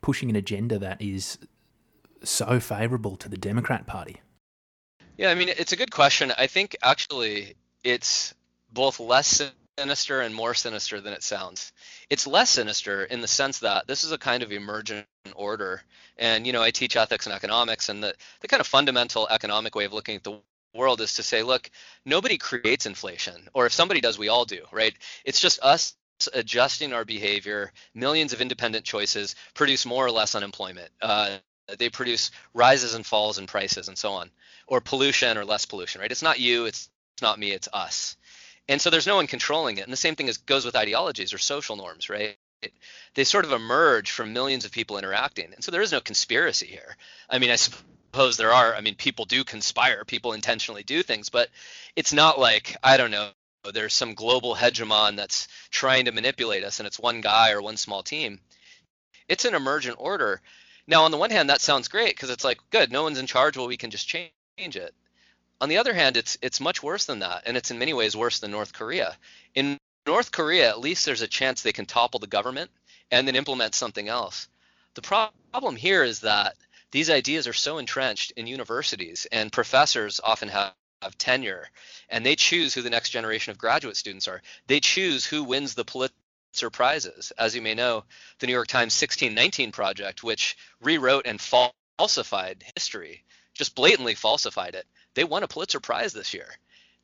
pushing 0.00 0.30
an 0.30 0.36
agenda 0.36 0.78
that 0.78 1.00
is 1.00 1.38
so 2.22 2.60
favourable 2.60 3.16
to 3.16 3.28
the 3.28 3.36
Democrat 3.36 3.86
Party? 3.86 4.20
Yeah, 5.16 5.30
I 5.30 5.34
mean, 5.34 5.48
it's 5.48 5.72
a 5.72 5.76
good 5.76 5.92
question. 5.92 6.32
I 6.36 6.46
think 6.46 6.76
actually 6.82 7.54
it's 7.84 8.34
both 8.72 8.98
less 8.98 9.52
sinister 9.78 10.20
and 10.20 10.34
more 10.34 10.54
sinister 10.54 11.00
than 11.00 11.12
it 11.12 11.22
sounds. 11.22 11.72
It's 12.10 12.26
less 12.26 12.50
sinister 12.50 13.04
in 13.04 13.20
the 13.20 13.28
sense 13.28 13.60
that 13.60 13.86
this 13.86 14.04
is 14.04 14.12
a 14.12 14.18
kind 14.18 14.42
of 14.42 14.52
emergent 14.52 15.06
order. 15.34 15.82
And, 16.18 16.46
you 16.46 16.52
know, 16.52 16.62
I 16.62 16.70
teach 16.70 16.96
ethics 16.96 17.26
and 17.26 17.34
economics, 17.34 17.88
and 17.88 18.02
the, 18.02 18.14
the 18.40 18.48
kind 18.48 18.60
of 18.60 18.66
fundamental 18.66 19.28
economic 19.30 19.74
way 19.74 19.84
of 19.84 19.92
looking 19.92 20.16
at 20.16 20.24
the 20.24 20.40
world 20.74 21.00
is 21.00 21.14
to 21.14 21.22
say, 21.22 21.42
look, 21.42 21.70
nobody 22.04 22.38
creates 22.38 22.86
inflation, 22.86 23.48
or 23.54 23.66
if 23.66 23.72
somebody 23.72 24.00
does, 24.00 24.18
we 24.18 24.28
all 24.28 24.44
do, 24.44 24.64
right? 24.72 24.94
It's 25.24 25.40
just 25.40 25.60
us 25.62 25.94
adjusting 26.32 26.92
our 26.92 27.04
behavior. 27.04 27.72
Millions 27.94 28.32
of 28.32 28.40
independent 28.40 28.84
choices 28.84 29.34
produce 29.54 29.86
more 29.86 30.06
or 30.06 30.10
less 30.10 30.34
unemployment. 30.34 30.90
Uh, 31.00 31.36
they 31.78 31.88
produce 31.88 32.30
rises 32.52 32.94
and 32.94 33.06
falls 33.06 33.38
in 33.38 33.46
prices 33.46 33.88
and 33.88 33.96
so 33.96 34.12
on, 34.12 34.30
or 34.66 34.80
pollution 34.80 35.38
or 35.38 35.44
less 35.44 35.66
pollution, 35.66 36.00
right? 36.00 36.10
It's 36.10 36.22
not 36.22 36.40
you, 36.40 36.66
it's, 36.66 36.88
it's 37.14 37.22
not 37.22 37.38
me, 37.38 37.52
it's 37.52 37.68
us. 37.72 38.16
And 38.68 38.80
so 38.80 38.90
there's 38.90 39.06
no 39.06 39.16
one 39.16 39.26
controlling 39.26 39.78
it. 39.78 39.84
And 39.84 39.92
the 39.92 39.96
same 39.96 40.14
thing 40.14 40.28
is, 40.28 40.38
goes 40.38 40.64
with 40.64 40.76
ideologies 40.76 41.32
or 41.32 41.38
social 41.38 41.76
norms, 41.76 42.08
right? 42.08 42.36
They 43.14 43.24
sort 43.24 43.44
of 43.44 43.52
emerge 43.52 44.10
from 44.10 44.32
millions 44.32 44.64
of 44.64 44.72
people 44.72 44.98
interacting. 44.98 45.52
And 45.54 45.62
so 45.62 45.70
there 45.70 45.82
is 45.82 45.92
no 45.92 46.00
conspiracy 46.00 46.66
here. 46.66 46.96
I 47.28 47.38
mean, 47.38 47.50
I 47.50 47.56
suppose 47.56 48.36
there 48.36 48.52
are. 48.52 48.74
I 48.74 48.80
mean, 48.80 48.94
people 48.94 49.26
do 49.26 49.44
conspire, 49.44 50.04
people 50.04 50.32
intentionally 50.32 50.82
do 50.82 51.02
things, 51.02 51.28
but 51.28 51.50
it's 51.94 52.12
not 52.12 52.38
like, 52.38 52.76
I 52.82 52.96
don't 52.96 53.10
know, 53.10 53.30
there's 53.72 53.94
some 53.94 54.14
global 54.14 54.54
hegemon 54.54 55.16
that's 55.16 55.48
trying 55.70 56.04
to 56.04 56.12
manipulate 56.12 56.64
us 56.64 56.80
and 56.80 56.86
it's 56.86 56.98
one 56.98 57.20
guy 57.20 57.52
or 57.52 57.62
one 57.62 57.76
small 57.76 58.02
team. 58.02 58.40
It's 59.28 59.44
an 59.44 59.54
emergent 59.54 59.96
order 59.98 60.42
now, 60.86 61.04
on 61.04 61.10
the 61.10 61.16
one 61.16 61.30
hand, 61.30 61.48
that 61.48 61.60
sounds 61.60 61.88
great 61.88 62.14
because 62.14 62.30
it's 62.30 62.44
like, 62.44 62.58
good, 62.70 62.92
no 62.92 63.02
one's 63.02 63.18
in 63.18 63.26
charge. 63.26 63.56
Well, 63.56 63.66
we 63.66 63.76
can 63.76 63.90
just 63.90 64.08
change 64.08 64.32
it. 64.58 64.94
On 65.60 65.68
the 65.68 65.78
other 65.78 65.94
hand, 65.94 66.16
it's 66.16 66.36
it's 66.42 66.60
much 66.60 66.82
worse 66.82 67.06
than 67.06 67.20
that, 67.20 67.44
and 67.46 67.56
it's 67.56 67.70
in 67.70 67.78
many 67.78 67.94
ways 67.94 68.16
worse 68.16 68.40
than 68.40 68.50
North 68.50 68.72
Korea. 68.72 69.16
In 69.54 69.78
North 70.06 70.30
Korea, 70.30 70.68
at 70.68 70.80
least 70.80 71.06
there's 71.06 71.22
a 71.22 71.28
chance 71.28 71.62
they 71.62 71.72
can 71.72 71.86
topple 71.86 72.20
the 72.20 72.26
government 72.26 72.70
and 73.10 73.26
then 73.26 73.36
implement 73.36 73.74
something 73.74 74.08
else. 74.08 74.48
The 74.94 75.02
problem 75.02 75.76
here 75.76 76.04
is 76.04 76.20
that 76.20 76.56
these 76.90 77.08
ideas 77.08 77.48
are 77.48 77.54
so 77.54 77.78
entrenched 77.78 78.32
in 78.32 78.46
universities, 78.46 79.26
and 79.32 79.50
professors 79.50 80.20
often 80.22 80.48
have, 80.48 80.74
have 81.04 81.16
tenure, 81.16 81.68
and 82.08 82.24
they 82.24 82.36
choose 82.36 82.74
who 82.74 82.82
the 82.82 82.90
next 82.90 83.10
generation 83.10 83.50
of 83.50 83.58
graduate 83.58 83.96
students 83.96 84.28
are. 84.28 84.42
They 84.66 84.80
choose 84.80 85.24
who 85.24 85.44
wins 85.44 85.74
the 85.74 85.84
Pulitzer 85.84 86.70
prizes. 86.70 87.32
As 87.38 87.54
you 87.54 87.62
may 87.62 87.74
know, 87.74 88.04
the 88.38 88.46
New 88.46 88.52
York 88.52 88.68
Times 88.68 89.00
1619 89.00 89.72
project, 89.72 90.22
which 90.22 90.56
rewrote 90.80 91.26
and 91.26 91.40
falsified 91.40 92.64
history, 92.74 93.24
just 93.54 93.74
blatantly 93.74 94.14
falsified 94.14 94.74
it. 94.74 94.86
They 95.14 95.24
won 95.24 95.42
a 95.42 95.48
Pulitzer 95.48 95.80
Prize 95.80 96.12
this 96.12 96.34
year. 96.34 96.48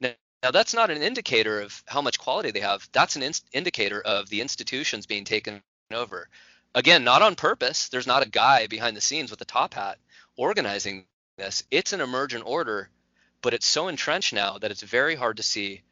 Now, 0.00 0.12
now 0.42 0.50
that's 0.50 0.74
not 0.74 0.90
an 0.90 1.02
indicator 1.02 1.60
of 1.60 1.82
how 1.86 2.02
much 2.02 2.18
quality 2.18 2.50
they 2.50 2.60
have. 2.60 2.88
That's 2.92 3.16
an 3.16 3.22
in- 3.22 3.34
indicator 3.52 4.00
of 4.00 4.28
the 4.28 4.40
institutions 4.40 5.06
being 5.06 5.24
taken 5.24 5.62
over. 5.92 6.28
Again, 6.74 7.04
not 7.04 7.22
on 7.22 7.34
purpose. 7.34 7.88
There's 7.88 8.06
not 8.06 8.24
a 8.24 8.28
guy 8.28 8.66
behind 8.66 8.96
the 8.96 9.00
scenes 9.00 9.30
with 9.30 9.40
a 9.40 9.44
top 9.44 9.74
hat 9.74 9.98
organizing 10.36 11.04
this. 11.36 11.64
It's 11.70 11.92
an 11.92 12.00
emergent 12.00 12.44
order, 12.46 12.88
but 13.42 13.54
it's 13.54 13.66
so 13.66 13.88
entrenched 13.88 14.32
now 14.32 14.58
that 14.58 14.70
it's 14.70 14.82
very 14.82 15.14
hard 15.14 15.36
to 15.38 15.42
see 15.42 15.82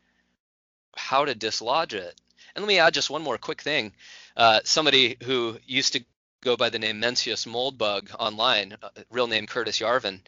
how 0.97 1.25
to 1.25 1.35
dislodge 1.35 1.95
it. 1.95 2.21
And 2.55 2.65
let 2.65 2.69
me 2.69 2.79
add 2.79 2.95
just 2.95 3.11
one 3.11 3.23
more 3.23 3.39
quick 3.39 3.63
thing. 3.63 3.93
Uh, 4.37 4.61
somebody 4.65 5.17
who 5.23 5.59
used 5.67 5.93
to 5.95 6.05
go 6.41 6.57
by 6.57 6.71
the 6.71 6.79
name 6.79 7.01
Mencius 7.01 7.47
Moldbug 7.47 8.15
online, 8.19 8.77
uh, 8.83 8.89
real 9.11 9.27
name 9.27 9.47
Curtis 9.47 9.79
Yarvin, 9.81 10.21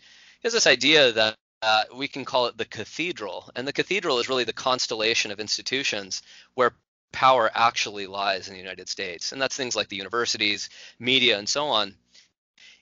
has 0.42 0.52
this 0.52 0.66
idea 0.66 1.12
that 1.12 1.36
uh, 1.62 1.84
we 1.94 2.08
can 2.08 2.24
call 2.24 2.46
it 2.46 2.56
the 2.56 2.64
cathedral. 2.64 3.50
And 3.54 3.66
the 3.66 3.72
cathedral 3.72 4.18
is 4.18 4.28
really 4.28 4.44
the 4.44 4.52
constellation 4.52 5.30
of 5.30 5.40
institutions 5.40 6.22
where 6.54 6.72
power 7.12 7.50
actually 7.54 8.06
lies 8.06 8.48
in 8.48 8.54
the 8.54 8.60
United 8.60 8.88
States. 8.88 9.32
And 9.32 9.42
that's 9.42 9.56
things 9.56 9.76
like 9.76 9.88
the 9.88 9.96
universities, 9.96 10.70
media, 10.98 11.38
and 11.38 11.48
so 11.48 11.66
on. 11.66 11.94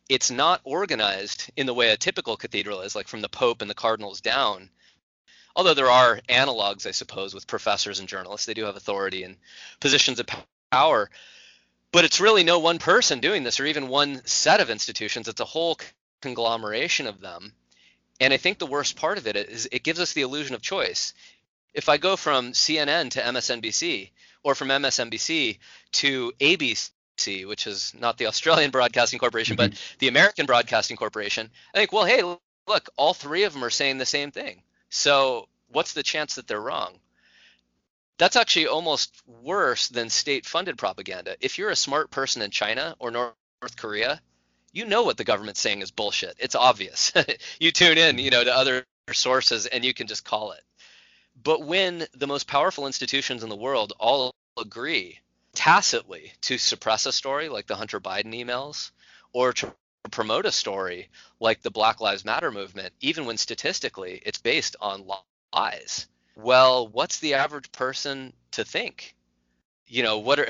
It's 0.08 0.30
not 0.30 0.60
organized 0.64 1.50
in 1.56 1.66
the 1.66 1.74
way 1.74 1.90
a 1.90 1.96
typical 1.96 2.36
cathedral 2.36 2.80
is, 2.80 2.94
like 2.94 3.08
from 3.08 3.20
the 3.20 3.28
Pope 3.28 3.60
and 3.60 3.70
the 3.70 3.74
cardinals 3.74 4.20
down. 4.20 4.70
Although 5.54 5.74
there 5.74 5.90
are 5.90 6.20
analogs, 6.28 6.86
I 6.86 6.92
suppose, 6.92 7.34
with 7.34 7.46
professors 7.46 7.98
and 7.98 8.08
journalists. 8.08 8.46
They 8.46 8.54
do 8.54 8.64
have 8.64 8.76
authority 8.76 9.24
and 9.24 9.36
positions 9.80 10.20
of 10.20 10.28
power. 10.70 11.10
But 11.90 12.04
it's 12.04 12.20
really 12.20 12.44
no 12.44 12.58
one 12.58 12.78
person 12.78 13.20
doing 13.20 13.42
this 13.42 13.60
or 13.60 13.66
even 13.66 13.88
one 13.88 14.24
set 14.24 14.60
of 14.60 14.70
institutions. 14.70 15.28
It's 15.28 15.40
a 15.40 15.44
whole 15.44 15.78
conglomeration 16.20 17.06
of 17.06 17.20
them. 17.20 17.52
And 18.20 18.32
I 18.32 18.36
think 18.36 18.58
the 18.58 18.66
worst 18.66 18.96
part 18.96 19.18
of 19.18 19.26
it 19.26 19.36
is 19.36 19.68
it 19.70 19.84
gives 19.84 20.00
us 20.00 20.12
the 20.12 20.22
illusion 20.22 20.54
of 20.54 20.62
choice. 20.62 21.12
If 21.74 21.88
I 21.88 21.96
go 21.96 22.16
from 22.16 22.52
CNN 22.52 23.10
to 23.10 23.22
MSNBC 23.22 24.10
or 24.42 24.54
from 24.54 24.68
MSNBC 24.68 25.58
to 25.92 26.32
ABC, 26.40 26.90
which 27.26 27.66
is 27.66 27.92
not 27.98 28.18
the 28.18 28.26
Australian 28.32 28.70
Broadcasting 28.70 29.18
Corporation, 29.18 29.56
mm-hmm. 29.56 29.70
but 29.70 29.96
the 29.98 30.08
American 30.08 30.46
Broadcasting 30.46 30.96
Corporation, 30.96 31.50
I 31.74 31.78
think, 31.78 31.92
well, 31.92 32.04
hey, 32.04 32.22
look, 32.66 32.88
all 32.96 33.14
three 33.14 33.44
of 33.44 33.52
them 33.52 33.64
are 33.64 33.70
saying 33.70 33.98
the 33.98 34.06
same 34.06 34.30
thing. 34.30 34.62
So 34.90 35.48
what's 35.68 35.92
the 35.92 36.02
chance 36.02 36.36
that 36.36 36.46
they're 36.46 36.60
wrong? 36.60 36.98
That's 38.18 38.36
actually 38.36 38.66
almost 38.66 39.22
worse 39.26 39.88
than 39.88 40.10
state 40.10 40.44
funded 40.44 40.76
propaganda. 40.76 41.36
If 41.40 41.58
you're 41.58 41.70
a 41.70 41.76
smart 41.76 42.10
person 42.10 42.42
in 42.42 42.50
China 42.50 42.96
or 42.98 43.10
North 43.10 43.76
Korea, 43.76 44.20
you 44.72 44.86
know 44.86 45.04
what 45.04 45.16
the 45.16 45.24
government's 45.24 45.60
saying 45.60 45.82
is 45.82 45.90
bullshit. 45.90 46.36
It's 46.38 46.54
obvious. 46.54 47.12
you 47.60 47.70
tune 47.70 47.96
in, 47.96 48.18
you 48.18 48.30
know, 48.30 48.42
to 48.42 48.54
other 48.54 48.84
sources 49.12 49.66
and 49.66 49.84
you 49.84 49.94
can 49.94 50.06
just 50.06 50.24
call 50.24 50.52
it. 50.52 50.62
But 51.42 51.62
when 51.62 52.06
the 52.14 52.26
most 52.26 52.48
powerful 52.48 52.86
institutions 52.86 53.44
in 53.44 53.48
the 53.48 53.56
world 53.56 53.92
all 53.98 54.34
agree 54.60 55.20
tacitly 55.54 56.32
to 56.42 56.58
suppress 56.58 57.06
a 57.06 57.12
story 57.12 57.48
like 57.48 57.66
the 57.66 57.76
Hunter 57.76 58.00
Biden 58.00 58.34
emails 58.34 58.90
or 59.32 59.52
to 59.54 59.74
promote 60.10 60.46
a 60.46 60.52
story 60.52 61.08
like 61.40 61.62
the 61.62 61.70
Black 61.70 62.00
Lives 62.00 62.24
Matter 62.24 62.50
movement, 62.50 62.92
even 63.00 63.26
when 63.26 63.36
statistically 63.36 64.22
it's 64.24 64.38
based 64.38 64.76
on 64.80 65.06
lies, 65.54 66.06
well, 66.36 66.86
what's 66.86 67.18
the 67.18 67.34
average 67.34 67.70
person 67.72 68.32
to 68.52 68.64
think? 68.64 69.14
You 69.86 70.02
know, 70.02 70.18
what 70.18 70.38
are 70.38 70.48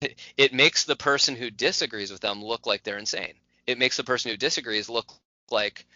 it 0.36 0.52
makes 0.52 0.84
the 0.84 0.96
person 0.96 1.36
who 1.36 1.50
disagrees 1.50 2.10
with 2.10 2.20
them 2.20 2.44
look 2.44 2.66
like 2.66 2.82
they're 2.82 2.98
insane. 2.98 3.34
It 3.66 3.78
makes 3.78 3.96
the 3.96 4.04
person 4.04 4.30
who 4.30 4.36
disagrees 4.36 4.88
look 4.88 5.12
like, 5.50 5.86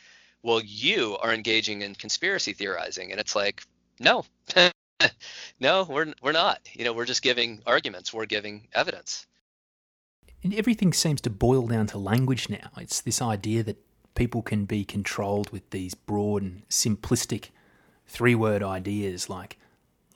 well, 0.43 0.61
you 0.61 1.17
are 1.19 1.33
engaging 1.33 1.83
in 1.83 1.95
conspiracy 1.95 2.53
theorizing, 2.53 3.11
and 3.13 3.21
it's 3.21 3.37
like, 3.37 3.63
no, 3.99 4.25
no, 5.61 5.85
we're 5.89 6.13
we're 6.23 6.33
not. 6.33 6.61
You 6.73 6.85
know, 6.85 6.93
we're 6.93 7.07
just 7.07 7.23
giving 7.23 7.63
arguments. 7.67 8.13
We're 8.13 8.27
giving 8.27 8.69
evidence. 8.75 9.27
And 10.43 10.55
everything 10.55 10.93
seems 10.93 11.21
to 11.23 11.31
boil 11.31 11.69
down 11.69 11.87
to 11.89 11.99
language 11.99 12.49
now. 12.49 12.71
It's 12.77 13.01
this 13.01 13.23
idea 13.23 13.63
that 13.63 13.79
people 14.15 14.43
can 14.43 14.65
be 14.65 14.85
controlled 14.85 15.51
with 15.51 15.71
these 15.71 15.95
broad 15.95 16.43
and 16.43 16.69
simplistic 16.69 17.51
three-word 18.07 18.63
ideas 18.63 19.29
like 19.29 19.59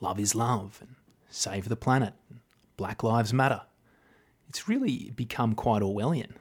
"love 0.01 0.19
is 0.19 0.35
love" 0.35 0.79
and 0.81 0.95
"save 1.29 1.69
the 1.69 1.75
planet," 1.75 2.13
and 2.29 2.39
"Black 2.75 3.03
Lives 3.03 3.33
Matter." 3.33 3.61
It's 4.49 4.67
really 4.67 5.11
become 5.15 5.55
quite 5.55 5.81
Orwellian. 5.81 6.31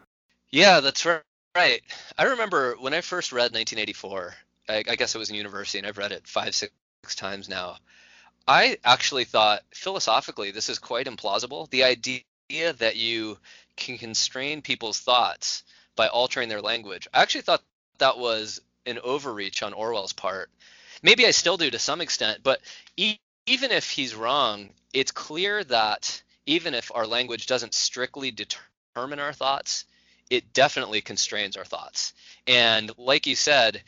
Yeah, 0.50 0.80
that's 0.80 1.04
right. 1.04 1.82
I 2.18 2.24
remember 2.24 2.76
when 2.78 2.94
I 2.94 3.00
first 3.00 3.32
read 3.32 3.52
1984. 3.52 4.34
I, 4.68 4.84
I 4.88 4.96
guess 4.96 5.14
it 5.14 5.18
was 5.18 5.30
in 5.30 5.36
university, 5.36 5.78
and 5.78 5.86
I've 5.86 5.98
read 5.98 6.12
it 6.12 6.26
five, 6.26 6.54
six 6.54 6.72
times 7.14 7.48
now. 7.48 7.76
I 8.48 8.78
actually 8.84 9.24
thought 9.24 9.62
philosophically 9.74 10.50
this 10.50 10.68
is 10.68 10.78
quite 10.78 11.06
implausible. 11.06 11.68
The 11.70 11.84
idea 11.84 12.22
that 12.50 12.96
you 12.96 13.38
can 13.76 13.98
constrain 13.98 14.62
people's 14.62 15.00
thoughts 15.00 15.62
by 15.96 16.08
altering 16.08 16.48
their 16.48 16.62
language. 16.62 17.08
I 17.12 17.22
actually 17.22 17.42
thought 17.42 17.62
that 17.98 18.18
was 18.18 18.60
an 18.84 18.98
overreach 19.02 19.62
on 19.62 19.72
Orwell's 19.72 20.12
part. 20.12 20.50
Maybe 21.02 21.26
I 21.26 21.32
still 21.32 21.56
do 21.56 21.70
to 21.70 21.78
some 21.78 22.00
extent, 22.00 22.42
but 22.42 22.60
e- 22.96 23.18
even 23.46 23.70
if 23.72 23.90
he's 23.90 24.14
wrong, 24.14 24.70
it's 24.92 25.12
clear 25.12 25.64
that 25.64 26.22
even 26.46 26.74
if 26.74 26.92
our 26.94 27.06
language 27.06 27.46
doesn't 27.46 27.74
strictly 27.74 28.30
determine 28.30 29.18
our 29.18 29.32
thoughts, 29.32 29.84
it 30.30 30.52
definitely 30.52 31.00
constrains 31.00 31.56
our 31.56 31.64
thoughts. 31.64 32.12
And 32.46 32.90
like 32.96 33.26
you 33.26 33.36
said, 33.36 33.82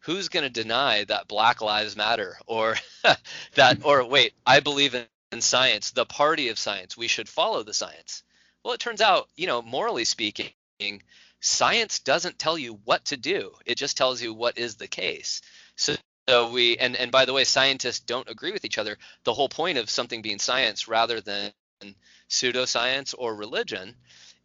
who's 0.00 0.28
going 0.28 0.44
to 0.44 0.50
deny 0.50 1.04
that 1.04 1.28
Black 1.28 1.60
Lives 1.60 1.96
Matter 1.96 2.36
or 2.46 2.76
that, 3.54 3.84
or 3.84 4.04
wait, 4.04 4.34
I 4.46 4.60
believe 4.60 4.94
in, 4.94 5.04
science, 5.40 5.90
the 5.90 6.06
party 6.06 6.48
of 6.48 6.58
science, 6.58 6.96
we 6.96 7.06
should 7.06 7.28
follow 7.28 7.62
the 7.62 7.74
science? 7.74 8.22
Well, 8.64 8.72
it 8.72 8.80
turns 8.80 9.02
out, 9.02 9.28
you 9.36 9.46
know, 9.46 9.60
morally 9.60 10.06
speaking, 10.06 10.52
science 11.40 11.98
doesn't 11.98 12.38
tell 12.38 12.56
you 12.58 12.80
what 12.84 13.04
to 13.06 13.16
do. 13.16 13.52
It 13.66 13.76
just 13.76 13.96
tells 13.96 14.22
you 14.22 14.32
what 14.32 14.56
is 14.56 14.76
the 14.76 14.88
case. 14.88 15.42
So, 15.76 15.96
so 16.28 16.50
we 16.50 16.78
and 16.78 16.96
and 16.96 17.12
by 17.12 17.24
the 17.24 17.32
way, 17.32 17.44
scientists 17.44 18.00
don't 18.00 18.28
agree 18.28 18.52
with 18.52 18.64
each 18.64 18.78
other. 18.78 18.96
The 19.24 19.34
whole 19.34 19.48
point 19.48 19.78
of 19.78 19.90
something 19.90 20.22
being 20.22 20.38
science 20.38 20.88
rather 20.88 21.20
than 21.20 21.52
pseudoscience 22.28 23.14
or 23.16 23.34
religion 23.34 23.94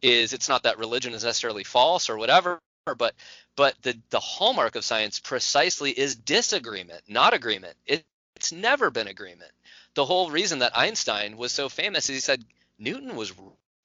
is 0.02 0.32
it's 0.32 0.48
not 0.48 0.64
that 0.64 0.78
religion 0.78 1.14
is 1.14 1.24
necessarily 1.24 1.64
false 1.64 2.08
or 2.08 2.16
whatever, 2.18 2.58
but 2.98 3.14
but 3.56 3.74
the 3.82 3.98
the 4.10 4.20
hallmark 4.20 4.76
of 4.76 4.84
science 4.84 5.20
precisely 5.20 5.90
is 5.90 6.16
disagreement, 6.16 7.02
not 7.08 7.34
agreement. 7.34 7.76
It, 7.86 8.04
it's 8.36 8.52
never 8.52 8.90
been 8.90 9.08
agreement. 9.08 9.52
The 9.94 10.04
whole 10.04 10.30
reason 10.30 10.58
that 10.58 10.76
Einstein 10.76 11.36
was 11.36 11.52
so 11.52 11.68
famous 11.68 12.08
is 12.08 12.16
he 12.16 12.20
said 12.20 12.44
Newton 12.78 13.16
was 13.16 13.32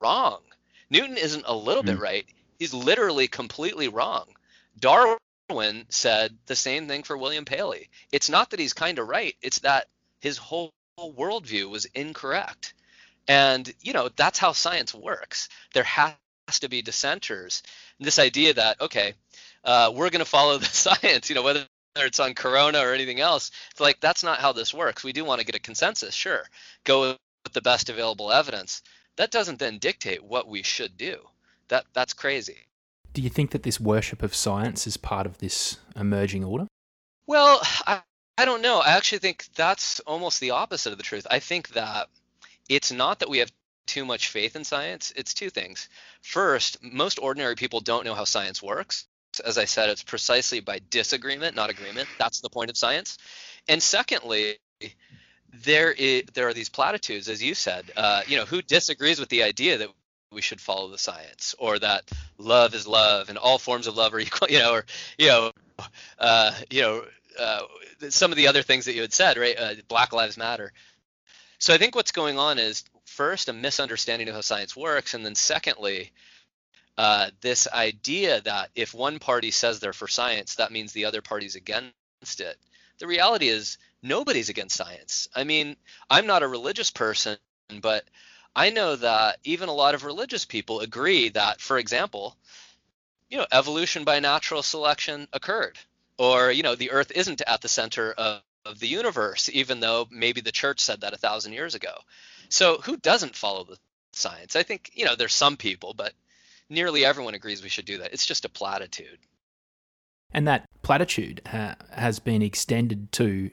wrong. 0.01 0.41
Newton 0.89 1.17
isn't 1.17 1.45
a 1.45 1.55
little 1.55 1.83
mm-hmm. 1.83 1.93
bit 1.93 2.01
right. 2.01 2.25
He's 2.57 2.73
literally 2.73 3.27
completely 3.27 3.87
wrong. 3.87 4.25
Darwin 4.79 5.85
said 5.89 6.35
the 6.47 6.55
same 6.55 6.87
thing 6.87 7.03
for 7.03 7.17
William 7.17 7.45
Paley. 7.45 7.89
It's 8.11 8.29
not 8.29 8.49
that 8.49 8.59
he's 8.59 8.73
kind 8.73 8.99
of 8.99 9.07
right, 9.07 9.35
it's 9.41 9.59
that 9.59 9.87
his 10.19 10.37
whole 10.37 10.71
worldview 10.99 11.69
was 11.69 11.85
incorrect. 11.85 12.73
And, 13.27 13.71
you 13.81 13.93
know, 13.93 14.09
that's 14.15 14.39
how 14.39 14.53
science 14.53 14.93
works. 14.93 15.49
There 15.73 15.83
has 15.83 16.15
to 16.61 16.67
be 16.67 16.81
dissenters. 16.81 17.61
And 17.97 18.07
this 18.07 18.19
idea 18.19 18.55
that, 18.55 18.81
okay, 18.81 19.13
uh, 19.63 19.91
we're 19.93 20.09
going 20.09 20.19
to 20.19 20.25
follow 20.25 20.57
the 20.57 20.65
science, 20.65 21.29
you 21.29 21.35
know, 21.35 21.43
whether 21.43 21.65
it's 21.95 22.19
on 22.19 22.33
corona 22.33 22.79
or 22.79 22.93
anything 22.93 23.19
else, 23.19 23.51
it's 23.71 23.79
like 23.79 23.99
that's 23.99 24.23
not 24.23 24.39
how 24.39 24.51
this 24.51 24.73
works. 24.73 25.03
We 25.03 25.13
do 25.13 25.25
want 25.25 25.39
to 25.39 25.45
get 25.45 25.55
a 25.55 25.59
consensus, 25.59 26.13
sure. 26.13 26.43
Go 26.83 27.17
with 27.43 27.53
the 27.53 27.61
best 27.61 27.89
available 27.89 28.31
evidence. 28.31 28.81
That 29.17 29.31
doesn't 29.31 29.59
then 29.59 29.79
dictate 29.79 30.23
what 30.23 30.47
we 30.47 30.63
should 30.63 30.97
do. 30.97 31.17
That 31.67 31.85
that's 31.93 32.13
crazy. 32.13 32.57
Do 33.13 33.21
you 33.21 33.29
think 33.29 33.51
that 33.51 33.63
this 33.63 33.79
worship 33.79 34.21
of 34.21 34.35
science 34.35 34.85
is 34.85 34.97
part 34.97 35.25
of 35.25 35.39
this 35.39 35.77
emerging 35.95 36.43
order? 36.43 36.67
Well, 37.25 37.59
I, 37.85 38.01
I 38.37 38.45
don't 38.45 38.61
know. 38.61 38.79
I 38.79 38.91
actually 38.91 39.19
think 39.19 39.45
that's 39.55 39.99
almost 40.01 40.39
the 40.39 40.51
opposite 40.51 40.91
of 40.91 40.97
the 40.97 41.03
truth. 41.03 41.27
I 41.29 41.39
think 41.39 41.69
that 41.69 42.07
it's 42.69 42.91
not 42.91 43.19
that 43.19 43.29
we 43.29 43.39
have 43.39 43.51
too 43.87 44.05
much 44.05 44.29
faith 44.29 44.55
in 44.55 44.63
science. 44.63 45.11
It's 45.15 45.33
two 45.33 45.49
things. 45.49 45.89
First, 46.21 46.81
most 46.83 47.19
ordinary 47.19 47.55
people 47.55 47.81
don't 47.81 48.05
know 48.05 48.13
how 48.13 48.23
science 48.23 48.61
works. 48.61 49.07
As 49.39 49.57
I 49.57 49.65
said, 49.65 49.89
it's 49.89 50.03
precisely 50.03 50.59
by 50.59 50.79
disagreement, 50.89 51.55
not 51.55 51.69
agreement. 51.69 52.09
That's 52.17 52.41
the 52.41 52.49
point 52.49 52.69
of 52.69 52.77
science. 52.77 53.17
And 53.67 53.81
secondly, 53.81 54.57
there 55.53 55.91
is, 55.91 56.23
there 56.33 56.47
are 56.47 56.53
these 56.53 56.69
platitudes, 56.69 57.29
as 57.29 57.41
you 57.41 57.53
said. 57.53 57.91
Uh, 57.95 58.21
you 58.27 58.37
know, 58.37 58.45
who 58.45 58.61
disagrees 58.61 59.19
with 59.19 59.29
the 59.29 59.43
idea 59.43 59.77
that 59.79 59.89
we 60.31 60.41
should 60.41 60.61
follow 60.61 60.89
the 60.89 60.97
science, 60.97 61.55
or 61.57 61.79
that 61.79 62.09
love 62.37 62.75
is 62.75 62.87
love, 62.87 63.29
and 63.29 63.37
all 63.37 63.57
forms 63.57 63.87
of 63.87 63.95
love 63.95 64.13
are 64.13 64.19
equal. 64.27 64.47
You 64.49 64.59
know, 64.59 64.73
or 64.73 64.85
you 65.17 65.27
know, 65.27 65.51
uh, 66.19 66.51
you 66.69 66.81
know, 66.81 67.03
uh, 67.39 67.61
some 68.09 68.31
of 68.31 68.37
the 68.37 68.47
other 68.47 68.61
things 68.61 68.85
that 68.85 68.93
you 68.93 69.01
had 69.01 69.13
said, 69.13 69.37
right? 69.37 69.57
Uh, 69.57 69.73
Black 69.87 70.13
Lives 70.13 70.37
Matter. 70.37 70.71
So 71.57 71.73
I 71.73 71.77
think 71.77 71.95
what's 71.95 72.11
going 72.11 72.37
on 72.37 72.57
is 72.57 72.85
first 73.05 73.49
a 73.49 73.53
misunderstanding 73.53 74.29
of 74.29 74.35
how 74.35 74.41
science 74.41 74.75
works, 74.75 75.13
and 75.13 75.25
then 75.25 75.35
secondly, 75.35 76.11
uh, 76.99 77.29
this 77.39 77.65
idea 77.69 78.41
that 78.41 78.71
if 78.75 78.93
one 78.93 79.19
party 79.19 79.51
says 79.51 79.79
they're 79.79 79.93
for 79.93 80.09
science, 80.09 80.55
that 80.55 80.73
means 80.73 80.91
the 80.91 81.05
other 81.05 81.21
party's 81.21 81.55
against 81.55 81.93
it. 82.41 82.57
The 82.97 83.07
reality 83.07 83.47
is 83.47 83.77
nobody's 84.03 84.49
against 84.49 84.75
science. 84.75 85.29
I 85.33 85.45
mean, 85.45 85.77
I'm 86.09 86.27
not 86.27 86.43
a 86.43 86.47
religious 86.49 86.91
person, 86.91 87.37
but 87.79 88.03
I 88.53 88.71
know 88.71 88.97
that 88.97 89.37
even 89.45 89.69
a 89.69 89.73
lot 89.73 89.95
of 89.95 90.03
religious 90.03 90.43
people 90.43 90.81
agree 90.81 91.29
that, 91.29 91.61
for 91.61 91.77
example, 91.77 92.35
you 93.29 93.37
know, 93.37 93.47
evolution 93.49 94.03
by 94.03 94.19
natural 94.19 94.61
selection 94.61 95.29
occurred, 95.31 95.79
or 96.17 96.51
you 96.51 96.63
know, 96.63 96.75
the 96.75 96.91
Earth 96.91 97.13
isn't 97.15 97.41
at 97.47 97.61
the 97.61 97.69
center 97.69 98.11
of, 98.11 98.41
of 98.65 98.77
the 98.77 98.89
universe, 98.89 99.49
even 99.53 99.79
though 99.79 100.05
maybe 100.11 100.41
the 100.41 100.51
church 100.51 100.81
said 100.81 100.99
that 100.99 101.13
a 101.13 101.17
thousand 101.17 101.53
years 101.53 101.75
ago. 101.75 101.95
So 102.49 102.79
who 102.79 102.97
doesn't 102.97 103.37
follow 103.37 103.63
the 103.63 103.77
science? 104.11 104.57
I 104.57 104.63
think 104.63 104.91
you 104.95 105.05
know 105.05 105.15
there's 105.15 105.33
some 105.33 105.55
people, 105.55 105.93
but 105.93 106.11
nearly 106.69 107.05
everyone 107.05 107.33
agrees 107.33 107.63
we 107.63 107.69
should 107.69 107.85
do 107.85 107.97
that. 107.99 108.13
It's 108.13 108.25
just 108.25 108.45
a 108.45 108.49
platitude. 108.49 109.19
And 110.31 110.47
that 110.47 110.65
platitude 110.83 111.41
uh, 111.51 111.75
has 111.91 112.19
been 112.19 112.41
extended 112.41 113.11
to, 113.13 113.49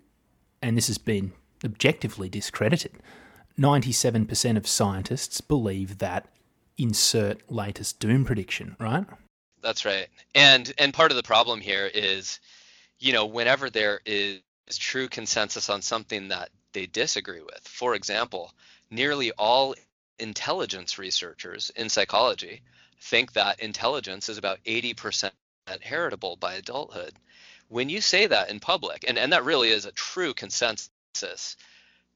and 0.61 0.77
this 0.77 0.89
has 0.89 0.99
been 0.99 1.33
objectively 1.65 2.29
discredited. 2.29 2.93
97% 3.59 4.57
of 4.57 4.67
scientists 4.67 5.41
believe 5.41 5.99
that 5.99 6.29
insert 6.77 7.51
latest 7.51 7.99
doom 7.99 8.25
prediction, 8.25 8.77
right? 8.79 9.07
That's 9.63 9.85
right. 9.87 10.09
And 10.35 10.73
and 10.79 10.93
part 10.93 11.11
of 11.11 11.17
the 11.17 11.23
problem 11.23 11.61
here 11.61 11.91
is, 11.93 12.39
you 12.99 13.15
know, 13.15 13.25
whenever 13.25 13.71
there 13.71 14.01
is 14.05 14.41
true 14.73 15.09
consensus 15.09 15.71
on 15.71 15.81
something 15.81 16.29
that 16.29 16.51
they 16.73 16.87
disagree 16.87 17.41
with. 17.41 17.61
For 17.63 17.95
example, 17.95 18.53
nearly 18.91 19.33
all 19.33 19.75
intelligence 20.19 20.99
researchers 20.99 21.71
in 21.77 21.89
psychology 21.89 22.63
think 23.01 23.33
that 23.33 23.61
intelligence 23.61 24.29
is 24.29 24.39
about 24.39 24.63
80% 24.65 25.31
heritable 25.81 26.37
by 26.37 26.55
adulthood. 26.55 27.13
When 27.69 27.89
you 27.89 28.01
say 28.01 28.27
that 28.27 28.51
in 28.51 28.61
public, 28.61 29.05
and, 29.09 29.19
and 29.19 29.33
that 29.33 29.45
really 29.45 29.71
is 29.71 29.85
a 29.85 29.93
true 29.93 30.35
consensus, 30.35 31.57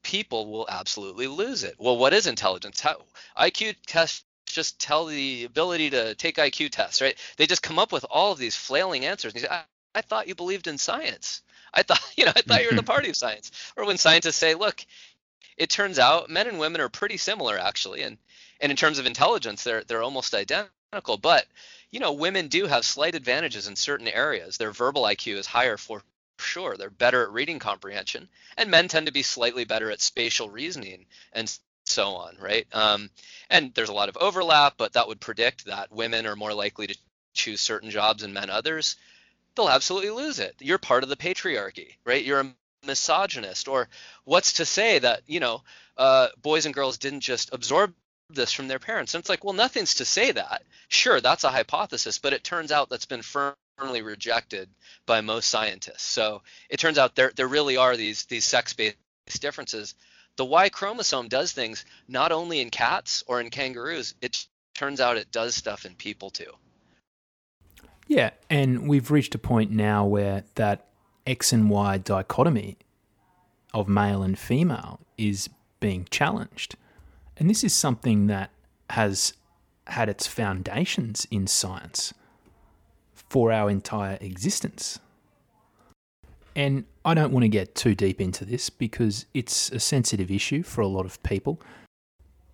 people 0.02 0.46
will 0.46 0.66
absolutely 0.68 1.26
lose 1.26 1.64
it. 1.64 1.74
Well, 1.78 1.98
what 1.98 2.12
is 2.12 2.26
intelligence? 2.26 2.80
How 2.80 3.02
IQ 3.36 3.76
tests 3.86 4.24
just 4.46 4.80
tell 4.80 5.06
the 5.06 5.44
ability 5.44 5.90
to 5.90 6.14
take 6.14 6.36
IQ 6.36 6.70
tests, 6.70 7.00
right? 7.00 7.16
They 7.36 7.46
just 7.46 7.62
come 7.62 7.78
up 7.78 7.92
with 7.92 8.04
all 8.10 8.32
of 8.32 8.38
these 8.38 8.56
flailing 8.56 9.04
answers. 9.04 9.32
And 9.32 9.42
you 9.42 9.48
say, 9.48 9.54
I, 9.54 9.62
I 9.94 10.02
thought 10.02 10.28
you 10.28 10.34
believed 10.34 10.66
in 10.66 10.78
science. 10.78 11.42
I 11.72 11.82
thought, 11.82 12.00
you 12.16 12.24
know, 12.24 12.32
I 12.34 12.42
thought 12.42 12.62
you 12.62 12.70
were 12.70 12.76
the 12.76 12.82
party 12.94 13.10
of 13.10 13.16
science. 13.16 13.50
Or 13.76 13.86
when 13.86 13.98
scientists 13.98 14.36
say, 14.36 14.54
look, 14.54 14.84
it 15.56 15.70
turns 15.70 15.98
out 15.98 16.30
men 16.30 16.46
and 16.48 16.58
women 16.58 16.80
are 16.80 16.88
pretty 16.88 17.16
similar 17.16 17.58
actually, 17.58 18.02
and 18.02 18.18
and 18.60 18.70
in 18.70 18.76
terms 18.76 18.98
of 18.98 19.06
intelligence, 19.06 19.64
they're 19.64 19.84
they're 19.84 20.02
almost 20.02 20.34
identical. 20.34 21.16
But 21.16 21.46
you 21.90 22.00
know, 22.00 22.12
women 22.12 22.48
do 22.48 22.66
have 22.66 22.84
slight 22.84 23.14
advantages 23.14 23.66
in 23.66 23.76
certain 23.76 24.08
areas. 24.08 24.56
Their 24.56 24.72
verbal 24.72 25.02
IQ 25.02 25.36
is 25.36 25.46
higher 25.46 25.76
for 25.76 26.02
sure. 26.38 26.76
They're 26.76 26.90
better 26.90 27.22
at 27.22 27.32
reading 27.32 27.58
comprehension, 27.58 28.28
and 28.56 28.70
men 28.70 28.88
tend 28.88 29.06
to 29.06 29.12
be 29.12 29.22
slightly 29.22 29.64
better 29.64 29.90
at 29.90 30.00
spatial 30.00 30.48
reasoning 30.48 31.06
and 31.32 31.52
so 31.86 32.16
on, 32.16 32.36
right? 32.38 32.66
Um, 32.72 33.10
and 33.48 33.74
there's 33.74 33.88
a 33.88 33.94
lot 33.94 34.08
of 34.08 34.16
overlap, 34.16 34.74
but 34.76 34.92
that 34.94 35.08
would 35.08 35.20
predict 35.20 35.66
that 35.66 35.92
women 35.92 36.26
are 36.26 36.36
more 36.36 36.54
likely 36.54 36.86
to 36.86 36.96
choose 37.34 37.60
certain 37.60 37.90
jobs 37.90 38.22
and 38.22 38.34
men 38.34 38.50
others. 38.50 38.96
They'll 39.54 39.68
absolutely 39.68 40.10
lose 40.10 40.38
it. 40.38 40.56
You're 40.60 40.78
part 40.78 41.02
of 41.02 41.08
the 41.08 41.16
patriarchy, 41.16 41.96
right? 42.04 42.24
You're 42.24 42.40
a 42.40 42.54
misogynist, 42.86 43.68
or 43.68 43.88
what's 44.24 44.54
to 44.54 44.64
say 44.64 44.98
that 44.98 45.22
you 45.26 45.40
know 45.40 45.62
uh, 45.96 46.28
boys 46.40 46.66
and 46.66 46.74
girls 46.74 46.98
didn't 46.98 47.20
just 47.20 47.52
absorb 47.52 47.94
this 48.28 48.52
from 48.52 48.68
their 48.68 48.78
parents? 48.78 49.14
And 49.14 49.20
it's 49.20 49.28
like, 49.28 49.44
well, 49.44 49.54
nothing's 49.54 49.96
to 49.96 50.04
say 50.04 50.32
that. 50.32 50.62
Sure, 50.88 51.20
that's 51.20 51.44
a 51.44 51.50
hypothesis, 51.50 52.18
but 52.18 52.32
it 52.32 52.44
turns 52.44 52.72
out 52.72 52.88
that's 52.88 53.06
been 53.06 53.22
firmly 53.22 54.02
rejected 54.02 54.68
by 55.06 55.20
most 55.20 55.48
scientists. 55.48 56.02
So 56.02 56.42
it 56.68 56.78
turns 56.78 56.98
out 56.98 57.14
there 57.14 57.32
there 57.34 57.48
really 57.48 57.76
are 57.76 57.96
these 57.96 58.24
these 58.26 58.44
sex-based 58.44 58.96
differences 59.40 59.94
the 60.40 60.44
Y 60.46 60.70
chromosome 60.70 61.28
does 61.28 61.52
things 61.52 61.84
not 62.08 62.32
only 62.32 62.60
in 62.60 62.70
cats 62.70 63.22
or 63.26 63.42
in 63.42 63.50
kangaroos, 63.50 64.14
it 64.22 64.46
turns 64.74 64.98
out 64.98 65.18
it 65.18 65.30
does 65.30 65.54
stuff 65.54 65.84
in 65.84 65.94
people 65.94 66.30
too. 66.30 66.52
Yeah, 68.06 68.30
and 68.48 68.88
we've 68.88 69.10
reached 69.10 69.34
a 69.34 69.38
point 69.38 69.70
now 69.70 70.06
where 70.06 70.44
that 70.54 70.86
X 71.26 71.52
and 71.52 71.70
Y 71.70 71.98
dichotomy 71.98 72.78
of 73.72 73.88
male 73.88 74.22
and 74.22 74.38
female 74.38 75.00
is 75.16 75.48
being 75.78 76.06
challenged. 76.10 76.76
And 77.36 77.48
this 77.48 77.64
is 77.64 77.74
something 77.74 78.26
that 78.26 78.50
has 78.90 79.34
had 79.86 80.08
its 80.08 80.26
foundations 80.26 81.26
in 81.30 81.46
science 81.46 82.12
for 83.14 83.52
our 83.52 83.70
entire 83.70 84.18
existence. 84.20 84.98
And 86.56 86.84
I 87.04 87.14
don't 87.14 87.32
want 87.32 87.44
to 87.44 87.48
get 87.48 87.74
too 87.74 87.94
deep 87.94 88.20
into 88.20 88.44
this 88.44 88.70
because 88.70 89.26
it's 89.34 89.70
a 89.70 89.80
sensitive 89.80 90.30
issue 90.30 90.62
for 90.62 90.80
a 90.80 90.86
lot 90.86 91.06
of 91.06 91.22
people. 91.22 91.60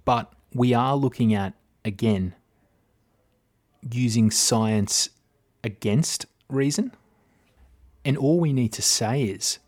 But 0.05 0.33
we 0.55 0.75
are 0.75 0.97
looking 0.97 1.35
at, 1.35 1.55
again, 1.85 2.35
using 3.91 4.31
science 4.31 5.09
against 5.65 6.27
reason. 6.49 6.93
And 8.07 8.17
all 8.17 8.39
we 8.39 8.53
need 8.53 8.73
to 8.75 8.83
say 8.83 9.25
is 9.25 9.59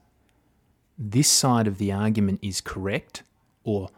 this 0.96 1.28
side 1.28 1.66
of 1.66 1.78
the 1.78 1.90
argument 1.90 2.38
is 2.40 2.60
correct, 2.60 3.24
or 3.64 3.90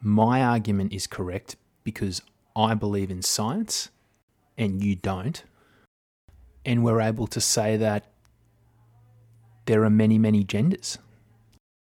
my 0.00 0.44
argument 0.44 0.92
is 0.92 1.08
correct 1.08 1.56
because 1.82 2.22
I 2.54 2.74
believe 2.74 3.10
in 3.10 3.20
science 3.22 3.90
and 4.56 4.80
you 4.80 4.94
don't. 4.94 5.42
And 6.64 6.84
we're 6.84 7.00
able 7.00 7.26
to 7.26 7.40
say 7.40 7.76
that 7.78 8.12
there 9.66 9.82
are 9.82 9.90
many, 9.90 10.18
many 10.18 10.44
genders. 10.44 10.98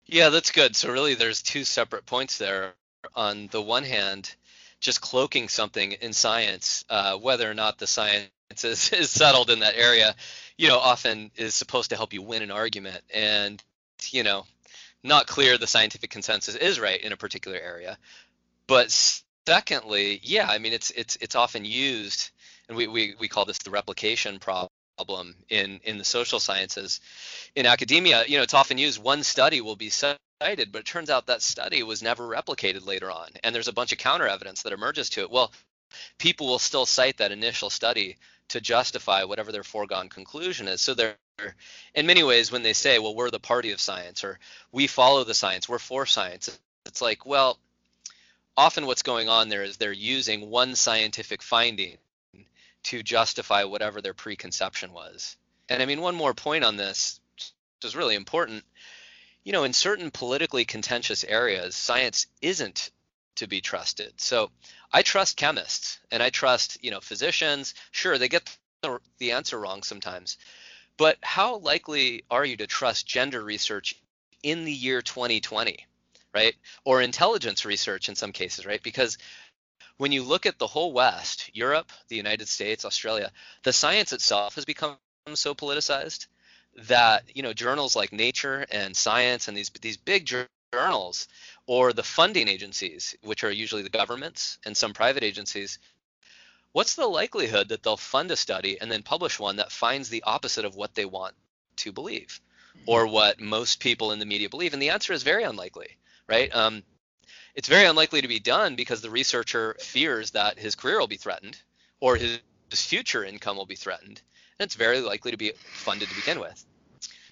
Yeah, 0.07 0.29
that's 0.29 0.51
good. 0.51 0.75
So 0.75 0.91
really, 0.91 1.13
there's 1.13 1.43
two 1.43 1.63
separate 1.63 2.07
points 2.07 2.39
there. 2.39 2.73
On 3.15 3.47
the 3.51 3.61
one 3.61 3.83
hand, 3.83 4.33
just 4.79 5.01
cloaking 5.01 5.49
something 5.49 5.91
in 5.91 6.13
science, 6.13 6.83
uh, 6.89 7.15
whether 7.17 7.49
or 7.49 7.53
not 7.53 7.77
the 7.77 7.85
science 7.85 8.31
is, 8.63 8.91
is 8.91 9.11
settled 9.11 9.51
in 9.51 9.59
that 9.59 9.75
area, 9.75 10.15
you 10.61 10.67
know, 10.67 10.77
often 10.77 11.31
is 11.37 11.55
supposed 11.55 11.89
to 11.89 11.95
help 11.95 12.13
you 12.13 12.21
win 12.21 12.43
an 12.43 12.51
argument. 12.51 13.01
And, 13.11 13.61
you 14.11 14.21
know, 14.21 14.45
not 15.03 15.25
clear 15.25 15.57
the 15.57 15.65
scientific 15.65 16.11
consensus 16.11 16.53
is 16.53 16.79
right 16.79 17.01
in 17.01 17.13
a 17.13 17.17
particular 17.17 17.57
area. 17.57 17.97
But 18.67 18.91
secondly, 19.47 20.19
yeah, 20.21 20.45
I 20.47 20.59
mean, 20.59 20.71
it's 20.71 20.91
it's 20.91 21.17
it's 21.19 21.33
often 21.33 21.65
used, 21.65 22.29
and 22.67 22.77
we 22.77 22.85
we, 22.85 23.15
we 23.19 23.27
call 23.27 23.45
this 23.45 23.57
the 23.57 23.71
replication 23.71 24.37
problem 24.37 24.69
in 25.49 25.79
in 25.83 25.97
the 25.97 26.05
social 26.05 26.39
sciences 26.39 27.01
in 27.55 27.65
academia 27.65 28.23
you 28.27 28.37
know 28.37 28.43
it's 28.43 28.53
often 28.53 28.77
used 28.77 29.01
one 29.01 29.23
study 29.23 29.59
will 29.59 29.75
be 29.75 29.89
cited 29.89 30.19
but 30.71 30.81
it 30.81 30.85
turns 30.85 31.09
out 31.09 31.25
that 31.25 31.41
study 31.41 31.81
was 31.81 32.03
never 32.03 32.27
replicated 32.27 32.85
later 32.85 33.09
on 33.09 33.29
and 33.43 33.55
there's 33.55 33.67
a 33.67 33.73
bunch 33.73 33.91
of 33.91 33.97
counter 33.97 34.27
evidence 34.27 34.61
that 34.61 34.73
emerges 34.73 35.09
to 35.09 35.21
it 35.21 35.31
well 35.31 35.51
people 36.19 36.45
will 36.45 36.59
still 36.59 36.85
cite 36.85 37.17
that 37.17 37.31
initial 37.31 37.71
study 37.71 38.17
to 38.51 38.61
justify 38.61 39.23
whatever 39.23 39.51
their 39.51 39.63
foregone 39.63 40.09
conclusion 40.09 40.67
is 40.67 40.81
so 40.81 40.93
they're 40.93 41.15
in 41.95 42.05
many 42.05 42.23
ways 42.23 42.51
when 42.51 42.63
they 42.63 42.73
say 42.73 42.99
well 42.99 43.15
we're 43.15 43.31
the 43.31 43.39
party 43.39 43.71
of 43.71 43.81
science 43.81 44.23
or 44.23 44.39
we 44.71 44.87
follow 44.87 45.23
the 45.23 45.33
science 45.33 45.67
we're 45.67 45.79
for 45.79 46.05
science 46.05 46.59
it's 46.85 47.01
like 47.01 47.25
well 47.25 47.57
often 48.55 48.85
what's 48.85 49.03
going 49.03 49.29
on 49.29 49.49
there 49.49 49.63
is 49.63 49.77
they're 49.77 49.91
using 49.91 50.49
one 50.49 50.75
scientific 50.75 51.41
finding 51.41 51.97
to 52.83 53.03
justify 53.03 53.63
whatever 53.63 54.01
their 54.01 54.13
preconception 54.13 54.91
was. 54.93 55.37
And 55.69 55.81
I 55.81 55.85
mean, 55.85 56.01
one 56.01 56.15
more 56.15 56.33
point 56.33 56.63
on 56.63 56.77
this, 56.77 57.19
which 57.35 57.53
is 57.83 57.95
really 57.95 58.15
important. 58.15 58.63
You 59.43 59.51
know, 59.51 59.63
in 59.63 59.73
certain 59.73 60.11
politically 60.11 60.65
contentious 60.65 61.23
areas, 61.23 61.75
science 61.75 62.27
isn't 62.41 62.90
to 63.41 63.47
be 63.47 63.59
trusted. 63.59 64.13
So 64.17 64.51
I 64.93 65.01
trust 65.01 65.35
chemists 65.35 65.99
and 66.11 66.21
I 66.21 66.29
trust, 66.29 66.77
you 66.83 66.91
know, 66.91 67.01
physicians. 67.01 67.73
Sure, 67.91 68.19
they 68.19 68.29
get 68.29 68.49
the, 68.83 69.31
answer 69.31 69.59
wrong 69.59 69.81
sometimes. 69.81 70.37
But 70.95 71.17
how 71.23 71.57
likely 71.57 72.23
are 72.29 72.45
you 72.45 72.57
to 72.57 72.67
trust 72.67 73.07
gender 73.07 73.43
research 73.43 73.95
in 74.43 74.63
the 74.63 74.71
year 74.71 75.01
2020, 75.01 75.87
right? 76.35 76.55
Or 76.85 77.01
intelligence 77.01 77.65
research 77.65 78.09
in 78.09 78.15
some 78.15 78.31
cases, 78.31 78.65
right? 78.65 78.81
Because 78.83 79.17
when 79.97 80.11
you 80.11 80.23
look 80.23 80.45
at 80.45 80.59
the 80.59 80.67
whole 80.67 80.93
West, 80.93 81.49
Europe, 81.53 81.91
the 82.09 82.17
United 82.17 82.47
States, 82.47 82.85
Australia, 82.85 83.31
the 83.63 83.73
science 83.73 84.13
itself 84.13 84.53
has 84.53 84.65
become 84.65 84.97
so 85.33 85.55
politicized 85.55 86.27
that 86.87 87.23
you 87.33 87.41
know 87.41 87.53
journals 87.53 87.95
like 87.95 88.13
Nature 88.13 88.65
and 88.71 88.95
Science 88.95 89.47
and 89.47 89.57
these 89.57 89.71
these 89.81 89.97
big 89.97 90.25
journals 90.71 91.27
or 91.67 91.93
the 91.93 92.03
funding 92.03 92.47
agencies, 92.47 93.15
which 93.23 93.43
are 93.43 93.51
usually 93.51 93.83
the 93.83 93.89
governments 93.89 94.57
and 94.65 94.75
some 94.75 94.93
private 94.93 95.23
agencies, 95.23 95.79
what's 96.71 96.95
the 96.95 97.05
likelihood 97.05 97.69
that 97.69 97.83
they'll 97.83 97.97
fund 97.97 98.31
a 98.31 98.35
study 98.35 98.79
and 98.79 98.91
then 98.91 99.03
publish 99.03 99.39
one 99.39 99.57
that 99.57 99.71
finds 99.71 100.09
the 100.09 100.23
opposite 100.23 100.65
of 100.65 100.75
what 100.75 100.95
they 100.95 101.05
want 101.05 101.35
to 101.77 101.91
believe 101.91 102.39
or 102.85 103.05
what 103.05 103.39
most 103.39 103.79
people 103.79 104.11
in 104.11 104.19
the 104.19 104.25
media 104.25 104.49
believe? 104.49 104.73
And 104.73 104.81
the 104.81 104.91
answer 104.91 105.13
is 105.13 105.23
very 105.23 105.43
unlikely, 105.43 105.97
right? 106.27 106.53
Um, 106.55 106.83
it's 107.53 107.67
very 107.67 107.85
unlikely 107.85 108.21
to 108.21 108.27
be 108.29 108.39
done 108.39 108.75
because 108.75 109.01
the 109.01 109.09
researcher 109.09 109.75
fears 109.79 110.31
that 110.31 110.57
his 110.57 110.75
career 110.75 110.99
will 110.99 111.07
be 111.07 111.17
threatened 111.17 111.61
or 111.99 112.15
his 112.15 112.39
future 112.71 113.25
income 113.25 113.57
will 113.57 113.65
be 113.65 113.75
threatened, 113.75 114.21
and 114.57 114.65
it's 114.65 114.75
very 114.75 115.01
likely 115.01 115.31
to 115.31 115.37
be 115.37 115.51
funded 115.73 116.07
to 116.07 116.15
begin 116.15 116.39
with. 116.39 116.65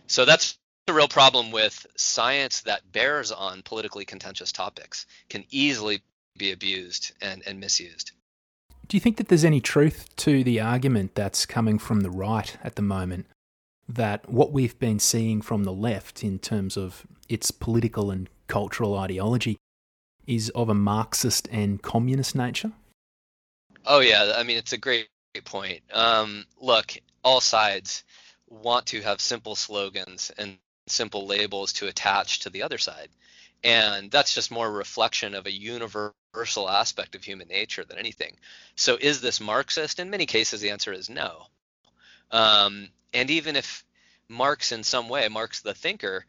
So 0.08 0.26
that's 0.26 0.58
the 0.90 0.96
real 0.96 1.08
problem 1.08 1.52
with 1.52 1.86
science 1.96 2.62
that 2.62 2.92
bears 2.92 3.32
on 3.32 3.62
politically 3.62 4.06
contentious 4.06 4.52
topics 4.52 5.06
can 5.30 5.46
easily 5.52 6.02
be 6.36 6.52
abused 6.52 7.12
and, 7.22 7.44
and 7.46 7.60
misused. 7.60 8.12
Do 8.88 8.98
you 8.98 9.02
think 9.02 9.18
that 9.18 9.28
there's 9.28 9.46
any 9.46 9.62
truth 9.62 10.10
to 10.16 10.44
the 10.44 10.60
argument 10.60 11.14
that's 11.14 11.46
coming 11.46 11.78
from 11.78 12.02
the 12.02 12.10
right 12.10 12.58
at 12.64 12.76
the 12.76 12.82
moment 12.82 13.28
that 13.88 14.28
what 14.28 14.52
we've 14.52 14.80
been 14.80 14.98
seeing 14.98 15.44
from 15.44 15.64
the 15.64 15.72
left 15.72 16.24
in 16.24 16.40
terms 16.40 16.76
of 16.76 17.06
its 17.28 17.52
political 17.52 18.10
and 18.10 18.28
cultural 18.48 18.98
ideology 18.98 19.58
is 20.26 20.50
of 20.56 20.70
a 20.70 20.74
Marxist 20.74 21.48
and 21.52 21.84
communist 21.84 22.34
nature? 22.34 22.72
Oh 23.86 24.00
yeah, 24.00 24.34
I 24.36 24.42
mean 24.42 24.58
it's 24.58 24.74
a 24.74 24.78
great, 24.78 25.08
great 25.36 25.46
point. 25.46 25.82
Um, 25.94 26.48
look, 26.60 26.94
all 27.24 27.42
sides 27.42 28.04
want 28.48 28.88
to 28.88 29.02
have 29.02 29.22
simple 29.22 29.54
slogans 29.54 30.32
and 30.36 30.58
simple 30.92 31.26
labels 31.26 31.74
to 31.74 31.88
attach 31.88 32.40
to 32.40 32.50
the 32.50 32.64
other 32.64 32.78
side, 32.78 33.10
and 33.64 34.10
that's 34.10 34.34
just 34.34 34.52
more 34.52 34.68
a 34.68 34.72
reflection 34.72 35.36
of 35.36 35.46
a 35.46 35.52
universal 35.52 36.70
aspect 36.70 37.16
of 37.16 37.24
human 37.24 37.48
nature 37.48 37.84
than 37.84 37.98
anything. 37.98 38.38
So, 38.76 38.98
is 39.00 39.22
this 39.22 39.42
Marxist? 39.42 40.00
In 40.00 40.10
many 40.10 40.26
cases, 40.26 40.62
the 40.62 40.72
answer 40.72 40.94
is 40.94 41.10
no. 41.10 41.48
Um, 42.32 42.90
and 43.14 43.30
even 43.30 43.56
if 43.56 43.84
Marx, 44.30 44.72
in 44.72 44.84
some 44.84 45.10
way, 45.10 45.28
Marx 45.28 45.62
the 45.62 45.74
thinker, 45.74 46.26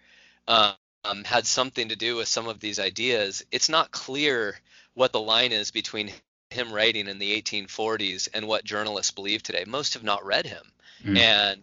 um, 0.49 1.25
had 1.25 1.47
something 1.47 1.89
to 1.89 1.97
do 1.97 2.17
with 2.17 2.29
some 2.29 2.49
of 2.49 2.61
these 2.61 2.79
ideas, 2.79 3.45
it's 3.53 3.69
not 3.69 3.91
clear 3.91 4.59
what 4.95 5.13
the 5.13 5.21
line 5.21 5.53
is 5.53 5.71
between 5.71 6.11
him 6.51 6.73
writing 6.73 7.07
in 7.07 7.19
the 7.19 7.41
1840s 7.41 8.29
and 8.35 8.47
what 8.47 8.65
journalists 8.65 9.13
believe 9.13 9.43
today. 9.43 9.65
Most 9.67 9.95
have 9.95 10.03
not 10.03 10.25
read 10.25 10.47
him, 10.47 10.73
mm. 11.05 11.17
and 11.17 11.63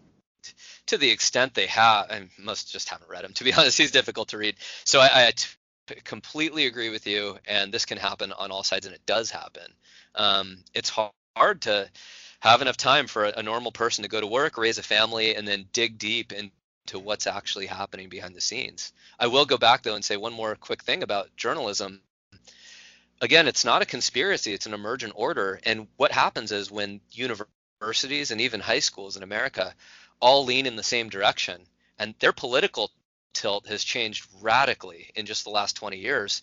to 0.88 0.97
the 0.97 1.09
extent 1.09 1.53
they 1.53 1.67
have, 1.67 2.11
I 2.11 2.27
most 2.38 2.71
just 2.71 2.89
haven't 2.89 3.09
read 3.09 3.23
him. 3.23 3.33
To 3.33 3.43
be 3.43 3.53
honest, 3.57 3.77
he's 3.77 3.91
difficult 3.91 4.29
to 4.29 4.38
read. 4.38 4.55
So 4.85 4.99
I, 4.99 5.09
I 5.27 5.31
t- 5.35 5.95
completely 6.03 6.65
agree 6.65 6.89
with 6.89 7.07
you, 7.07 7.38
and 7.45 7.71
this 7.71 7.85
can 7.85 7.97
happen 7.97 8.31
on 8.33 8.51
all 8.51 8.63
sides, 8.63 8.85
and 8.85 8.95
it 8.95 9.05
does 9.05 9.31
happen. 9.31 9.71
Um, 10.15 10.57
it's 10.73 10.91
hard 11.35 11.61
to 11.61 11.89
have 12.39 12.61
enough 12.61 12.77
time 12.77 13.07
for 13.07 13.25
a, 13.25 13.33
a 13.38 13.43
normal 13.43 13.71
person 13.71 14.03
to 14.03 14.09
go 14.09 14.21
to 14.21 14.27
work, 14.27 14.57
raise 14.57 14.77
a 14.77 14.83
family, 14.83 15.35
and 15.35 15.47
then 15.47 15.65
dig 15.73 15.97
deep 15.97 16.31
into 16.31 16.99
what's 16.99 17.27
actually 17.27 17.65
happening 17.65 18.09
behind 18.09 18.35
the 18.35 18.41
scenes. 18.41 18.93
I 19.19 19.27
will 19.27 19.45
go 19.45 19.57
back 19.57 19.83
though 19.83 19.95
and 19.95 20.05
say 20.05 20.17
one 20.17 20.33
more 20.33 20.55
quick 20.55 20.83
thing 20.83 21.03
about 21.03 21.35
journalism 21.35 22.01
again, 23.21 23.47
it's 23.47 23.65
not 23.65 23.81
a 23.81 23.85
conspiracy, 23.85 24.53
it's 24.53 24.65
an 24.65 24.73
emergent 24.73 25.13
order. 25.15 25.59
And 25.63 25.88
what 25.97 26.11
happens 26.11 26.51
is 26.51 26.71
when 26.71 27.01
universities 27.11 28.31
and 28.31 28.41
even 28.41 28.59
high 28.59 28.79
schools 28.79 29.17
in 29.17 29.23
America 29.23 29.73
all 30.20 30.45
lean 30.45 30.65
in 30.65 30.76
the 30.76 30.84
same 30.84 31.09
direction, 31.09 31.61
and 31.99 32.13
their 32.20 32.34
political 32.34 32.91
tilt 33.34 33.68
has 33.68 33.84
changed 33.84 34.28
radically 34.41 35.11
in 35.15 35.26
just 35.26 35.43
the 35.43 35.49
last 35.49 35.76
20 35.76 35.97
years. 35.97 36.41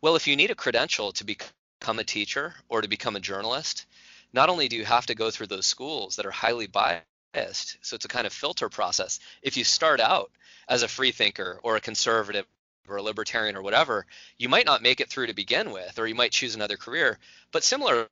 Well, 0.00 0.16
if 0.16 0.26
you 0.26 0.36
need 0.36 0.50
a 0.50 0.54
credential 0.54 1.12
to 1.12 1.24
become 1.24 1.98
a 1.98 2.04
teacher 2.04 2.54
or 2.68 2.80
to 2.80 2.88
become 2.88 3.16
a 3.16 3.20
journalist, 3.20 3.86
not 4.32 4.48
only 4.48 4.68
do 4.68 4.76
you 4.76 4.84
have 4.84 5.06
to 5.06 5.14
go 5.14 5.30
through 5.30 5.48
those 5.48 5.66
schools 5.66 6.16
that 6.16 6.26
are 6.26 6.30
highly 6.30 6.66
biased, 6.66 7.78
so 7.82 7.94
it's 7.94 8.04
a 8.04 8.08
kind 8.08 8.26
of 8.26 8.32
filter 8.32 8.68
process. 8.68 9.20
If 9.42 9.56
you 9.56 9.64
start 9.64 10.00
out 10.00 10.30
as 10.68 10.82
a 10.82 10.88
free 10.88 11.12
thinker 11.12 11.60
or 11.62 11.76
a 11.76 11.80
conservative 11.80 12.46
or 12.88 12.96
a 12.96 13.02
libertarian 13.02 13.56
or 13.56 13.62
whatever, 13.62 14.06
you 14.38 14.48
might 14.48 14.66
not 14.66 14.82
make 14.82 15.00
it 15.00 15.08
through 15.10 15.26
to 15.26 15.34
begin 15.34 15.70
with, 15.70 15.98
or 15.98 16.06
you 16.06 16.14
might 16.14 16.32
choose 16.32 16.54
another 16.54 16.76
career. 16.76 17.18
But 17.52 17.64
similarly, 17.64 18.06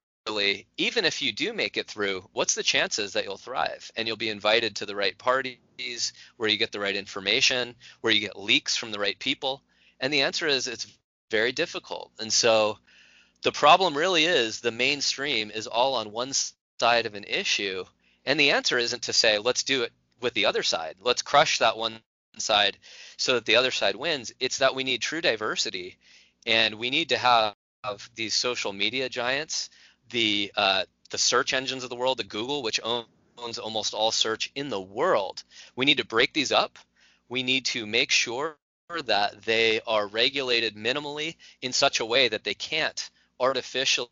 even 0.77 1.05
if 1.05 1.23
you 1.23 1.33
do 1.33 1.53
make 1.53 1.77
it 1.77 1.87
through, 1.87 2.29
what's 2.33 2.55
the 2.55 2.63
chances 2.63 3.13
that 3.13 3.25
you'll 3.25 3.37
thrive 3.37 3.91
and 3.97 4.07
you'll 4.07 4.17
be 4.17 4.31
invited 4.31 4.77
to 4.77 4.87
the 4.87 4.97
right 4.97 5.17
parties 5.17 6.13
where 6.37 6.49
you 6.49 6.57
get 6.57 6.73
the 6.73 6.81
right 6.81 6.97
information, 6.97 7.75
where 8.01 8.13
you 8.13 8.21
get 8.21 8.39
leaks 8.39 8.77
from 8.77 8.91
the 8.91 8.99
right 8.99 9.19
people? 9.19 9.63
And 10.01 10.13
the 10.13 10.23
answer 10.23 10.47
is 10.47 10.67
it's 10.67 10.99
very 11.31 11.53
difficult. 11.53 12.11
And 12.19 12.33
so 12.33 12.79
the 13.43 13.53
problem 13.53 13.97
really 13.97 14.25
is 14.25 14.61
the 14.61 14.71
mainstream 14.71 15.51
is 15.51 15.67
all 15.67 15.95
on 15.95 16.13
one 16.13 16.33
side 16.81 17.07
of 17.07 17.15
an 17.15 17.25
issue. 17.25 17.85
And 18.25 18.39
the 18.39 18.51
answer 18.51 18.79
isn't 18.79 19.05
to 19.05 19.13
say, 19.13 19.39
let's 19.39 19.63
do 19.63 19.83
it 19.83 19.93
with 20.21 20.35
the 20.35 20.47
other 20.47 20.63
side. 20.63 20.97
Let's 21.01 21.23
crush 21.23 21.59
that 21.59 21.77
one 21.77 22.01
side 22.39 22.77
so 23.17 23.35
that 23.35 23.47
the 23.47 23.57
other 23.57 23.71
side 23.71 23.97
wins. 23.97 24.33
It's 24.41 24.59
that 24.59 24.75
we 24.75 24.85
need 24.85 25.01
true 25.01 25.21
diversity, 25.21 25.99
and 26.47 26.77
we 26.77 26.91
need 26.91 27.11
to 27.11 27.19
have, 27.19 27.55
have 27.85 28.09
these 28.15 28.35
social 28.35 28.73
media 28.73 29.09
giants, 29.09 29.71
the 30.11 30.53
uh, 30.57 30.85
the 31.11 31.19
search 31.19 31.53
engines 31.53 31.85
of 31.85 31.91
the 31.91 31.97
world, 31.97 32.19
the 32.19 32.25
Google, 32.25 32.63
which 32.63 32.81
owns 32.83 33.59
almost 33.59 33.95
all 33.95 34.11
search 34.11 34.51
in 34.55 34.69
the 34.69 34.81
world. 34.81 35.43
We 35.77 35.85
need 35.85 35.99
to 35.99 36.07
break 36.07 36.33
these 36.33 36.53
up. 36.53 36.79
We 37.29 37.43
need 37.43 37.67
to 37.67 37.87
make 37.87 38.11
sure 38.11 38.57
that 39.05 39.43
they 39.43 39.81
are 39.87 40.07
regulated 40.07 40.75
minimally 40.75 41.37
in 41.63 41.73
such 41.73 42.01
a 42.01 42.07
way 42.07 42.29
that 42.29 42.45
they 42.45 42.55
can't 42.55 43.11
artificially 43.39 44.09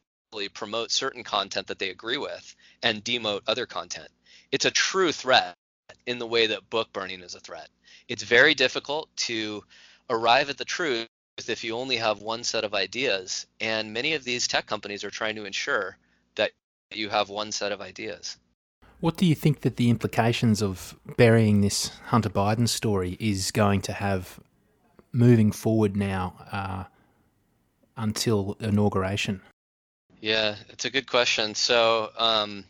promote 0.52 0.90
certain 0.90 1.24
content 1.24 1.68
that 1.68 1.78
they 1.78 1.90
agree 1.90 2.18
with 2.18 2.54
and 2.82 3.04
demote 3.04 3.42
other 3.46 3.66
content. 3.66 4.08
It's 4.52 4.66
a 4.66 4.70
true 4.70 5.12
threat 5.12 5.56
in 6.04 6.18
the 6.18 6.26
way 6.26 6.48
that 6.48 6.68
book 6.70 6.92
burning 6.92 7.22
is 7.22 7.34
a 7.34 7.40
threat 7.40 7.68
it's 8.08 8.22
very 8.22 8.54
difficult 8.54 9.08
to 9.16 9.62
arrive 10.10 10.50
at 10.50 10.58
the 10.58 10.64
truth 10.64 11.08
if 11.48 11.62
you 11.62 11.76
only 11.76 11.96
have 11.96 12.22
one 12.22 12.42
set 12.42 12.64
of 12.64 12.74
ideas. 12.74 13.46
And 13.60 13.92
many 13.92 14.14
of 14.14 14.24
these 14.24 14.48
tech 14.48 14.66
companies 14.66 15.04
are 15.04 15.10
trying 15.10 15.36
to 15.36 15.44
ensure 15.44 15.96
that 16.36 16.52
you 16.90 17.10
have 17.10 17.28
one 17.28 17.52
set 17.52 17.72
of 17.72 17.80
ideas. 17.80 18.38
What 19.00 19.18
do 19.18 19.26
you 19.26 19.34
think 19.34 19.60
that 19.60 19.76
the 19.76 19.90
implications 19.90 20.62
of 20.62 20.96
burying 21.16 21.60
this 21.60 21.90
Hunter 22.06 22.30
Biden 22.30 22.68
story 22.68 23.16
is 23.20 23.50
going 23.50 23.82
to 23.82 23.92
have 23.92 24.40
moving 25.12 25.52
forward 25.52 25.96
now 25.96 26.34
uh, 26.50 26.84
until 27.96 28.56
inauguration? 28.60 29.42
Yeah, 30.20 30.56
it's 30.70 30.86
a 30.86 30.90
good 30.90 31.06
question. 31.06 31.54
So, 31.54 32.10
um, 32.16 32.64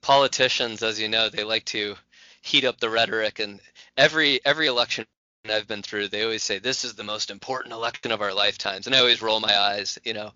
politicians, 0.00 0.84
as 0.84 1.00
you 1.00 1.08
know, 1.08 1.28
they 1.28 1.42
like 1.42 1.64
to 1.66 1.96
heat 2.40 2.64
up 2.64 2.78
the 2.78 2.90
rhetoric 2.90 3.40
and 3.40 3.60
every 3.96 4.40
every 4.44 4.66
election 4.66 5.06
I've 5.50 5.66
been 5.66 5.82
through, 5.82 6.08
they 6.08 6.22
always 6.22 6.44
say 6.44 6.58
this 6.58 6.84
is 6.84 6.94
the 6.94 7.02
most 7.02 7.30
important 7.30 7.72
election 7.72 8.12
of 8.12 8.22
our 8.22 8.32
lifetimes, 8.32 8.86
and 8.86 8.94
I 8.94 9.00
always 9.00 9.22
roll 9.22 9.40
my 9.40 9.58
eyes, 9.58 9.98
you 10.04 10.14
know. 10.14 10.32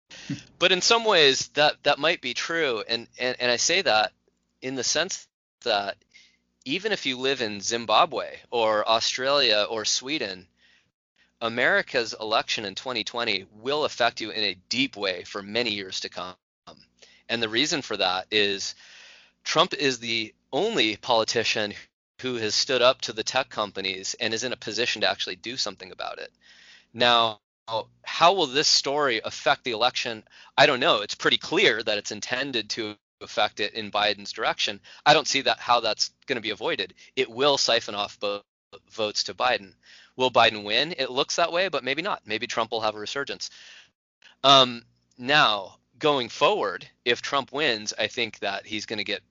but 0.58 0.72
in 0.72 0.80
some 0.80 1.04
ways, 1.04 1.48
that 1.54 1.76
that 1.84 1.98
might 1.98 2.20
be 2.20 2.34
true, 2.34 2.82
and, 2.88 3.06
and 3.18 3.36
and 3.38 3.50
I 3.50 3.56
say 3.56 3.82
that 3.82 4.12
in 4.60 4.74
the 4.74 4.84
sense 4.84 5.28
that 5.62 5.96
even 6.64 6.92
if 6.92 7.06
you 7.06 7.18
live 7.18 7.40
in 7.40 7.60
Zimbabwe 7.60 8.36
or 8.50 8.88
Australia 8.88 9.66
or 9.68 9.84
Sweden, 9.84 10.48
America's 11.40 12.14
election 12.20 12.64
in 12.64 12.74
2020 12.74 13.46
will 13.52 13.84
affect 13.84 14.20
you 14.20 14.30
in 14.30 14.42
a 14.42 14.58
deep 14.68 14.96
way 14.96 15.22
for 15.22 15.42
many 15.42 15.70
years 15.70 16.00
to 16.00 16.08
come. 16.08 16.34
And 17.28 17.42
the 17.42 17.48
reason 17.48 17.82
for 17.82 17.96
that 17.96 18.26
is 18.30 18.74
Trump 19.44 19.72
is 19.74 20.00
the 20.00 20.34
only 20.52 20.96
politician 20.96 21.74
who 22.20 22.36
has 22.36 22.54
stood 22.54 22.82
up 22.82 23.00
to 23.02 23.12
the 23.12 23.22
tech 23.22 23.48
companies 23.48 24.14
and 24.20 24.34
is 24.34 24.44
in 24.44 24.52
a 24.52 24.56
position 24.56 25.02
to 25.02 25.10
actually 25.10 25.36
do 25.36 25.56
something 25.56 25.92
about 25.92 26.18
it. 26.18 26.32
Now, 26.92 27.40
how 28.02 28.32
will 28.32 28.46
this 28.46 28.68
story 28.68 29.20
affect 29.24 29.64
the 29.64 29.72
election? 29.72 30.24
I 30.56 30.66
don't 30.66 30.80
know. 30.80 31.02
It's 31.02 31.14
pretty 31.14 31.38
clear 31.38 31.82
that 31.82 31.98
it's 31.98 32.12
intended 32.12 32.70
to 32.70 32.96
affect 33.20 33.60
it 33.60 33.74
in 33.74 33.90
Biden's 33.90 34.32
direction. 34.32 34.80
I 35.04 35.12
don't 35.12 35.28
see 35.28 35.42
that 35.42 35.58
how 35.58 35.80
that's 35.80 36.10
going 36.26 36.36
to 36.36 36.42
be 36.42 36.50
avoided. 36.50 36.94
It 37.14 37.30
will 37.30 37.58
siphon 37.58 37.94
off 37.94 38.18
votes 38.90 39.24
to 39.24 39.34
Biden. 39.34 39.74
Will 40.16 40.30
Biden 40.30 40.64
win? 40.64 40.94
It 40.98 41.10
looks 41.10 41.36
that 41.36 41.52
way, 41.52 41.68
but 41.68 41.84
maybe 41.84 42.02
not. 42.02 42.22
Maybe 42.26 42.46
Trump 42.46 42.70
will 42.70 42.80
have 42.80 42.94
a 42.94 42.98
resurgence. 42.98 43.50
Um, 44.42 44.82
now, 45.16 45.76
going 45.98 46.28
forward, 46.28 46.88
if 47.04 47.22
Trump 47.22 47.52
wins, 47.52 47.92
I 47.98 48.06
think 48.06 48.38
that 48.40 48.66
he's 48.66 48.86
going 48.86 48.98
to 48.98 49.04
get 49.04 49.22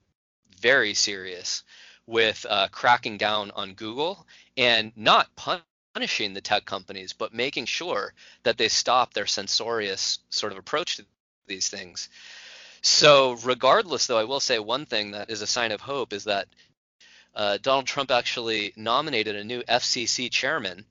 very 0.60 0.94
serious 0.94 1.64
with 2.08 2.46
uh, 2.50 2.70
cracking 2.72 3.18
down 3.18 3.52
on 3.52 3.74
Google 3.74 4.26
and 4.56 4.92
not 4.96 5.30
punishing 5.94 6.34
the 6.34 6.42
tech 6.42 6.66
companies, 6.66 7.14
but 7.14 7.34
making 7.34 7.66
sure 7.66 8.14
that 8.44 8.58
they 8.58 8.70
stop 8.70 9.14
their 9.14 9.26
censorious 9.28 10.20
sort 10.30 10.54
of 10.54 10.58
approach 10.58 10.98
to 10.98 11.06
these 11.48 11.70
things. 11.70 12.10
So, 12.82 13.34
regardless, 13.44 14.08
though, 14.08 14.18
I 14.18 14.24
will 14.24 14.40
say 14.40 14.60
one 14.60 14.86
thing 14.86 15.12
that 15.12 15.30
is 15.30 15.42
a 15.42 15.48
sign 15.48 15.72
of 15.72 15.82
hope 15.82 16.14
is 16.14 16.24
that 16.24 16.48
uh, 17.36 17.58
Donald 17.62 17.86
Trump 17.86 18.12
actually 18.12 18.74
nominated 18.76 19.36
a 19.36 19.44
new 19.44 19.62
FCC 19.64 20.32
chairman 20.32 20.86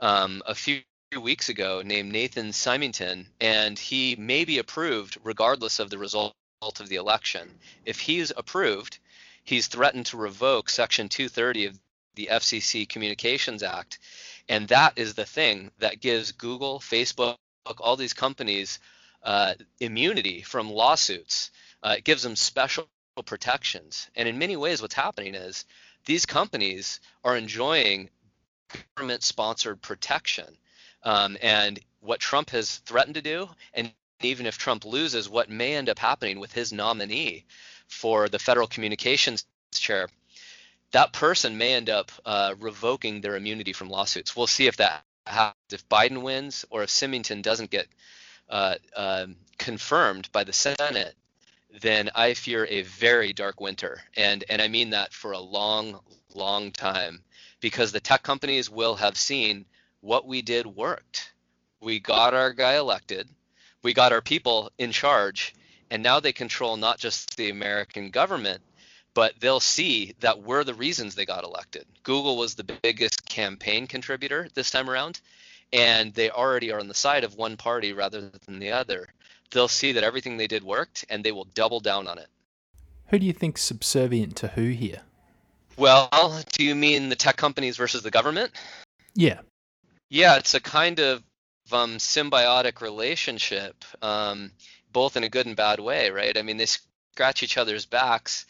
um, 0.00 0.42
a 0.46 0.54
few 0.54 0.82
weeks 1.20 1.48
ago 1.48 1.82
named 1.84 2.12
Nathan 2.12 2.48
Simington, 2.48 3.26
and 3.40 3.78
he 3.78 4.14
may 4.16 4.44
be 4.44 4.58
approved 4.58 5.16
regardless 5.24 5.78
of 5.78 5.90
the 5.90 5.98
result 5.98 6.34
of 6.62 6.88
the 6.88 6.96
election. 6.96 7.48
If 7.84 8.00
he's 8.00 8.30
approved, 8.36 8.98
he's 9.48 9.66
threatened 9.66 10.04
to 10.04 10.18
revoke 10.18 10.68
Section 10.68 11.08
230 11.08 11.66
of 11.66 11.78
the 12.16 12.28
FCC 12.30 12.86
Communications 12.86 13.62
Act. 13.62 13.98
And 14.46 14.68
that 14.68 14.92
is 14.96 15.14
the 15.14 15.24
thing 15.24 15.70
that 15.78 16.00
gives 16.00 16.32
Google, 16.32 16.80
Facebook, 16.80 17.36
all 17.78 17.96
these 17.96 18.12
companies 18.12 18.78
uh, 19.22 19.54
immunity 19.80 20.42
from 20.42 20.70
lawsuits. 20.70 21.50
Uh, 21.82 21.94
it 21.96 22.04
gives 22.04 22.22
them 22.22 22.36
special 22.36 22.88
protections. 23.24 24.10
And 24.14 24.28
in 24.28 24.38
many 24.38 24.56
ways, 24.56 24.82
what's 24.82 24.94
happening 24.94 25.34
is 25.34 25.64
these 26.04 26.26
companies 26.26 27.00
are 27.24 27.36
enjoying 27.36 28.10
government 28.96 29.22
sponsored 29.22 29.80
protection. 29.80 30.58
Um, 31.04 31.38
and 31.40 31.80
what 32.00 32.20
Trump 32.20 32.50
has 32.50 32.76
threatened 32.78 33.14
to 33.14 33.22
do, 33.22 33.48
and 33.72 33.92
even 34.20 34.44
if 34.44 34.58
Trump 34.58 34.84
loses, 34.84 35.26
what 35.26 35.48
may 35.48 35.74
end 35.74 35.88
up 35.88 35.98
happening 35.98 36.38
with 36.38 36.52
his 36.52 36.70
nominee 36.70 37.46
for 37.88 38.28
the 38.28 38.38
federal 38.38 38.66
communications 38.66 39.44
chair, 39.72 40.08
that 40.92 41.12
person 41.12 41.58
may 41.58 41.74
end 41.74 41.90
up 41.90 42.10
uh, 42.24 42.54
revoking 42.60 43.20
their 43.20 43.36
immunity 43.36 43.72
from 43.72 43.90
lawsuits. 43.90 44.36
We'll 44.36 44.46
see 44.46 44.66
if 44.66 44.76
that 44.78 45.02
happens. 45.26 45.54
If 45.70 45.88
Biden 45.88 46.22
wins 46.22 46.64
or 46.70 46.82
if 46.82 46.90
Simington 46.90 47.42
doesn't 47.42 47.70
get 47.70 47.86
uh, 48.48 48.76
uh, 48.96 49.26
confirmed 49.58 50.30
by 50.32 50.44
the 50.44 50.52
Senate, 50.52 51.14
then 51.82 52.10
I 52.14 52.34
fear 52.34 52.66
a 52.70 52.82
very 52.82 53.32
dark 53.32 53.60
winter. 53.60 54.00
And, 54.16 54.44
and 54.48 54.62
I 54.62 54.68
mean 54.68 54.90
that 54.90 55.12
for 55.12 55.32
a 55.32 55.38
long, 55.38 56.00
long 56.34 56.72
time 56.72 57.22
because 57.60 57.92
the 57.92 58.00
tech 58.00 58.22
companies 58.22 58.70
will 58.70 58.94
have 58.96 59.16
seen 59.16 59.66
what 60.00 60.26
we 60.26 60.42
did 60.42 60.66
worked. 60.66 61.32
We 61.80 62.00
got 62.00 62.34
our 62.34 62.52
guy 62.52 62.76
elected, 62.76 63.28
we 63.82 63.94
got 63.94 64.12
our 64.12 64.20
people 64.20 64.72
in 64.78 64.92
charge, 64.92 65.54
and 65.90 66.02
now 66.02 66.20
they 66.20 66.32
control 66.32 66.76
not 66.76 66.98
just 66.98 67.36
the 67.36 67.50
American 67.50 68.10
government, 68.10 68.60
but 69.14 69.34
they'll 69.40 69.60
see 69.60 70.14
that 70.20 70.42
we're 70.42 70.64
the 70.64 70.74
reasons 70.74 71.14
they 71.14 71.26
got 71.26 71.44
elected. 71.44 71.86
Google 72.02 72.36
was 72.36 72.54
the 72.54 72.64
biggest 72.82 73.28
campaign 73.28 73.86
contributor 73.86 74.48
this 74.54 74.70
time 74.70 74.88
around, 74.88 75.20
and 75.72 76.14
they 76.14 76.30
already 76.30 76.72
are 76.72 76.80
on 76.80 76.88
the 76.88 76.94
side 76.94 77.24
of 77.24 77.34
one 77.34 77.56
party 77.56 77.92
rather 77.92 78.30
than 78.46 78.58
the 78.58 78.72
other. 78.72 79.08
They'll 79.50 79.68
see 79.68 79.92
that 79.92 80.04
everything 80.04 80.36
they 80.36 80.46
did 80.46 80.62
worked, 80.62 81.04
and 81.08 81.24
they 81.24 81.32
will 81.32 81.46
double 81.54 81.80
down 81.80 82.06
on 82.06 82.18
it. 82.18 82.28
Who 83.08 83.18
do 83.18 83.26
you 83.26 83.32
think's 83.32 83.62
subservient 83.62 84.36
to 84.36 84.48
who 84.48 84.68
here? 84.68 85.00
Well, 85.76 86.42
do 86.52 86.64
you 86.64 86.74
mean 86.74 87.08
the 87.08 87.16
tech 87.16 87.36
companies 87.36 87.76
versus 87.76 88.02
the 88.02 88.10
government? 88.10 88.52
Yeah. 89.14 89.40
Yeah, 90.10 90.36
it's 90.36 90.54
a 90.54 90.60
kind 90.60 90.98
of 91.00 91.22
um, 91.72 91.96
symbiotic 91.98 92.80
relationship, 92.80 93.84
um, 94.02 94.52
both 94.92 95.16
in 95.16 95.24
a 95.24 95.28
good 95.28 95.46
and 95.46 95.56
bad 95.56 95.80
way, 95.80 96.10
right? 96.10 96.36
I 96.36 96.42
mean, 96.42 96.56
they 96.56 96.66
scratch 96.66 97.42
each 97.42 97.58
other's 97.58 97.86
backs. 97.86 98.46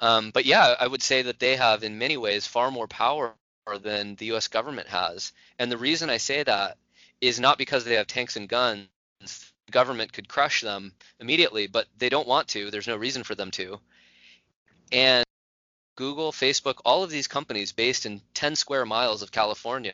Um, 0.00 0.30
but 0.30 0.44
yeah, 0.44 0.74
I 0.78 0.86
would 0.86 1.02
say 1.02 1.22
that 1.22 1.40
they 1.40 1.56
have, 1.56 1.82
in 1.82 1.98
many 1.98 2.16
ways, 2.16 2.46
far 2.46 2.70
more 2.70 2.86
power 2.86 3.34
than 3.82 4.14
the 4.14 4.26
U.S. 4.26 4.48
government 4.48 4.88
has. 4.88 5.32
And 5.58 5.70
the 5.70 5.78
reason 5.78 6.08
I 6.08 6.16
say 6.16 6.42
that 6.42 6.78
is 7.20 7.40
not 7.40 7.58
because 7.58 7.84
they 7.84 7.94
have 7.94 8.06
tanks 8.06 8.36
and 8.36 8.48
guns. 8.48 8.88
The 9.20 9.72
government 9.72 10.12
could 10.12 10.28
crush 10.28 10.62
them 10.62 10.94
immediately, 11.20 11.66
but 11.66 11.86
they 11.98 12.08
don't 12.08 12.28
want 12.28 12.48
to. 12.48 12.70
There's 12.70 12.86
no 12.86 12.96
reason 12.96 13.24
for 13.24 13.34
them 13.34 13.50
to. 13.52 13.80
And 14.92 15.24
Google, 15.96 16.32
Facebook, 16.32 16.80
all 16.84 17.02
of 17.02 17.10
these 17.10 17.28
companies 17.28 17.72
based 17.72 18.06
in 18.06 18.22
10 18.34 18.56
square 18.56 18.86
miles 18.86 19.22
of 19.22 19.32
California, 19.32 19.92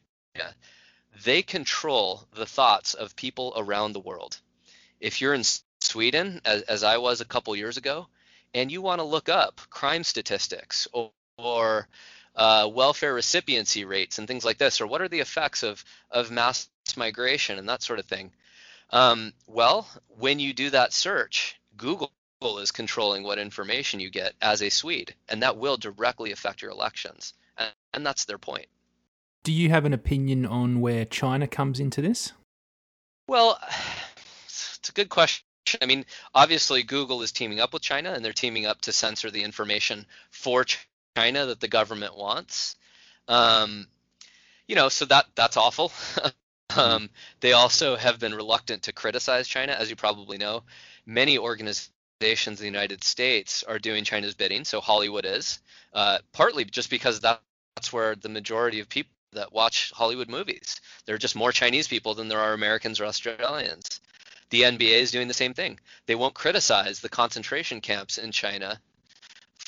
they 1.25 1.43
control 1.43 2.27
the 2.35 2.47
thoughts 2.47 2.95
of 2.95 3.17
people 3.17 3.53
around 3.57 3.93
the 3.93 4.01
world. 4.01 4.39
If 5.01 5.21
you're 5.21 5.35
in 5.35 5.45
Sweden, 5.95 6.41
as, 6.45 6.63
as 6.63 6.83
I 6.83 6.97
was 6.97 7.21
a 7.21 7.25
couple 7.25 7.55
years 7.55 7.77
ago, 7.77 8.09
and 8.53 8.69
you 8.73 8.83
want 8.83 8.99
to 8.99 9.05
look 9.05 9.29
up 9.29 9.61
crime 9.71 10.03
statistics 10.03 10.89
or, 10.93 11.13
or 11.39 11.87
uh, 12.35 12.69
welfare 12.73 13.15
recipiency 13.15 13.85
rates 13.85 14.19
and 14.19 14.27
things 14.27 14.45
like 14.45 14.59
this, 14.59 14.81
or 14.81 14.89
what 14.89 15.03
are 15.03 15.09
the 15.09 15.21
effects 15.21 15.63
of, 15.63 15.85
of 16.11 16.33
mass 16.33 16.69
migration 16.97 17.61
and 17.61 17.69
that 17.69 17.81
sort 17.81 18.01
of 18.01 18.07
thing. 18.07 18.33
Um, 18.91 19.33
well, 19.47 19.89
when 20.19 20.41
you 20.41 20.53
do 20.53 20.69
that 20.71 20.93
search, 20.93 21.61
Google 21.77 22.11
is 22.59 22.73
controlling 22.73 23.23
what 23.23 23.39
information 23.39 24.01
you 24.01 24.11
get 24.11 24.35
as 24.43 24.63
a 24.63 24.71
Swede, 24.71 25.15
and 25.29 25.45
that 25.45 25.59
will 25.59 25.77
directly 25.77 26.33
affect 26.33 26.61
your 26.61 26.73
elections. 26.73 27.35
And, 27.57 27.71
and 27.93 28.05
that's 28.05 28.25
their 28.25 28.39
point. 28.39 28.67
Do 29.45 29.53
you 29.53 29.71
have 29.71 29.85
an 29.85 29.93
opinion 29.93 30.45
on 30.45 30.81
where 30.81 31.05
China 31.05 31.47
comes 31.47 31.79
into 31.79 32.03
this? 32.03 32.33
Well, 33.29 33.61
it's 34.47 34.89
a 34.89 34.93
good 34.93 35.09
question. 35.09 35.45
I 35.81 35.87
mean, 35.87 36.05
obviously, 36.35 36.83
Google 36.83 37.23
is 37.23 37.33
teaming 37.33 37.61
up 37.61 37.73
with 37.73 37.83
China, 37.83 38.13
and 38.13 38.25
they're 38.25 38.33
teaming 38.33 38.67
up 38.67 38.81
to 38.83 38.93
censor 38.93 39.31
the 39.31 39.43
information 39.43 40.07
for 40.31 40.65
China 41.17 41.47
that 41.47 41.61
the 41.61 41.69
government 41.69 42.17
wants. 42.17 42.77
Um, 43.29 43.87
you 44.67 44.75
know, 44.75 44.89
so 44.89 45.05
that 45.07 45.27
that's 45.35 45.57
awful. 45.57 45.93
um, 46.77 47.11
they 47.41 47.53
also 47.53 47.97
have 47.97 48.19
been 48.19 48.35
reluctant 48.35 48.85
to 48.85 48.93
criticize 48.93 49.49
China, 49.49 49.73
as 49.73 49.91
you 49.91 49.97
probably 49.97 50.39
know. 50.39 50.63
Many 51.07 51.39
organizations 51.39 52.61
in 52.61 52.65
the 52.65 52.65
United 52.65 53.05
States 53.05 53.63
are 53.63 53.79
doing 53.79 54.05
China's 54.05 54.35
bidding, 54.35 54.65
so 54.65 54.81
Hollywood 54.81 55.25
is, 55.25 55.61
uh, 55.93 56.19
partly 56.33 56.65
just 56.65 56.91
because 56.91 57.21
that, 57.21 57.41
that's 57.77 57.93
where 57.93 58.15
the 58.15 58.29
majority 58.29 58.81
of 58.81 58.89
people 58.89 59.11
that 59.33 59.53
watch 59.53 59.93
Hollywood 59.95 60.29
movies. 60.29 60.81
There 61.05 61.15
are 61.15 61.19
just 61.19 61.37
more 61.37 61.53
Chinese 61.53 61.89
people 61.89 62.15
than 62.15 62.29
there 62.29 62.41
are 62.41 62.53
Americans 62.53 63.01
or 63.01 63.05
Australians. 63.05 64.01
The 64.55 64.63
NBA 64.63 65.01
is 65.01 65.11
doing 65.11 65.27
the 65.27 65.35
same 65.35 65.53
thing. 65.53 65.81
They 66.07 66.15
won't 66.15 66.33
criticize 66.33 67.01
the 67.01 67.09
concentration 67.09 67.81
camps 67.81 68.19
in 68.19 68.31
China 68.31 68.81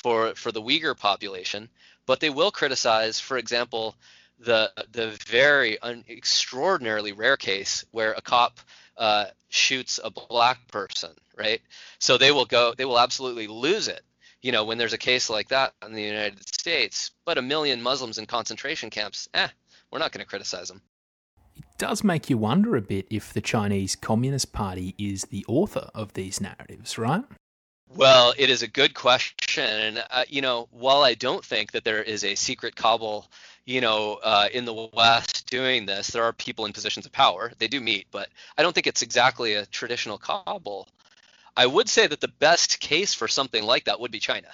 for 0.00 0.36
for 0.36 0.52
the 0.52 0.62
Uyghur 0.62 0.96
population, 0.96 1.68
but 2.06 2.20
they 2.20 2.30
will 2.30 2.52
criticize, 2.52 3.18
for 3.18 3.36
example, 3.36 3.96
the 4.38 4.72
the 4.92 5.18
very 5.26 5.76
un, 5.80 6.04
extraordinarily 6.08 7.10
rare 7.10 7.36
case 7.36 7.84
where 7.90 8.12
a 8.12 8.20
cop 8.20 8.60
uh, 8.96 9.24
shoots 9.48 9.98
a 10.04 10.10
black 10.10 10.68
person, 10.68 11.10
right? 11.36 11.60
So 11.98 12.16
they 12.16 12.30
will 12.30 12.46
go, 12.46 12.72
they 12.72 12.84
will 12.84 13.00
absolutely 13.00 13.48
lose 13.48 13.88
it, 13.88 14.02
you 14.40 14.52
know, 14.52 14.66
when 14.66 14.78
there's 14.78 14.92
a 14.92 14.98
case 14.98 15.28
like 15.28 15.48
that 15.48 15.74
in 15.84 15.94
the 15.94 16.02
United 16.02 16.46
States. 16.46 17.10
But 17.24 17.38
a 17.38 17.42
million 17.42 17.82
Muslims 17.82 18.18
in 18.18 18.26
concentration 18.26 18.90
camps, 18.90 19.28
eh, 19.34 19.48
we're 19.90 19.98
not 19.98 20.12
going 20.12 20.24
to 20.24 20.30
criticize 20.30 20.68
them. 20.68 20.80
Does 21.78 22.02
make 22.02 22.30
you 22.30 22.38
wonder 22.38 22.74
a 22.74 22.80
bit 22.80 23.06
if 23.10 23.34
the 23.34 23.42
Chinese 23.42 23.96
Communist 23.96 24.52
Party 24.52 24.94
is 24.98 25.24
the 25.24 25.44
author 25.46 25.90
of 25.94 26.14
these 26.14 26.40
narratives, 26.40 26.96
right? 26.96 27.24
Well, 27.94 28.32
it 28.38 28.48
is 28.48 28.62
a 28.62 28.68
good 28.68 28.94
question, 28.94 29.64
and 29.64 30.04
uh, 30.10 30.24
you 30.28 30.40
know, 30.40 30.68
while 30.70 31.02
I 31.02 31.14
don't 31.14 31.44
think 31.44 31.72
that 31.72 31.84
there 31.84 32.02
is 32.02 32.24
a 32.24 32.34
secret 32.34 32.76
cabal, 32.76 33.30
you 33.66 33.80
know, 33.80 34.18
uh, 34.22 34.48
in 34.52 34.64
the 34.64 34.88
West 34.92 35.48
doing 35.50 35.86
this, 35.86 36.08
there 36.08 36.24
are 36.24 36.32
people 36.32 36.64
in 36.64 36.72
positions 36.72 37.04
of 37.06 37.12
power. 37.12 37.52
They 37.58 37.68
do 37.68 37.80
meet, 37.80 38.06
but 38.10 38.28
I 38.56 38.62
don't 38.62 38.74
think 38.74 38.86
it's 38.86 39.02
exactly 39.02 39.54
a 39.54 39.66
traditional 39.66 40.18
cabal. 40.18 40.88
I 41.56 41.66
would 41.66 41.88
say 41.88 42.06
that 42.06 42.20
the 42.20 42.28
best 42.28 42.80
case 42.80 43.14
for 43.14 43.28
something 43.28 43.62
like 43.62 43.84
that 43.84 44.00
would 44.00 44.10
be 44.10 44.18
China, 44.18 44.48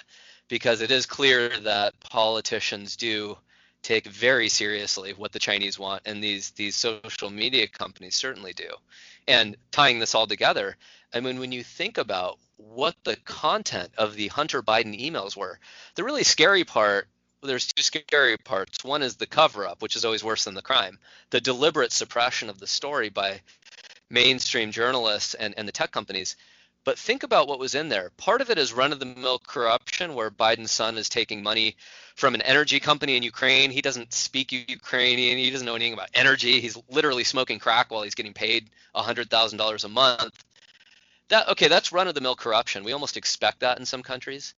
because 0.49 0.81
it 0.81 0.91
is 0.91 1.05
clear 1.05 1.57
that 1.61 1.99
politicians 2.01 2.97
do 2.97 3.37
take 3.83 4.07
very 4.07 4.49
seriously 4.49 5.13
what 5.13 5.31
the 5.31 5.39
Chinese 5.39 5.77
want, 5.77 6.01
and 6.05 6.23
these 6.23 6.51
these 6.51 6.75
social 6.75 7.29
media 7.29 7.67
companies 7.67 8.15
certainly 8.15 8.53
do. 8.53 8.69
And 9.27 9.55
tying 9.71 9.99
this 9.99 10.15
all 10.15 10.27
together, 10.27 10.75
I 11.13 11.19
mean, 11.19 11.39
when 11.39 11.51
you 11.51 11.63
think 11.63 11.97
about 11.97 12.39
what 12.57 12.95
the 13.03 13.17
content 13.17 13.91
of 13.97 14.15
the 14.15 14.29
Hunter 14.29 14.63
Biden 14.63 14.99
emails 14.99 15.35
were. 15.35 15.59
The 15.95 16.03
really 16.03 16.23
scary 16.23 16.63
part 16.63 17.07
there's 17.43 17.67
two 17.67 17.83
scary 17.83 18.37
parts. 18.37 18.83
One 18.83 19.03
is 19.03 19.17
the 19.17 19.27
cover 19.27 19.67
up, 19.67 19.81
which 19.81 19.95
is 19.95 20.05
always 20.05 20.23
worse 20.23 20.45
than 20.45 20.53
the 20.53 20.61
crime. 20.61 20.97
The 21.29 21.41
deliberate 21.41 21.91
suppression 21.91 22.49
of 22.49 22.59
the 22.59 22.67
story 22.67 23.09
by 23.09 23.41
mainstream 24.09 24.71
journalists 24.71 25.33
and, 25.33 25.53
and 25.57 25.67
the 25.67 25.71
tech 25.71 25.91
companies. 25.91 26.35
But 26.85 26.99
think 26.99 27.23
about 27.23 27.47
what 27.47 27.59
was 27.59 27.75
in 27.75 27.89
there. 27.89 28.11
Part 28.17 28.41
of 28.41 28.49
it 28.49 28.57
is 28.57 28.73
run 28.73 28.91
of 28.91 28.99
the 28.99 29.05
mill 29.05 29.39
corruption, 29.39 30.15
where 30.15 30.29
Biden's 30.29 30.71
son 30.71 30.97
is 30.97 31.07
taking 31.07 31.41
money 31.41 31.77
from 32.15 32.35
an 32.35 32.41
energy 32.41 32.79
company 32.79 33.15
in 33.15 33.23
Ukraine. 33.23 33.71
He 33.71 33.81
doesn't 33.81 34.13
speak 34.13 34.51
Ukrainian. 34.51 35.37
He 35.37 35.49
doesn't 35.49 35.65
know 35.65 35.75
anything 35.75 35.93
about 35.93 36.09
energy. 36.13 36.59
He's 36.59 36.77
literally 36.89 37.23
smoking 37.23 37.59
crack 37.59 37.89
while 37.89 38.03
he's 38.03 38.15
getting 38.15 38.33
paid 38.33 38.69
$100,000 38.95 39.83
a 39.83 39.87
month 39.87 40.43
that 41.33 41.49
okay, 41.49 41.67
that's 41.67 41.91
run 41.91 42.07
of 42.07 42.15
the 42.15 42.21
mill 42.21 42.35
corruption. 42.35 42.83
We 42.83 42.91
almost 42.91 43.17
expect 43.17 43.61
that 43.61 43.79
in 43.79 43.85
some 43.85 44.03
countries. 44.03 44.53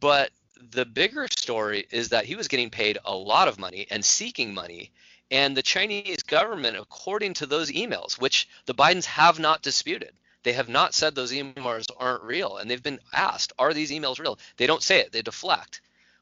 But 0.00 0.30
the 0.70 0.84
bigger 0.84 1.26
story 1.28 1.86
is 1.90 2.10
that 2.10 2.26
he 2.26 2.36
was 2.36 2.48
getting 2.48 2.70
paid 2.70 2.98
a 3.04 3.14
lot 3.14 3.48
of 3.48 3.58
money 3.58 3.86
and 3.90 4.04
seeking 4.04 4.52
money. 4.54 4.92
And 5.30 5.56
the 5.56 5.62
Chinese 5.62 6.22
government, 6.22 6.76
according 6.76 7.34
to 7.34 7.46
those 7.46 7.70
emails, 7.70 8.20
which 8.20 8.48
the 8.66 8.74
Bidens 8.74 9.06
have 9.06 9.38
not 9.38 9.62
disputed, 9.62 10.12
they 10.42 10.52
have 10.52 10.68
not 10.68 10.94
said 10.94 11.14
those 11.14 11.32
emails 11.32 11.90
aren't 11.96 12.22
real. 12.22 12.56
And 12.56 12.70
they've 12.70 12.82
been 12.82 13.00
asked, 13.12 13.52
are 13.58 13.72
these 13.72 13.90
emails 13.90 14.18
real? 14.18 14.38
They 14.56 14.66
don't 14.66 14.82
say 14.82 15.00
it, 15.00 15.12
they 15.12 15.22
deflect. 15.22 15.80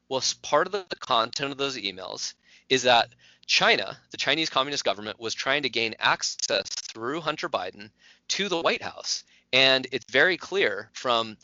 Well, 0.09 0.23
part 0.43 0.66
of 0.66 0.73
the 0.73 0.85
content 0.99 1.53
of 1.53 1.59
those 1.59 1.77
emails 1.77 2.35
is 2.68 2.83
that 2.83 3.09
China, 3.47 3.99
the 4.11 4.16
Chinese 4.16 4.51
Communist 4.51 4.85
government, 4.85 5.18
was 5.18 5.35
trying 5.35 5.62
to 5.62 5.68
gain 5.68 5.95
access 5.99 6.68
through 6.68 7.21
Hunter 7.21 7.49
Biden 7.49 7.91
to 8.29 8.49
the 8.49 8.61
White 8.61 8.83
House. 8.83 9.25
And 9.53 9.87
it's 9.91 10.11
very 10.11 10.37
clear 10.37 10.91
from 10.93 11.37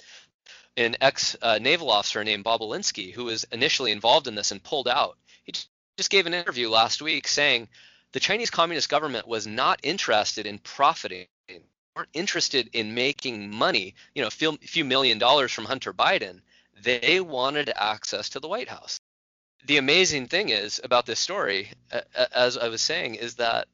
an 0.76 0.96
ex 1.00 1.36
uh, 1.42 1.58
naval 1.60 1.90
officer 1.90 2.22
named 2.22 2.44
Bobulinski, 2.44 3.12
who 3.12 3.24
was 3.24 3.44
initially 3.50 3.92
involved 3.92 4.28
in 4.28 4.34
this 4.34 4.52
and 4.52 4.62
pulled 4.62 4.88
out. 4.88 5.16
He 5.44 5.52
just 5.96 6.10
gave 6.10 6.26
an 6.26 6.34
interview 6.34 6.68
last 6.68 7.02
week 7.02 7.26
saying 7.26 7.68
the 8.12 8.20
Chinese 8.20 8.50
Communist 8.50 8.88
government 8.88 9.26
was 9.26 9.46
not 9.46 9.80
interested 9.82 10.46
in 10.46 10.58
profiting, 10.58 11.26
weren't 11.96 12.08
interested 12.12 12.68
in 12.74 12.94
making 12.94 13.50
money, 13.50 13.94
you 14.14 14.20
know, 14.20 14.28
a 14.28 14.30
few, 14.30 14.56
few 14.58 14.84
million 14.84 15.18
dollars 15.18 15.50
from 15.50 15.64
Hunter 15.64 15.94
Biden. 15.94 16.40
They 16.82 17.20
wanted 17.20 17.72
access 17.74 18.28
to 18.30 18.40
the 18.40 18.48
White 18.48 18.68
House. 18.68 19.00
The 19.64 19.78
amazing 19.78 20.28
thing 20.28 20.50
is 20.50 20.80
about 20.84 21.06
this 21.06 21.18
story, 21.18 21.70
as 22.34 22.58
I 22.58 22.68
was 22.68 22.82
saying, 22.82 23.14
is 23.14 23.36
that 23.36 23.66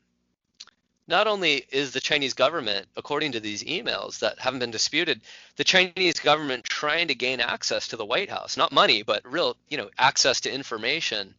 not 1.08 1.26
only 1.26 1.66
is 1.70 1.90
the 1.90 2.00
Chinese 2.00 2.32
government, 2.32 2.86
according 2.96 3.32
to 3.32 3.40
these 3.40 3.64
emails 3.64 4.20
that 4.20 4.38
haven't 4.38 4.60
been 4.60 4.70
disputed, 4.70 5.20
the 5.56 5.64
Chinese 5.64 6.20
government 6.20 6.64
trying 6.64 7.08
to 7.08 7.14
gain 7.16 7.40
access 7.40 7.88
to 7.88 7.96
the 7.96 8.04
White 8.04 8.30
House, 8.30 8.56
not 8.56 8.72
money, 8.72 9.02
but 9.02 9.30
real, 9.30 9.56
you 9.68 9.76
know, 9.76 9.90
access 9.98 10.40
to 10.42 10.54
information. 10.54 11.34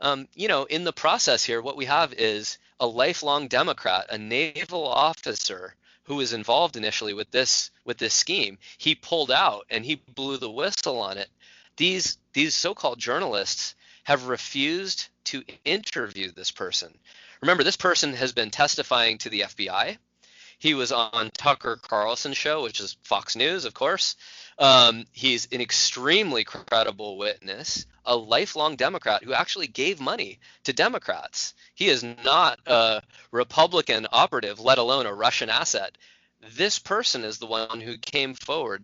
Um, 0.00 0.26
you 0.34 0.48
know, 0.48 0.64
in 0.64 0.84
the 0.84 0.92
process 0.92 1.44
here, 1.44 1.60
what 1.60 1.76
we 1.76 1.84
have 1.84 2.14
is 2.14 2.58
a 2.80 2.86
lifelong 2.86 3.48
Democrat, 3.48 4.06
a 4.10 4.18
naval 4.18 4.86
officer 4.86 5.74
who 6.04 6.16
was 6.16 6.32
involved 6.32 6.76
initially 6.76 7.14
with 7.14 7.30
this 7.30 7.70
with 7.84 7.98
this 7.98 8.14
scheme. 8.14 8.58
He 8.78 8.94
pulled 8.94 9.30
out 9.30 9.66
and 9.70 9.84
he 9.84 9.96
blew 9.96 10.36
the 10.36 10.50
whistle 10.50 11.00
on 11.00 11.18
it. 11.18 11.28
These 11.76 12.18
these 12.32 12.54
so-called 12.54 12.98
journalists 12.98 13.74
have 14.04 14.28
refused 14.28 15.08
to 15.24 15.44
interview 15.64 16.30
this 16.30 16.52
person. 16.52 16.96
Remember, 17.40 17.64
this 17.64 17.76
person 17.76 18.14
has 18.14 18.32
been 18.32 18.50
testifying 18.50 19.18
to 19.18 19.28
the 19.28 19.40
FBI. 19.40 19.98
He 20.58 20.74
was 20.74 20.90
on 20.90 21.30
Tucker 21.36 21.76
Carlson 21.76 22.32
show, 22.32 22.62
which 22.62 22.80
is 22.80 22.96
Fox 23.02 23.36
News, 23.36 23.64
of 23.64 23.74
course. 23.74 24.16
Um, 24.58 25.04
he's 25.12 25.48
an 25.52 25.60
extremely 25.60 26.44
credible 26.44 27.18
witness, 27.18 27.84
a 28.06 28.16
lifelong 28.16 28.76
Democrat 28.76 29.22
who 29.22 29.34
actually 29.34 29.66
gave 29.66 30.00
money 30.00 30.38
to 30.64 30.72
Democrats. 30.72 31.52
He 31.74 31.88
is 31.88 32.02
not 32.02 32.58
a 32.66 33.02
Republican 33.30 34.06
operative, 34.10 34.58
let 34.58 34.78
alone 34.78 35.04
a 35.04 35.12
Russian 35.12 35.50
asset. 35.50 35.98
This 36.54 36.78
person 36.78 37.24
is 37.24 37.38
the 37.38 37.46
one 37.46 37.80
who 37.80 37.98
came 37.98 38.34
forward 38.34 38.82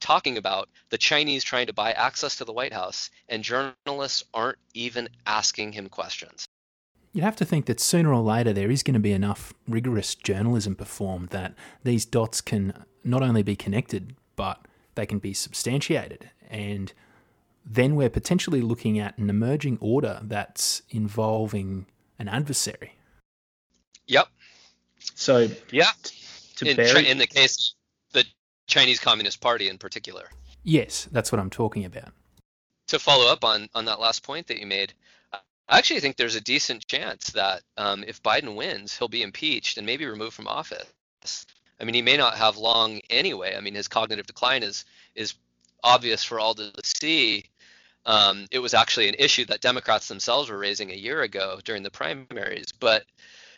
talking 0.00 0.36
about 0.36 0.68
the 0.90 0.98
Chinese 0.98 1.44
trying 1.44 1.68
to 1.68 1.72
buy 1.72 1.92
access 1.92 2.36
to 2.36 2.44
the 2.44 2.52
White 2.52 2.74
House, 2.74 3.10
and 3.28 3.42
journalists 3.42 4.24
aren't 4.34 4.58
even 4.74 5.08
asking 5.24 5.72
him 5.72 5.88
questions. 5.88 6.46
You'd 7.14 7.22
have 7.22 7.36
to 7.36 7.44
think 7.44 7.66
that 7.66 7.78
sooner 7.78 8.12
or 8.12 8.20
later 8.20 8.52
there 8.52 8.72
is 8.72 8.82
going 8.82 8.94
to 8.94 9.00
be 9.00 9.12
enough 9.12 9.54
rigorous 9.68 10.16
journalism 10.16 10.74
performed 10.74 11.28
that 11.28 11.54
these 11.84 12.04
dots 12.04 12.40
can 12.40 12.84
not 13.04 13.22
only 13.22 13.44
be 13.44 13.54
connected, 13.54 14.16
but 14.34 14.66
they 14.96 15.06
can 15.06 15.20
be 15.20 15.32
substantiated. 15.32 16.28
And 16.50 16.92
then 17.64 17.94
we're 17.94 18.10
potentially 18.10 18.60
looking 18.60 18.98
at 18.98 19.16
an 19.16 19.30
emerging 19.30 19.78
order 19.80 20.18
that's 20.22 20.82
involving 20.90 21.86
an 22.18 22.28
adversary. 22.28 22.96
Yep. 24.08 24.26
So, 25.14 25.48
yeah. 25.70 25.90
To 26.56 26.68
in, 26.68 26.76
bury- 26.76 27.08
in 27.08 27.18
the 27.18 27.28
case 27.28 27.74
of 28.08 28.22
the 28.22 28.28
Chinese 28.66 28.98
Communist 28.98 29.40
Party 29.40 29.68
in 29.68 29.78
particular. 29.78 30.24
Yes, 30.64 31.08
that's 31.12 31.30
what 31.30 31.40
I'm 31.40 31.50
talking 31.50 31.84
about. 31.84 32.12
To 32.88 32.98
follow 32.98 33.30
up 33.30 33.44
on, 33.44 33.68
on 33.72 33.84
that 33.84 34.00
last 34.00 34.24
point 34.24 34.48
that 34.48 34.58
you 34.58 34.66
made, 34.66 34.92
I 35.68 35.78
actually 35.78 36.00
think 36.00 36.16
there's 36.16 36.34
a 36.34 36.40
decent 36.40 36.86
chance 36.86 37.30
that 37.30 37.62
um, 37.76 38.04
if 38.06 38.22
Biden 38.22 38.54
wins, 38.54 38.96
he'll 38.96 39.08
be 39.08 39.22
impeached 39.22 39.78
and 39.78 39.86
maybe 39.86 40.04
removed 40.04 40.34
from 40.34 40.46
office. 40.46 40.86
I 41.80 41.84
mean, 41.84 41.94
he 41.94 42.02
may 42.02 42.16
not 42.16 42.36
have 42.36 42.56
long 42.56 43.00
anyway. 43.08 43.56
I 43.56 43.60
mean, 43.60 43.74
his 43.74 43.88
cognitive 43.88 44.26
decline 44.26 44.62
is 44.62 44.84
is 45.14 45.34
obvious 45.82 46.22
for 46.22 46.38
all 46.38 46.54
to 46.54 46.70
see. 46.82 47.44
Um, 48.06 48.46
it 48.50 48.58
was 48.58 48.74
actually 48.74 49.08
an 49.08 49.16
issue 49.18 49.46
that 49.46 49.62
Democrats 49.62 50.08
themselves 50.08 50.50
were 50.50 50.58
raising 50.58 50.90
a 50.90 50.96
year 50.96 51.22
ago 51.22 51.60
during 51.64 51.82
the 51.82 51.90
primaries. 51.90 52.72
But 52.78 53.04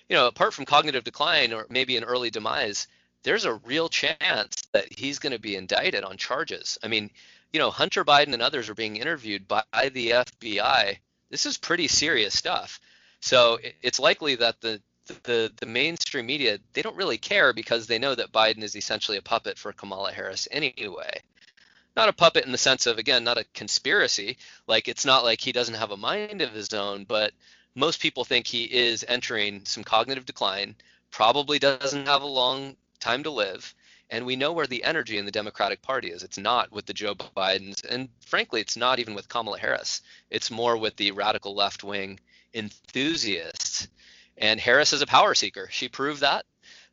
you 0.09 0.15
know, 0.15 0.29
apart 0.29 0.55
from 0.55 0.65
cognitive 0.65 1.03
decline 1.03 1.53
or 1.53 1.67
maybe 1.69 1.97
an 1.97 2.05
early 2.05 2.31
demise, 2.31 2.87
there's 3.25 3.45
a 3.45 3.55
real 3.55 3.89
chance 3.89 4.63
that 4.73 4.87
he's 4.97 5.19
going 5.19 5.33
to 5.33 5.41
be 5.41 5.57
indicted 5.57 6.05
on 6.05 6.17
charges. 6.17 6.79
I 6.85 6.89
mean, 6.89 7.11
you 7.53 7.59
know, 7.59 7.73
Hunter 7.73 8.05
Biden 8.05 8.33
and 8.33 8.43
others 8.43 8.69
are 8.69 8.75
being 8.75 8.97
interviewed 8.97 9.49
by 9.49 9.65
the 9.73 10.11
FBI 10.11 10.99
this 11.31 11.47
is 11.47 11.57
pretty 11.59 11.89
serious 11.89 12.37
stuff. 12.37 12.81
So 13.21 13.59
it's 13.83 13.99
likely 13.99 14.37
that 14.37 14.61
the 14.61 14.81
the 15.23 15.53
the 15.57 15.67
mainstream 15.67 16.27
media 16.27 16.59
they 16.73 16.83
don't 16.83 16.97
really 16.97 17.19
care 17.19 17.53
because 17.53 17.87
they 17.87 17.99
know 17.99 18.15
that 18.15 18.33
Biden 18.33 18.63
is 18.63 18.77
essentially 18.77 19.19
a 19.19 19.23
puppet 19.23 19.59
for 19.59 19.73
Kamala 19.73 20.13
Harris 20.13 20.49
anyway. 20.51 21.21
Not 21.97 22.09
a 22.09 22.13
puppet 22.13 22.45
in 22.45 22.53
the 22.53 22.59
sense 22.59 22.87
of 22.87 22.99
again 22.99 23.25
not 23.25 23.39
a 23.39 23.47
conspiracy. 23.55 24.37
Like 24.67 24.89
it's 24.89 25.05
not 25.05 25.25
like 25.25 25.41
he 25.41 25.53
doesn't 25.53 25.75
have 25.75 25.91
a 25.91 25.97
mind 25.97 26.43
of 26.43 26.53
his 26.53 26.73
own, 26.75 27.05
but 27.05 27.33
most 27.75 28.01
people 28.01 28.25
think 28.25 28.47
he 28.47 28.65
is 28.65 29.05
entering 29.07 29.65
some 29.65 29.85
cognitive 29.85 30.27
decline. 30.27 30.75
Probably 31.11 31.59
doesn't 31.59 32.07
have 32.07 32.23
a 32.23 32.27
long 32.27 32.77
time 32.99 33.23
to 33.23 33.31
live 33.31 33.75
and 34.11 34.25
we 34.25 34.37
know 34.37 34.53
where 34.53 34.67
the 34.67 34.85
energy 34.85 35.19
in 35.19 35.25
the 35.25 35.33
Democratic 35.33 35.83
Party 35.83 36.09
is. 36.09 36.23
It's 36.23 36.39
not 36.39 36.73
with 36.73 36.87
the 36.87 36.95
Joe 36.95 37.15
Bidens, 37.15 37.85
and 37.89 38.09
frankly, 38.21 38.61
it's 38.61 38.77
not 38.77 38.99
even 38.99 39.15
with 39.15 39.29
Kamala 39.29 39.59
Harris. 39.59 40.03
It's 40.31 40.51
more 40.51 40.77
with 40.77 40.97
the 40.97 41.11
radical 41.13 41.55
left 41.55 41.85
wing 41.85 42.21
enthusiasts. 42.55 43.89
And 44.39 44.61
Harris 44.61 44.93
is 44.93 45.03
a 45.03 45.07
power 45.07 45.35
seeker. 45.35 45.69
She 45.71 45.89
proved 45.89 46.21
that 46.21 46.45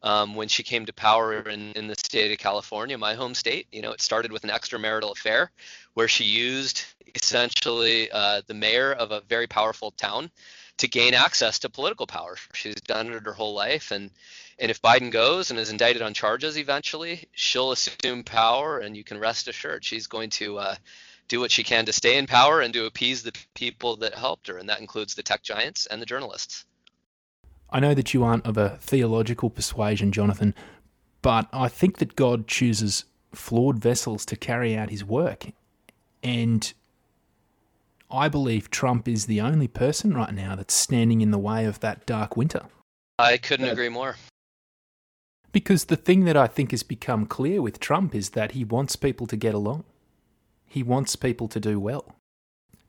um, 0.04 0.36
when 0.36 0.50
she 0.50 0.64
came 0.64 0.86
to 0.86 0.94
power 0.94 1.40
in, 1.42 1.72
in 1.74 1.88
the 1.88 1.96
state 1.96 2.32
of 2.32 2.38
California, 2.38 2.98
my 2.98 3.16
home 3.16 3.34
state. 3.34 3.68
You 3.72 3.82
know, 3.82 3.92
it 3.92 4.02
started 4.02 4.32
with 4.32 4.44
an 4.44 4.50
extramarital 4.50 5.12
affair 5.12 5.52
where 5.94 6.08
she 6.08 6.26
used 6.26 6.84
essentially 7.16 8.12
uh, 8.12 8.42
the 8.48 8.54
mayor 8.54 8.92
of 8.92 9.12
a 9.12 9.22
very 9.22 9.48
powerful 9.48 9.92
town 9.92 10.30
to 10.78 10.88
gain 10.88 11.14
access 11.14 11.60
to 11.60 11.70
political 11.70 12.08
power. 12.08 12.36
She's 12.54 12.76
done 12.76 13.12
it 13.12 13.24
her 13.24 13.34
whole 13.34 13.54
life, 13.54 13.92
and 13.92 14.10
and 14.60 14.70
if 14.70 14.82
Biden 14.82 15.12
goes 15.12 15.50
and 15.50 15.60
is 15.60 15.72
indicted 15.72 16.02
on 16.02 16.14
charges 16.14 16.58
eventually, 16.58 17.28
she'll 17.32 17.72
assume 17.72 18.24
power, 18.24 18.80
and 18.80 18.96
you 18.96 19.04
can 19.04 19.20
rest 19.20 19.48
assured 19.48 19.84
she's 19.84 20.08
going 20.08 20.30
to 20.32 20.60
uh, 20.60 20.76
do 21.28 21.40
what 21.40 21.52
she 21.52 21.64
can 21.64 21.86
to 21.86 21.94
stay 21.94 22.18
in 22.18 22.28
power 22.28 22.62
and 22.62 22.74
to 22.74 22.86
appease 22.86 23.24
the 23.24 23.34
people 23.56 23.96
that 23.98 24.14
helped 24.14 24.48
her, 24.48 24.58
and 24.58 24.70
that 24.70 24.80
includes 24.80 25.16
the 25.16 25.24
tech 25.24 25.42
giants 25.42 25.86
and 25.88 26.02
the 26.02 26.06
journalists. 26.06 26.66
I 27.70 27.80
know 27.80 27.96
that 27.96 28.14
you 28.14 28.24
aren't 28.24 28.46
of 28.46 28.58
a 28.58 28.78
theological 28.82 29.50
persuasion, 29.50 30.12
Jonathan, 30.12 30.54
but 31.24 31.48
I 31.52 31.70
think 31.70 31.98
that 31.98 32.16
God 32.16 32.48
chooses 32.48 33.06
flawed 33.34 33.80
vessels 33.80 34.26
to 34.28 34.36
carry 34.36 34.78
out 34.78 34.92
his 34.92 35.04
work. 35.04 35.48
And 36.22 36.72
I 38.14 38.30
believe 38.30 38.70
Trump 38.70 39.08
is 39.08 39.26
the 39.26 39.42
only 39.42 39.68
person 39.68 40.14
right 40.14 40.34
now 40.34 40.56
that's 40.56 40.76
standing 40.76 41.22
in 41.22 41.32
the 41.32 41.40
way 41.40 41.66
of 41.66 41.80
that 41.80 42.06
dark 42.06 42.38
winter. 42.38 42.68
I 43.18 43.38
couldn't 43.38 43.70
agree 43.70 43.90
more. 43.90 44.18
Because 45.52 45.86
the 45.86 45.96
thing 45.96 46.26
that 46.26 46.38
I 46.38 46.46
think 46.46 46.70
has 46.72 46.84
become 46.84 47.26
clear 47.26 47.60
with 47.60 47.80
Trump 47.80 48.14
is 48.14 48.32
that 48.32 48.52
he 48.52 48.64
wants 48.64 48.96
people 48.96 49.26
to 49.28 49.36
get 49.36 49.56
along. 49.56 49.84
He 50.68 50.84
wants 50.84 51.16
people 51.16 51.48
to 51.48 51.60
do 51.60 51.80
well. 51.80 52.16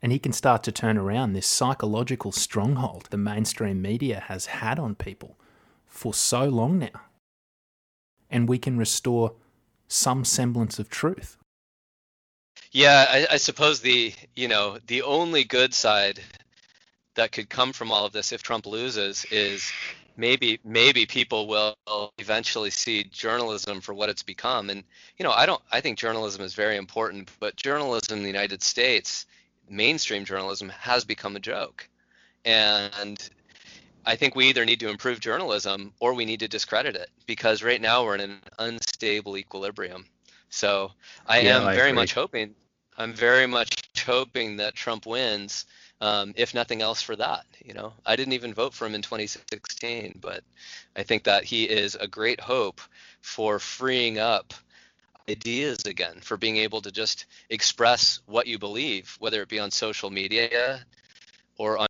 And 0.03 0.13
he 0.13 0.19
can 0.19 0.33
start 0.33 0.63
to 0.65 0.73
turn 0.73 0.99
around 0.99 1.33
this 1.33 1.47
psychological 1.47 2.31
stronghold 2.31 3.09
the 3.09 3.17
mainstream 3.17 3.81
media 3.81 4.25
has 4.27 4.47
had 4.47 4.79
on 4.79 4.95
people 4.95 5.39
for 5.87 6.13
so 6.13 6.45
long 6.45 6.79
now. 6.79 7.01
And 8.31 8.47
we 8.47 8.59
can 8.59 8.77
restore 8.77 9.33
some 9.89 10.27
semblance 10.27 10.79
of 10.79 10.91
truth. 10.91 11.39
Yeah, 12.75 13.07
I, 13.09 13.27
I 13.35 13.37
suppose 13.39 13.81
the 13.81 14.13
you 14.37 14.49
know 14.49 14.79
the 14.89 15.03
only 15.03 15.45
good 15.45 15.75
side 15.75 16.21
that 17.15 17.33
could 17.33 17.49
come 17.49 17.73
from 17.73 17.93
all 17.93 18.05
of 18.05 18.13
this 18.13 18.33
if 18.33 18.43
Trump 18.43 18.67
loses 18.67 19.25
is 19.31 19.73
maybe 20.17 20.61
maybe 20.65 21.07
people 21.07 21.47
will 21.49 21.77
eventually 22.19 22.71
see 22.71 23.05
journalism 23.05 23.81
for 23.81 23.95
what 23.95 24.09
it's 24.11 24.23
become. 24.25 24.71
And 24.71 24.85
you 25.19 25.25
know 25.25 25.33
i 25.33 25.47
don't 25.47 25.63
i 25.73 25.81
think 25.81 25.99
journalism 25.99 26.43
is 26.45 26.55
very 26.55 26.77
important 26.77 27.31
but 27.41 27.57
journalism 27.57 28.19
in 28.19 28.25
the 28.25 28.29
united 28.31 28.63
states 28.63 29.27
mainstream 29.69 30.25
journalism 30.25 30.69
has 30.71 31.05
become 31.05 31.37
a 31.37 31.41
joke. 31.41 31.89
And 32.45 33.19
i 34.07 34.17
think 34.17 34.35
we 34.37 34.49
either 34.49 34.65
need 34.65 34.81
to 34.81 34.91
improve 34.91 35.21
journalism 35.21 35.93
or 36.01 36.15
we 36.15 36.25
need 36.25 36.41
to 36.41 36.49
discredit 36.49 36.97
it 36.97 37.11
because 37.27 37.63
right 37.63 37.81
now 37.81 38.05
we're 38.05 38.17
in 38.17 38.21
an 38.23 38.41
unstable 38.59 39.37
equilibrium. 39.37 40.07
So 40.51 40.93
i 41.27 41.41
yeah, 41.41 41.59
am 41.59 41.69
I 41.69 41.75
very 41.75 41.93
agree. 41.93 41.93
much 41.93 42.15
hoping 42.15 42.55
i'm 42.97 43.13
very 43.13 43.47
much 43.47 43.83
hoping 44.07 44.57
that 44.57 44.75
trump 44.75 45.07
wins 45.07 45.67
um, 46.01 46.35
if 46.37 46.53
nothing 46.55 46.83
else 46.83 47.01
for 47.01 47.17
that. 47.17 47.47
You 47.65 47.73
know, 47.75 47.95
I 48.05 48.17
didn't 48.17 48.35
even 48.35 48.53
vote 48.53 48.75
for 48.75 48.87
him 48.87 48.95
in 48.95 49.03
2016, 49.03 50.19
but 50.21 50.43
I 50.97 51.03
think 51.03 51.25
that 51.25 51.45
he 51.45 51.65
is 51.65 51.95
a 51.95 52.07
great 52.07 52.41
hope 52.41 52.81
for 53.23 53.59
freeing 53.59 54.19
up 54.19 54.53
ideas 55.31 55.85
again, 55.87 56.19
for 56.21 56.37
being 56.37 56.59
able 56.59 56.83
to 56.83 56.93
just 56.93 57.25
express 57.49 58.21
what 58.27 58.47
you 58.47 58.59
believe, 58.59 59.17
whether 59.19 59.41
it 59.41 59.49
be 59.49 59.59
on 59.59 59.71
social 59.71 60.11
media 60.11 60.85
or 61.57 61.87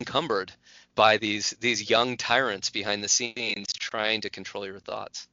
unencumbered 0.00 0.52
by 0.94 1.18
these 1.18 1.50
these 1.60 1.90
young 1.90 2.16
tyrants 2.16 2.70
behind 2.70 3.04
the 3.04 3.08
scenes 3.08 3.70
trying 3.74 4.22
to 4.22 4.30
control 4.30 4.64
your 4.64 4.80
thoughts. 4.80 5.28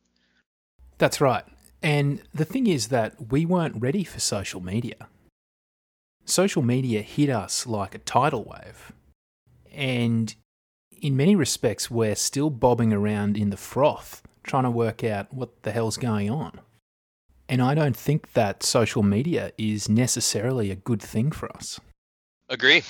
That's 0.98 1.22
right. 1.22 1.46
And 1.84 2.22
the 2.34 2.46
thing 2.46 2.68
is 2.68 2.88
that 2.88 3.32
we 3.32 3.46
weren't 3.46 3.82
ready 3.82 4.04
for 4.04 4.20
social 4.20 4.62
media 4.62 5.08
social 6.26 6.62
media 6.62 7.02
hit 7.02 7.30
us 7.30 7.68
like 7.68 7.96
a 7.96 8.00
tidal 8.00 8.44
wave. 8.44 8.92
And 9.72 10.34
in 11.02 11.18
many 11.18 11.36
respects, 11.36 11.92
we're 11.92 12.16
still 12.16 12.50
bobbing 12.50 12.94
around 12.94 13.38
in 13.38 13.50
the 13.50 13.58
froth, 13.58 14.22
trying 14.44 14.64
to 14.64 14.72
work 14.72 15.04
out 15.04 15.34
what 15.34 15.64
the 15.64 15.72
hell's 15.72 15.98
going 15.98 16.30
on. 16.30 16.60
And 17.50 17.62
I 17.62 17.76
don't 17.76 17.98
think 17.98 18.34
that 18.34 18.64
social 18.64 19.04
media 19.04 19.52
is 19.58 19.90
necessarily 19.90 20.72
a 20.72 20.76
good 20.76 21.02
thing 21.02 21.32
for 21.32 21.54
us. 21.56 21.80
Agree. 22.50 22.84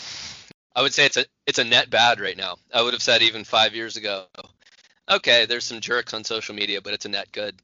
I 0.75 0.81
would 0.81 0.93
say 0.93 1.05
it's 1.05 1.17
a 1.17 1.25
it's 1.45 1.59
a 1.59 1.63
net 1.63 1.89
bad 1.89 2.19
right 2.19 2.37
now. 2.37 2.55
I 2.73 2.81
would 2.81 2.93
have 2.93 3.01
said 3.01 3.21
even 3.21 3.43
five 3.43 3.75
years 3.75 3.95
ago, 3.97 4.25
okay, 5.09 5.45
there's 5.45 5.65
some 5.65 5.79
jerks 5.79 6.13
on 6.13 6.23
social 6.23 6.55
media, 6.55 6.81
but 6.81 6.93
it's 6.93 7.05
a 7.05 7.09
net 7.09 7.31
good. 7.31 7.55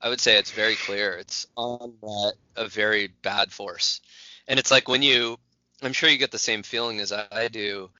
I 0.00 0.08
would 0.08 0.20
say 0.20 0.38
it's 0.38 0.50
very 0.50 0.76
clear. 0.76 1.14
It's 1.14 1.46
on 1.56 1.94
net 2.02 2.34
a 2.56 2.68
very 2.68 3.08
bad 3.22 3.52
force. 3.52 4.00
And 4.46 4.58
it's 4.58 4.70
like 4.70 4.88
when 4.88 5.02
you 5.02 5.38
I'm 5.82 5.92
sure 5.92 6.08
you 6.08 6.18
get 6.18 6.32
the 6.32 6.38
same 6.38 6.62
feeling 6.62 7.00
as 7.00 7.12
I 7.12 7.48
do. 7.48 7.90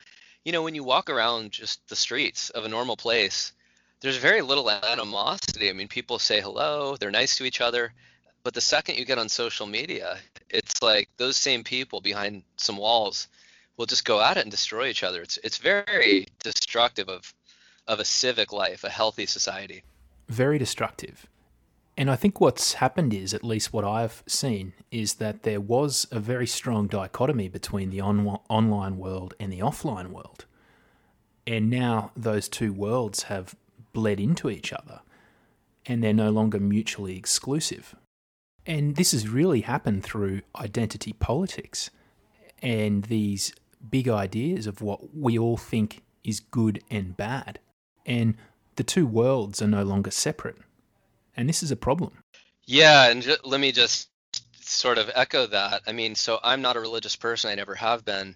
You 0.44 0.52
know, 0.52 0.62
when 0.62 0.74
you 0.74 0.82
walk 0.82 1.10
around 1.10 1.52
just 1.52 1.86
the 1.88 1.96
streets 1.96 2.50
of 2.50 2.64
a 2.64 2.68
normal 2.68 2.96
place, 2.96 3.52
there's 4.00 4.16
very 4.16 4.42
little 4.42 4.70
animosity. 4.70 5.68
I 5.68 5.72
mean, 5.72 5.88
people 5.88 6.18
say 6.18 6.40
hello, 6.40 6.96
they're 6.96 7.10
nice 7.10 7.36
to 7.36 7.44
each 7.44 7.60
other. 7.60 7.92
But 8.42 8.54
the 8.54 8.60
second 8.60 8.96
you 8.96 9.04
get 9.04 9.18
on 9.18 9.28
social 9.28 9.66
media, 9.66 10.18
it's 10.48 10.80
like 10.82 11.08
those 11.16 11.36
same 11.36 11.64
people 11.64 12.00
behind 12.00 12.44
some 12.56 12.76
walls 12.76 13.28
will 13.76 13.86
just 13.86 14.04
go 14.04 14.20
at 14.20 14.36
it 14.36 14.42
and 14.42 14.50
destroy 14.50 14.88
each 14.88 15.02
other. 15.02 15.22
It's 15.22 15.38
it's 15.44 15.58
very 15.58 16.26
destructive 16.42 17.08
of 17.08 17.34
of 17.86 18.00
a 18.00 18.04
civic 18.04 18.52
life, 18.52 18.84
a 18.84 18.90
healthy 18.90 19.26
society. 19.26 19.82
Very 20.28 20.58
destructive. 20.58 21.26
And 21.98 22.08
I 22.08 22.14
think 22.14 22.40
what's 22.40 22.74
happened 22.74 23.12
is, 23.12 23.34
at 23.34 23.42
least 23.42 23.72
what 23.72 23.84
I've 23.84 24.22
seen, 24.24 24.72
is 24.92 25.14
that 25.14 25.42
there 25.42 25.60
was 25.60 26.06
a 26.12 26.20
very 26.20 26.46
strong 26.46 26.86
dichotomy 26.86 27.48
between 27.48 27.90
the 27.90 28.00
on- 28.00 28.38
online 28.48 28.98
world 28.98 29.34
and 29.40 29.52
the 29.52 29.58
offline 29.58 30.10
world. 30.10 30.44
And 31.44 31.68
now 31.68 32.12
those 32.16 32.48
two 32.48 32.72
worlds 32.72 33.24
have 33.24 33.56
bled 33.92 34.20
into 34.20 34.48
each 34.48 34.72
other 34.72 35.00
and 35.86 36.04
they're 36.04 36.12
no 36.12 36.30
longer 36.30 36.60
mutually 36.60 37.16
exclusive. 37.16 37.96
And 38.64 38.94
this 38.94 39.10
has 39.10 39.28
really 39.28 39.62
happened 39.62 40.04
through 40.04 40.42
identity 40.54 41.14
politics 41.14 41.90
and 42.62 43.06
these 43.06 43.52
big 43.90 44.08
ideas 44.08 44.68
of 44.68 44.82
what 44.82 45.16
we 45.16 45.36
all 45.36 45.56
think 45.56 46.02
is 46.22 46.38
good 46.38 46.80
and 46.92 47.16
bad. 47.16 47.58
And 48.06 48.36
the 48.76 48.84
two 48.84 49.06
worlds 49.06 49.60
are 49.60 49.66
no 49.66 49.82
longer 49.82 50.12
separate. 50.12 50.58
And 51.38 51.48
this 51.48 51.62
is 51.62 51.70
a 51.70 51.76
problem. 51.76 52.10
Yeah, 52.66 53.08
and 53.08 53.24
let 53.44 53.60
me 53.60 53.70
just 53.70 54.08
sort 54.60 54.98
of 54.98 55.08
echo 55.14 55.46
that. 55.46 55.82
I 55.86 55.92
mean, 55.92 56.16
so 56.16 56.40
I'm 56.42 56.62
not 56.62 56.76
a 56.76 56.80
religious 56.80 57.14
person, 57.14 57.48
I 57.48 57.54
never 57.54 57.76
have 57.76 58.04
been, 58.04 58.34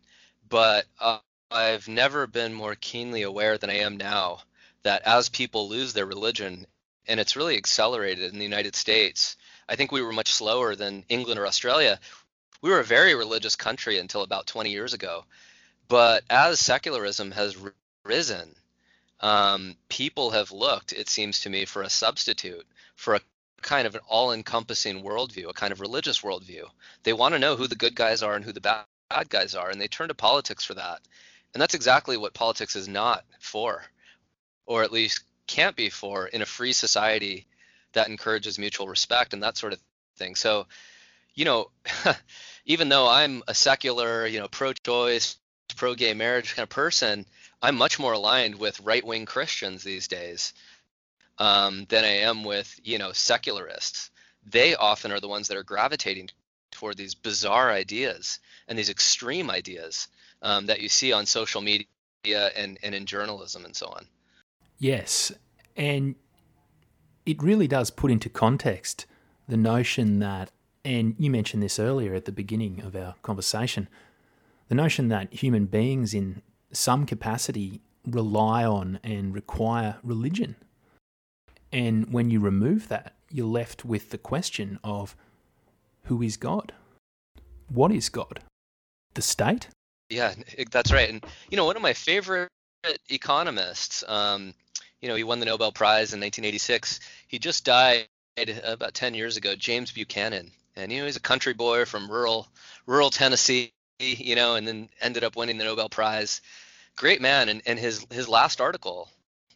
but 0.48 0.86
uh, 1.00 1.18
I've 1.50 1.88
never 1.88 2.28
been 2.28 2.54
more 2.54 2.76
keenly 2.76 3.22
aware 3.22 3.58
than 3.58 3.70
I 3.70 3.78
am 3.78 3.96
now 3.96 4.42
that 4.84 5.02
as 5.02 5.28
people 5.28 5.68
lose 5.68 5.92
their 5.92 6.06
religion, 6.06 6.64
and 7.08 7.18
it's 7.18 7.34
really 7.34 7.56
accelerated 7.56 8.32
in 8.32 8.38
the 8.38 8.44
United 8.44 8.76
States, 8.76 9.36
I 9.68 9.74
think 9.74 9.90
we 9.90 10.02
were 10.02 10.12
much 10.12 10.32
slower 10.32 10.76
than 10.76 11.04
England 11.08 11.40
or 11.40 11.46
Australia. 11.48 11.98
We 12.60 12.70
were 12.70 12.80
a 12.80 12.84
very 12.84 13.16
religious 13.16 13.56
country 13.56 13.98
until 13.98 14.22
about 14.22 14.46
20 14.46 14.70
years 14.70 14.94
ago. 14.94 15.24
But 15.88 16.22
as 16.30 16.60
secularism 16.60 17.32
has 17.32 17.56
risen, 18.04 18.54
um, 19.22 19.76
people 19.88 20.30
have 20.30 20.50
looked, 20.50 20.92
it 20.92 21.08
seems 21.08 21.40
to 21.40 21.50
me, 21.50 21.64
for 21.64 21.82
a 21.82 21.90
substitute, 21.90 22.66
for 22.96 23.14
a 23.14 23.20
kind 23.62 23.86
of 23.86 23.94
an 23.94 24.00
all 24.08 24.32
encompassing 24.32 25.02
worldview, 25.02 25.48
a 25.48 25.54
kind 25.54 25.72
of 25.72 25.80
religious 25.80 26.20
worldview. 26.22 26.64
They 27.04 27.12
want 27.12 27.34
to 27.34 27.38
know 27.38 27.56
who 27.56 27.68
the 27.68 27.76
good 27.76 27.94
guys 27.94 28.22
are 28.22 28.34
and 28.34 28.44
who 28.44 28.52
the 28.52 28.60
bad 28.60 28.84
guys 29.28 29.54
are, 29.54 29.70
and 29.70 29.80
they 29.80 29.88
turn 29.88 30.08
to 30.08 30.14
politics 30.14 30.64
for 30.64 30.74
that. 30.74 31.00
And 31.54 31.62
that's 31.62 31.74
exactly 31.74 32.16
what 32.16 32.34
politics 32.34 32.76
is 32.76 32.88
not 32.88 33.24
for, 33.38 33.84
or 34.66 34.82
at 34.82 34.92
least 34.92 35.22
can't 35.46 35.76
be 35.76 35.90
for 35.90 36.26
in 36.26 36.42
a 36.42 36.46
free 36.46 36.72
society 36.72 37.46
that 37.92 38.08
encourages 38.08 38.58
mutual 38.58 38.88
respect 38.88 39.34
and 39.34 39.42
that 39.42 39.56
sort 39.56 39.72
of 39.72 39.80
thing. 40.16 40.34
So, 40.34 40.66
you 41.34 41.44
know, 41.44 41.70
even 42.64 42.88
though 42.88 43.08
I'm 43.08 43.42
a 43.46 43.54
secular, 43.54 44.26
you 44.26 44.40
know, 44.40 44.48
pro-choice, 44.48 45.36
pro-gay 45.76 46.14
marriage 46.14 46.54
kind 46.54 46.64
of 46.64 46.70
person, 46.70 47.26
I'm 47.62 47.76
much 47.76 47.98
more 47.98 48.12
aligned 48.12 48.56
with 48.56 48.80
right-wing 48.80 49.24
Christians 49.24 49.84
these 49.84 50.08
days 50.08 50.52
um, 51.38 51.86
than 51.88 52.04
I 52.04 52.16
am 52.18 52.42
with, 52.44 52.80
you 52.82 52.98
know, 52.98 53.12
secularists. 53.12 54.10
They 54.44 54.74
often 54.74 55.12
are 55.12 55.20
the 55.20 55.28
ones 55.28 55.48
that 55.48 55.56
are 55.56 55.62
gravitating 55.62 56.30
toward 56.72 56.96
these 56.96 57.14
bizarre 57.14 57.70
ideas 57.70 58.40
and 58.66 58.76
these 58.76 58.90
extreme 58.90 59.50
ideas 59.50 60.08
um, 60.42 60.66
that 60.66 60.80
you 60.80 60.88
see 60.88 61.12
on 61.12 61.26
social 61.26 61.60
media 61.60 61.86
and, 62.56 62.78
and 62.82 62.94
in 62.94 63.06
journalism 63.06 63.64
and 63.64 63.76
so 63.76 63.86
on. 63.86 64.06
Yes. 64.78 65.30
And 65.76 66.16
it 67.24 67.40
really 67.40 67.68
does 67.68 67.90
put 67.90 68.10
into 68.10 68.28
context 68.28 69.06
the 69.48 69.56
notion 69.56 70.18
that, 70.18 70.50
and 70.84 71.14
you 71.18 71.30
mentioned 71.30 71.62
this 71.62 71.78
earlier 71.78 72.14
at 72.14 72.24
the 72.24 72.32
beginning 72.32 72.80
of 72.80 72.96
our 72.96 73.14
conversation, 73.22 73.86
the 74.68 74.74
notion 74.74 75.08
that 75.08 75.32
human 75.32 75.66
beings 75.66 76.14
in 76.14 76.42
some 76.72 77.06
capacity 77.06 77.80
rely 78.06 78.64
on 78.64 78.98
and 79.04 79.34
require 79.34 79.96
religion. 80.02 80.56
And 81.72 82.12
when 82.12 82.30
you 82.30 82.40
remove 82.40 82.88
that, 82.88 83.14
you're 83.30 83.46
left 83.46 83.84
with 83.84 84.10
the 84.10 84.18
question 84.18 84.78
of 84.84 85.16
who 86.04 86.22
is 86.22 86.36
God? 86.36 86.72
What 87.68 87.92
is 87.92 88.08
God? 88.08 88.40
The 89.14 89.22
state? 89.22 89.68
Yeah, 90.10 90.34
that's 90.70 90.92
right. 90.92 91.08
And, 91.08 91.24
you 91.50 91.56
know, 91.56 91.64
one 91.64 91.76
of 91.76 91.82
my 91.82 91.92
favorite 91.92 92.48
economists, 93.08 94.04
um, 94.08 94.54
you 95.00 95.08
know, 95.08 95.14
he 95.14 95.24
won 95.24 95.40
the 95.40 95.46
Nobel 95.46 95.72
Prize 95.72 96.12
in 96.12 96.20
1986. 96.20 97.00
He 97.28 97.38
just 97.38 97.64
died 97.64 98.06
about 98.64 98.94
10 98.94 99.14
years 99.14 99.36
ago, 99.36 99.54
James 99.54 99.92
Buchanan. 99.92 100.50
And 100.76 100.90
you 100.90 101.00
know, 101.00 101.06
he's 101.06 101.16
a 101.16 101.20
country 101.20 101.52
boy 101.52 101.84
from 101.84 102.10
rural 102.10 102.48
rural 102.86 103.10
Tennessee, 103.10 103.72
you 103.98 104.34
know, 104.34 104.54
and 104.54 104.66
then 104.66 104.88
ended 105.00 105.24
up 105.24 105.36
winning 105.36 105.58
the 105.58 105.64
Nobel 105.64 105.88
Prize. 105.88 106.40
Great 106.96 107.20
man. 107.20 107.48
And, 107.48 107.62
and 107.66 107.78
his 107.78 108.06
his 108.10 108.28
last 108.28 108.60
article 108.60 109.10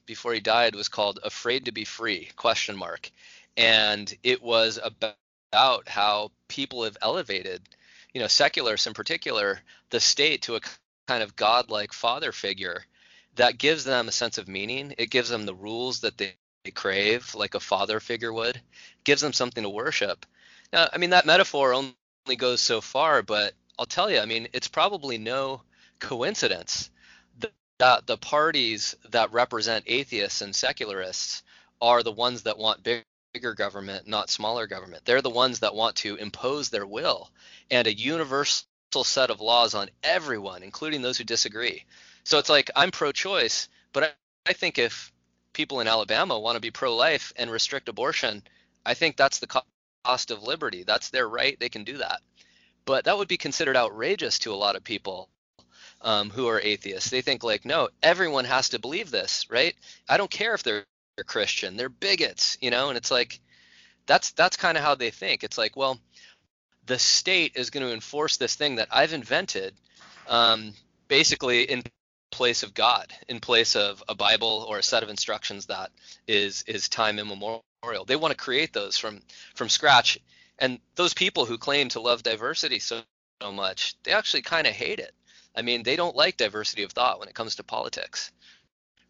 before 0.07 0.33
he 0.33 0.41
died 0.41 0.75
was 0.75 0.89
called 0.89 1.19
Afraid 1.23 1.65
to 1.67 1.73
be 1.73 1.85
Free? 1.85 2.31
question 2.37 2.77
mark. 2.77 3.11
And 3.57 4.13
it 4.23 4.43
was 4.43 4.79
about 4.83 5.89
how 5.89 6.31
people 6.49 6.85
have 6.85 6.97
elevated, 7.03 7.63
you 8.13 8.21
know, 8.21 8.27
secularists 8.27 8.87
in 8.87 8.95
particular, 8.95 9.61
the 9.91 10.01
state 10.01 10.43
to 10.43 10.57
a 10.57 10.61
kind 11.09 11.23
of 11.23 11.37
godlike 11.37 11.93
father 11.93 12.33
figure 12.33 12.85
that 13.37 13.59
gives 13.59 13.85
them 13.85 14.09
a 14.09 14.13
sense 14.13 14.39
of 14.39 14.49
meaning. 14.49 14.95
It 14.99 15.11
gives 15.11 15.29
them 15.29 15.47
the 15.47 15.55
rules 15.55 16.01
that 16.01 16.19
they, 16.19 16.35
crave, 16.75 17.35
like 17.35 17.55
a 17.55 17.61
father 17.61 18.01
figure 18.01 18.33
would. 18.33 18.61
Gives 19.05 19.21
them 19.23 19.33
something 19.33 19.63
to 19.63 19.71
worship. 19.71 20.27
Now, 20.73 20.89
I 20.93 20.99
mean, 20.99 21.11
that 21.11 21.27
metaphor 21.27 21.73
only 21.75 22.37
goes 22.37 22.61
so 22.61 22.81
far, 22.81 23.23
but 23.23 23.55
I'll 23.79 23.87
tell 23.87 24.11
you, 24.11 24.19
I 24.19 24.25
mean, 24.27 24.49
it's 24.53 24.69
probably 24.69 25.17
no 25.19 25.63
coincidence 26.01 26.91
that 27.79 28.07
the 28.07 28.17
parties 28.17 28.95
that 29.11 29.33
represent 29.33 29.85
atheists 29.87 30.41
and 30.41 30.55
secularists 30.55 31.43
are 31.81 32.03
the 32.03 32.13
ones 32.13 32.43
that 32.43 32.59
want 32.59 32.83
big, 32.83 33.05
bigger 33.35 33.55
government, 33.55 34.09
not 34.09 34.31
smaller 34.31 34.67
government. 34.67 35.05
They're 35.05 35.23
the 35.23 35.31
ones 35.31 35.61
that 35.61 35.75
want 35.75 35.97
to 35.97 36.17
impose 36.17 36.71
their 36.71 36.87
will 36.87 37.31
and 37.71 37.87
a 37.87 37.93
universal 37.93 38.65
set 39.03 39.31
of 39.31 39.41
laws 39.41 39.75
on 39.75 39.91
everyone, 40.03 40.63
including 40.63 41.03
those 41.03 41.19
who 41.19 41.25
disagree. 41.25 41.85
So 42.25 42.39
it's 42.39 42.49
like 42.49 42.71
I'm 42.75 42.91
pro-choice, 42.91 43.69
but 43.93 44.05
I, 44.05 44.11
I 44.49 44.53
think 44.55 44.79
if 44.79 45.13
people 45.53 45.81
in 45.81 45.89
Alabama 45.89 46.39
want 46.39 46.57
to 46.57 46.61
be 46.61 46.71
pro-life 46.71 47.33
and 47.37 47.51
restrict 47.51 47.89
abortion, 47.89 48.43
I 48.87 48.95
think 48.95 49.17
that's 49.17 49.39
the 49.39 49.63
cost 50.05 50.31
of 50.31 50.43
liberty. 50.43 50.83
That's 50.83 51.11
their 51.11 51.29
right. 51.29 51.59
They 51.61 51.69
can 51.69 51.85
do 51.85 51.99
that. 51.99 52.21
But 52.87 53.05
that 53.05 53.19
would 53.19 53.29
be 53.29 53.37
considered 53.37 53.77
outrageous 53.77 54.39
to 54.41 54.53
a 54.53 54.55
lot 54.55 54.77
of 54.77 54.85
people 54.85 55.29
um, 56.07 56.31
who 56.31 56.47
are 56.47 56.61
atheists. 56.61 57.11
They 57.11 57.21
think 57.21 57.43
like, 57.43 57.65
no, 57.67 57.89
everyone 58.01 58.45
has 58.45 58.71
to 58.71 58.79
believe 58.79 59.11
this, 59.11 59.45
right? 59.51 59.75
I 60.09 60.17
don't 60.17 60.31
care 60.31 60.55
if 60.55 60.63
they're, 60.63 60.85
Christian. 61.27 61.79
They're 61.79 61.89
bigots, 61.89 62.59
you 62.61 62.71
know. 62.71 62.91
And 62.91 62.99
it's 62.99 63.11
like, 63.11 63.41
that's 64.05 64.33
that's 64.33 64.59
kind 64.59 64.77
of 64.77 64.85
how 64.85 64.95
they 64.95 65.09
think. 65.09 65.45
It's 65.45 65.57
like, 65.57 65.75
well, 65.75 65.99
the 66.85 66.99
state 66.99 67.53
is 67.57 67.71
going 67.71 67.87
to 67.87 67.95
enforce 67.95 68.37
this 68.37 68.55
thing 68.55 68.77
that 68.77 68.89
I've 68.91 69.15
invented, 69.15 69.73
um, 70.29 70.75
basically 71.09 71.63
in 71.63 71.83
place 72.31 72.63
of 72.63 72.75
God, 72.75 73.15
in 73.31 73.41
place 73.41 73.77
of 73.77 74.05
a 74.11 74.15
Bible 74.15 74.67
or 74.69 74.77
a 74.77 74.83
set 74.83 75.03
of 75.03 75.09
instructions 75.09 75.67
that 75.67 75.91
is 76.29 76.65
is 76.67 76.91
time 76.91 77.19
immemorial. 77.19 78.05
They 78.07 78.17
want 78.17 78.33
to 78.33 78.37
create 78.37 78.75
those 78.75 78.99
from 78.99 79.23
from 79.55 79.71
scratch. 79.71 80.19
And 80.59 80.79
those 80.97 81.15
people 81.15 81.47
who 81.47 81.57
claim 81.57 81.89
to 81.91 82.01
love 82.01 82.23
diversity 82.23 82.79
so, 82.79 83.01
so 83.41 83.53
much, 83.53 83.97
they 84.03 84.13
actually 84.13 84.43
kind 84.43 84.67
of 84.67 84.75
hate 84.75 84.99
it. 84.99 85.15
I 85.57 85.63
mean, 85.63 85.83
they 85.83 85.97
don't 85.97 86.17
like 86.17 86.37
diversity 86.37 86.83
of 86.83 86.93
thought 86.93 87.19
when 87.19 87.29
it 87.29 87.35
comes 87.35 87.57
to 87.57 87.65
politics, 87.65 88.31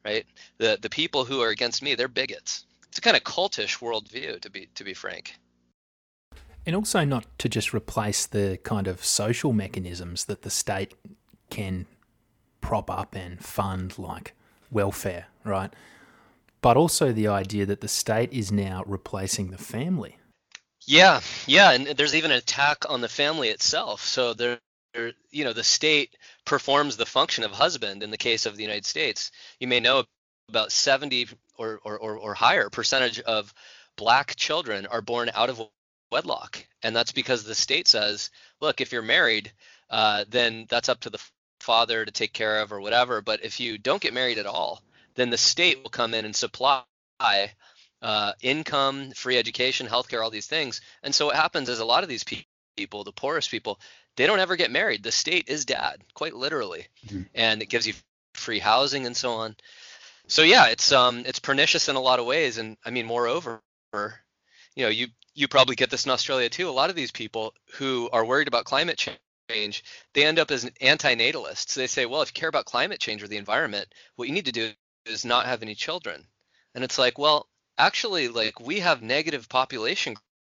right? 0.04 0.24
The 0.58 0.78
the 0.80 0.90
people 0.90 1.24
who 1.24 1.40
are 1.40 1.50
against 1.50 1.82
me, 1.82 1.94
they're 1.94 2.08
bigots. 2.08 2.64
It's 2.88 2.98
a 2.98 3.00
kind 3.02 3.16
of 3.16 3.24
cultish 3.24 3.78
worldview, 3.78 4.40
to 4.40 4.50
be 4.50 4.68
to 4.74 4.84
be 4.84 4.94
frank. 4.94 5.34
And 6.64 6.74
also 6.74 7.04
not 7.04 7.26
to 7.38 7.48
just 7.48 7.72
replace 7.72 8.26
the 8.26 8.58
kind 8.64 8.88
of 8.88 9.04
social 9.04 9.52
mechanisms 9.52 10.24
that 10.24 10.42
the 10.42 10.50
state 10.50 10.94
can 11.48 11.86
prop 12.60 12.90
up 12.90 13.14
and 13.14 13.44
fund 13.44 13.98
like 13.98 14.34
welfare, 14.70 15.26
right? 15.44 15.72
But 16.60 16.76
also 16.76 17.12
the 17.12 17.28
idea 17.28 17.66
that 17.66 17.80
the 17.80 17.88
state 17.88 18.32
is 18.32 18.50
now 18.50 18.82
replacing 18.86 19.50
the 19.50 19.58
family. 19.58 20.18
Yeah, 20.86 21.20
yeah, 21.46 21.72
and 21.72 21.86
there's 21.86 22.14
even 22.14 22.30
an 22.32 22.38
attack 22.38 22.84
on 22.88 23.00
the 23.00 23.08
family 23.08 23.48
itself. 23.48 24.04
So 24.04 24.34
there, 24.34 24.58
you 25.30 25.44
know, 25.44 25.52
the 25.52 25.64
state 25.64 26.16
performs 26.44 26.96
the 26.96 27.06
function 27.06 27.44
of 27.44 27.50
husband 27.52 28.02
in 28.02 28.10
the 28.10 28.16
case 28.16 28.46
of 28.46 28.56
the 28.56 28.62
United 28.62 28.84
States. 28.84 29.30
You 29.60 29.68
may 29.68 29.80
know 29.80 30.04
about 30.48 30.72
70 30.72 31.28
or, 31.58 31.80
or, 31.84 31.98
or, 31.98 32.16
or 32.16 32.34
higher 32.34 32.70
percentage 32.70 33.20
of 33.20 33.52
black 33.96 34.36
children 34.36 34.86
are 34.86 35.02
born 35.02 35.30
out 35.34 35.50
of 35.50 35.62
wedlock. 36.10 36.64
And 36.82 36.94
that's 36.94 37.12
because 37.12 37.44
the 37.44 37.54
state 37.54 37.88
says, 37.88 38.30
look, 38.60 38.80
if 38.80 38.92
you're 38.92 39.02
married, 39.02 39.52
uh, 39.90 40.24
then 40.28 40.66
that's 40.68 40.88
up 40.88 41.00
to 41.00 41.10
the 41.10 41.22
father 41.60 42.04
to 42.04 42.12
take 42.12 42.32
care 42.32 42.60
of 42.60 42.72
or 42.72 42.80
whatever. 42.80 43.22
But 43.22 43.44
if 43.44 43.60
you 43.60 43.78
don't 43.78 44.02
get 44.02 44.14
married 44.14 44.38
at 44.38 44.46
all, 44.46 44.82
then 45.14 45.30
the 45.30 45.38
state 45.38 45.82
will 45.82 45.90
come 45.90 46.14
in 46.14 46.24
and 46.24 46.36
supply 46.36 46.82
uh, 48.02 48.32
income, 48.42 49.10
free 49.12 49.38
education, 49.38 49.86
healthcare, 49.86 50.22
all 50.22 50.30
these 50.30 50.46
things. 50.46 50.80
And 51.02 51.14
so 51.14 51.26
what 51.26 51.36
happens 51.36 51.68
is 51.68 51.80
a 51.80 51.84
lot 51.84 52.02
of 52.02 52.08
these 52.08 52.24
people, 52.76 53.04
the 53.04 53.12
poorest 53.12 53.50
people, 53.50 53.80
they 54.16 54.26
don't 54.26 54.40
ever 54.40 54.56
get 54.56 54.70
married. 54.70 55.02
The 55.02 55.12
state 55.12 55.48
is 55.48 55.64
dad, 55.64 56.02
quite 56.14 56.34
literally, 56.34 56.86
mm-hmm. 57.06 57.22
and 57.34 57.62
it 57.62 57.66
gives 57.66 57.86
you 57.86 57.94
free 58.34 58.58
housing 58.58 59.06
and 59.06 59.16
so 59.16 59.32
on. 59.32 59.56
So 60.28 60.42
yeah, 60.42 60.66
it's 60.66 60.92
um 60.92 61.22
it's 61.26 61.38
pernicious 61.38 61.88
in 61.88 61.96
a 61.96 62.00
lot 62.00 62.18
of 62.18 62.26
ways, 62.26 62.58
and 62.58 62.76
I 62.84 62.90
mean, 62.90 63.06
moreover, 63.06 63.60
you 63.92 64.84
know, 64.84 64.88
you 64.88 65.08
you 65.34 65.48
probably 65.48 65.76
get 65.76 65.90
this 65.90 66.04
in 66.06 66.10
Australia 66.10 66.48
too. 66.48 66.68
A 66.68 66.70
lot 66.70 66.90
of 66.90 66.96
these 66.96 67.12
people 67.12 67.54
who 67.74 68.08
are 68.12 68.24
worried 68.24 68.48
about 68.48 68.64
climate 68.64 68.98
change, 69.48 69.84
they 70.14 70.24
end 70.24 70.38
up 70.38 70.50
as 70.50 70.70
anti-natalists. 70.80 71.74
They 71.74 71.86
say, 71.86 72.06
well, 72.06 72.22
if 72.22 72.30
you 72.30 72.40
care 72.40 72.48
about 72.48 72.64
climate 72.64 73.00
change 73.00 73.22
or 73.22 73.28
the 73.28 73.36
environment, 73.36 73.86
what 74.16 74.28
you 74.28 74.34
need 74.34 74.46
to 74.46 74.52
do 74.52 74.70
is 75.04 75.24
not 75.24 75.46
have 75.46 75.62
any 75.62 75.74
children. 75.74 76.26
And 76.74 76.82
it's 76.82 76.98
like, 76.98 77.18
well, 77.18 77.46
actually, 77.78 78.28
like 78.28 78.58
we 78.60 78.80
have 78.80 79.02
negative 79.02 79.48
population 79.48 80.16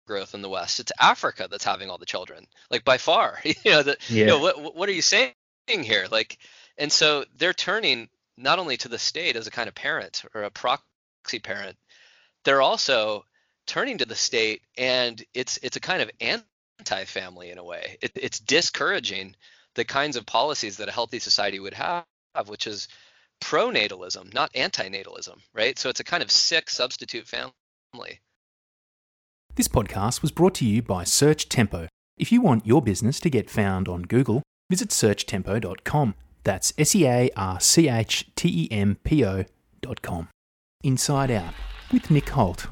growth 0.07 0.33
in 0.33 0.41
the 0.41 0.49
West. 0.49 0.79
It's 0.79 0.91
Africa 0.99 1.47
that's 1.49 1.63
having 1.63 1.89
all 1.89 1.97
the 1.97 2.05
children, 2.05 2.47
like 2.71 2.83
by 2.83 2.97
far. 2.97 3.39
you 3.43 3.53
know, 3.65 3.83
yeah. 3.85 3.95
you 4.09 4.25
know 4.25 4.39
what 4.39 4.75
what 4.75 4.89
are 4.89 4.93
you 4.93 5.01
saying 5.01 5.33
here? 5.67 6.07
Like, 6.09 6.37
and 6.77 6.91
so 6.91 7.25
they're 7.37 7.53
turning 7.53 8.09
not 8.37 8.59
only 8.59 8.77
to 8.77 8.87
the 8.87 8.99
state 8.99 9.35
as 9.35 9.47
a 9.47 9.51
kind 9.51 9.67
of 9.67 9.75
parent 9.75 10.23
or 10.33 10.43
a 10.43 10.51
proxy 10.51 11.39
parent, 11.41 11.77
they're 12.43 12.61
also 12.61 13.25
turning 13.65 13.99
to 13.99 14.05
the 14.05 14.15
state, 14.15 14.61
and 14.77 15.23
it's 15.33 15.59
it's 15.61 15.77
a 15.77 15.81
kind 15.81 16.01
of 16.01 16.09
anti-family 16.21 17.51
in 17.51 17.57
a 17.57 17.63
way. 17.63 17.97
It, 18.01 18.11
it's 18.15 18.39
discouraging 18.39 19.35
the 19.75 19.85
kinds 19.85 20.15
of 20.15 20.25
policies 20.25 20.77
that 20.77 20.89
a 20.89 20.91
healthy 20.93 21.19
society 21.19 21.59
would 21.59 21.75
have, 21.75 22.05
which 22.47 22.65
is 22.65 22.87
pronatalism, 23.41 24.33
not 24.33 24.53
antinatalism, 24.53 25.37
right? 25.53 25.77
So 25.77 25.89
it's 25.89 25.99
a 25.99 26.05
kind 26.05 26.23
of 26.23 26.31
sick 26.31 26.69
substitute 26.69 27.27
family. 27.27 28.19
This 29.57 29.67
podcast 29.67 30.21
was 30.21 30.29
brought 30.29 30.53
to 30.55 30.65
you 30.65 30.83
by 30.83 31.03
Search 31.03 31.49
Tempo. 31.49 31.87
If 32.15 32.31
you 32.31 32.41
want 32.41 32.67
your 32.67 32.79
business 32.79 33.19
to 33.21 33.29
get 33.31 33.49
found 33.49 33.87
on 33.87 34.03
Google, 34.03 34.43
visit 34.69 34.89
searchtempo.com. 34.89 36.13
That's 36.43 36.73
S 36.77 36.93
E 36.93 37.07
A 37.07 37.31
R 37.35 37.59
C 37.59 37.89
H 37.89 38.29
T 38.35 38.49
E 38.49 38.67
M 38.71 38.99
P 39.03 39.25
O.com. 39.25 40.29
Inside 40.83 41.31
Out 41.31 41.55
with 41.91 42.11
Nick 42.11 42.29
Holt. 42.29 42.67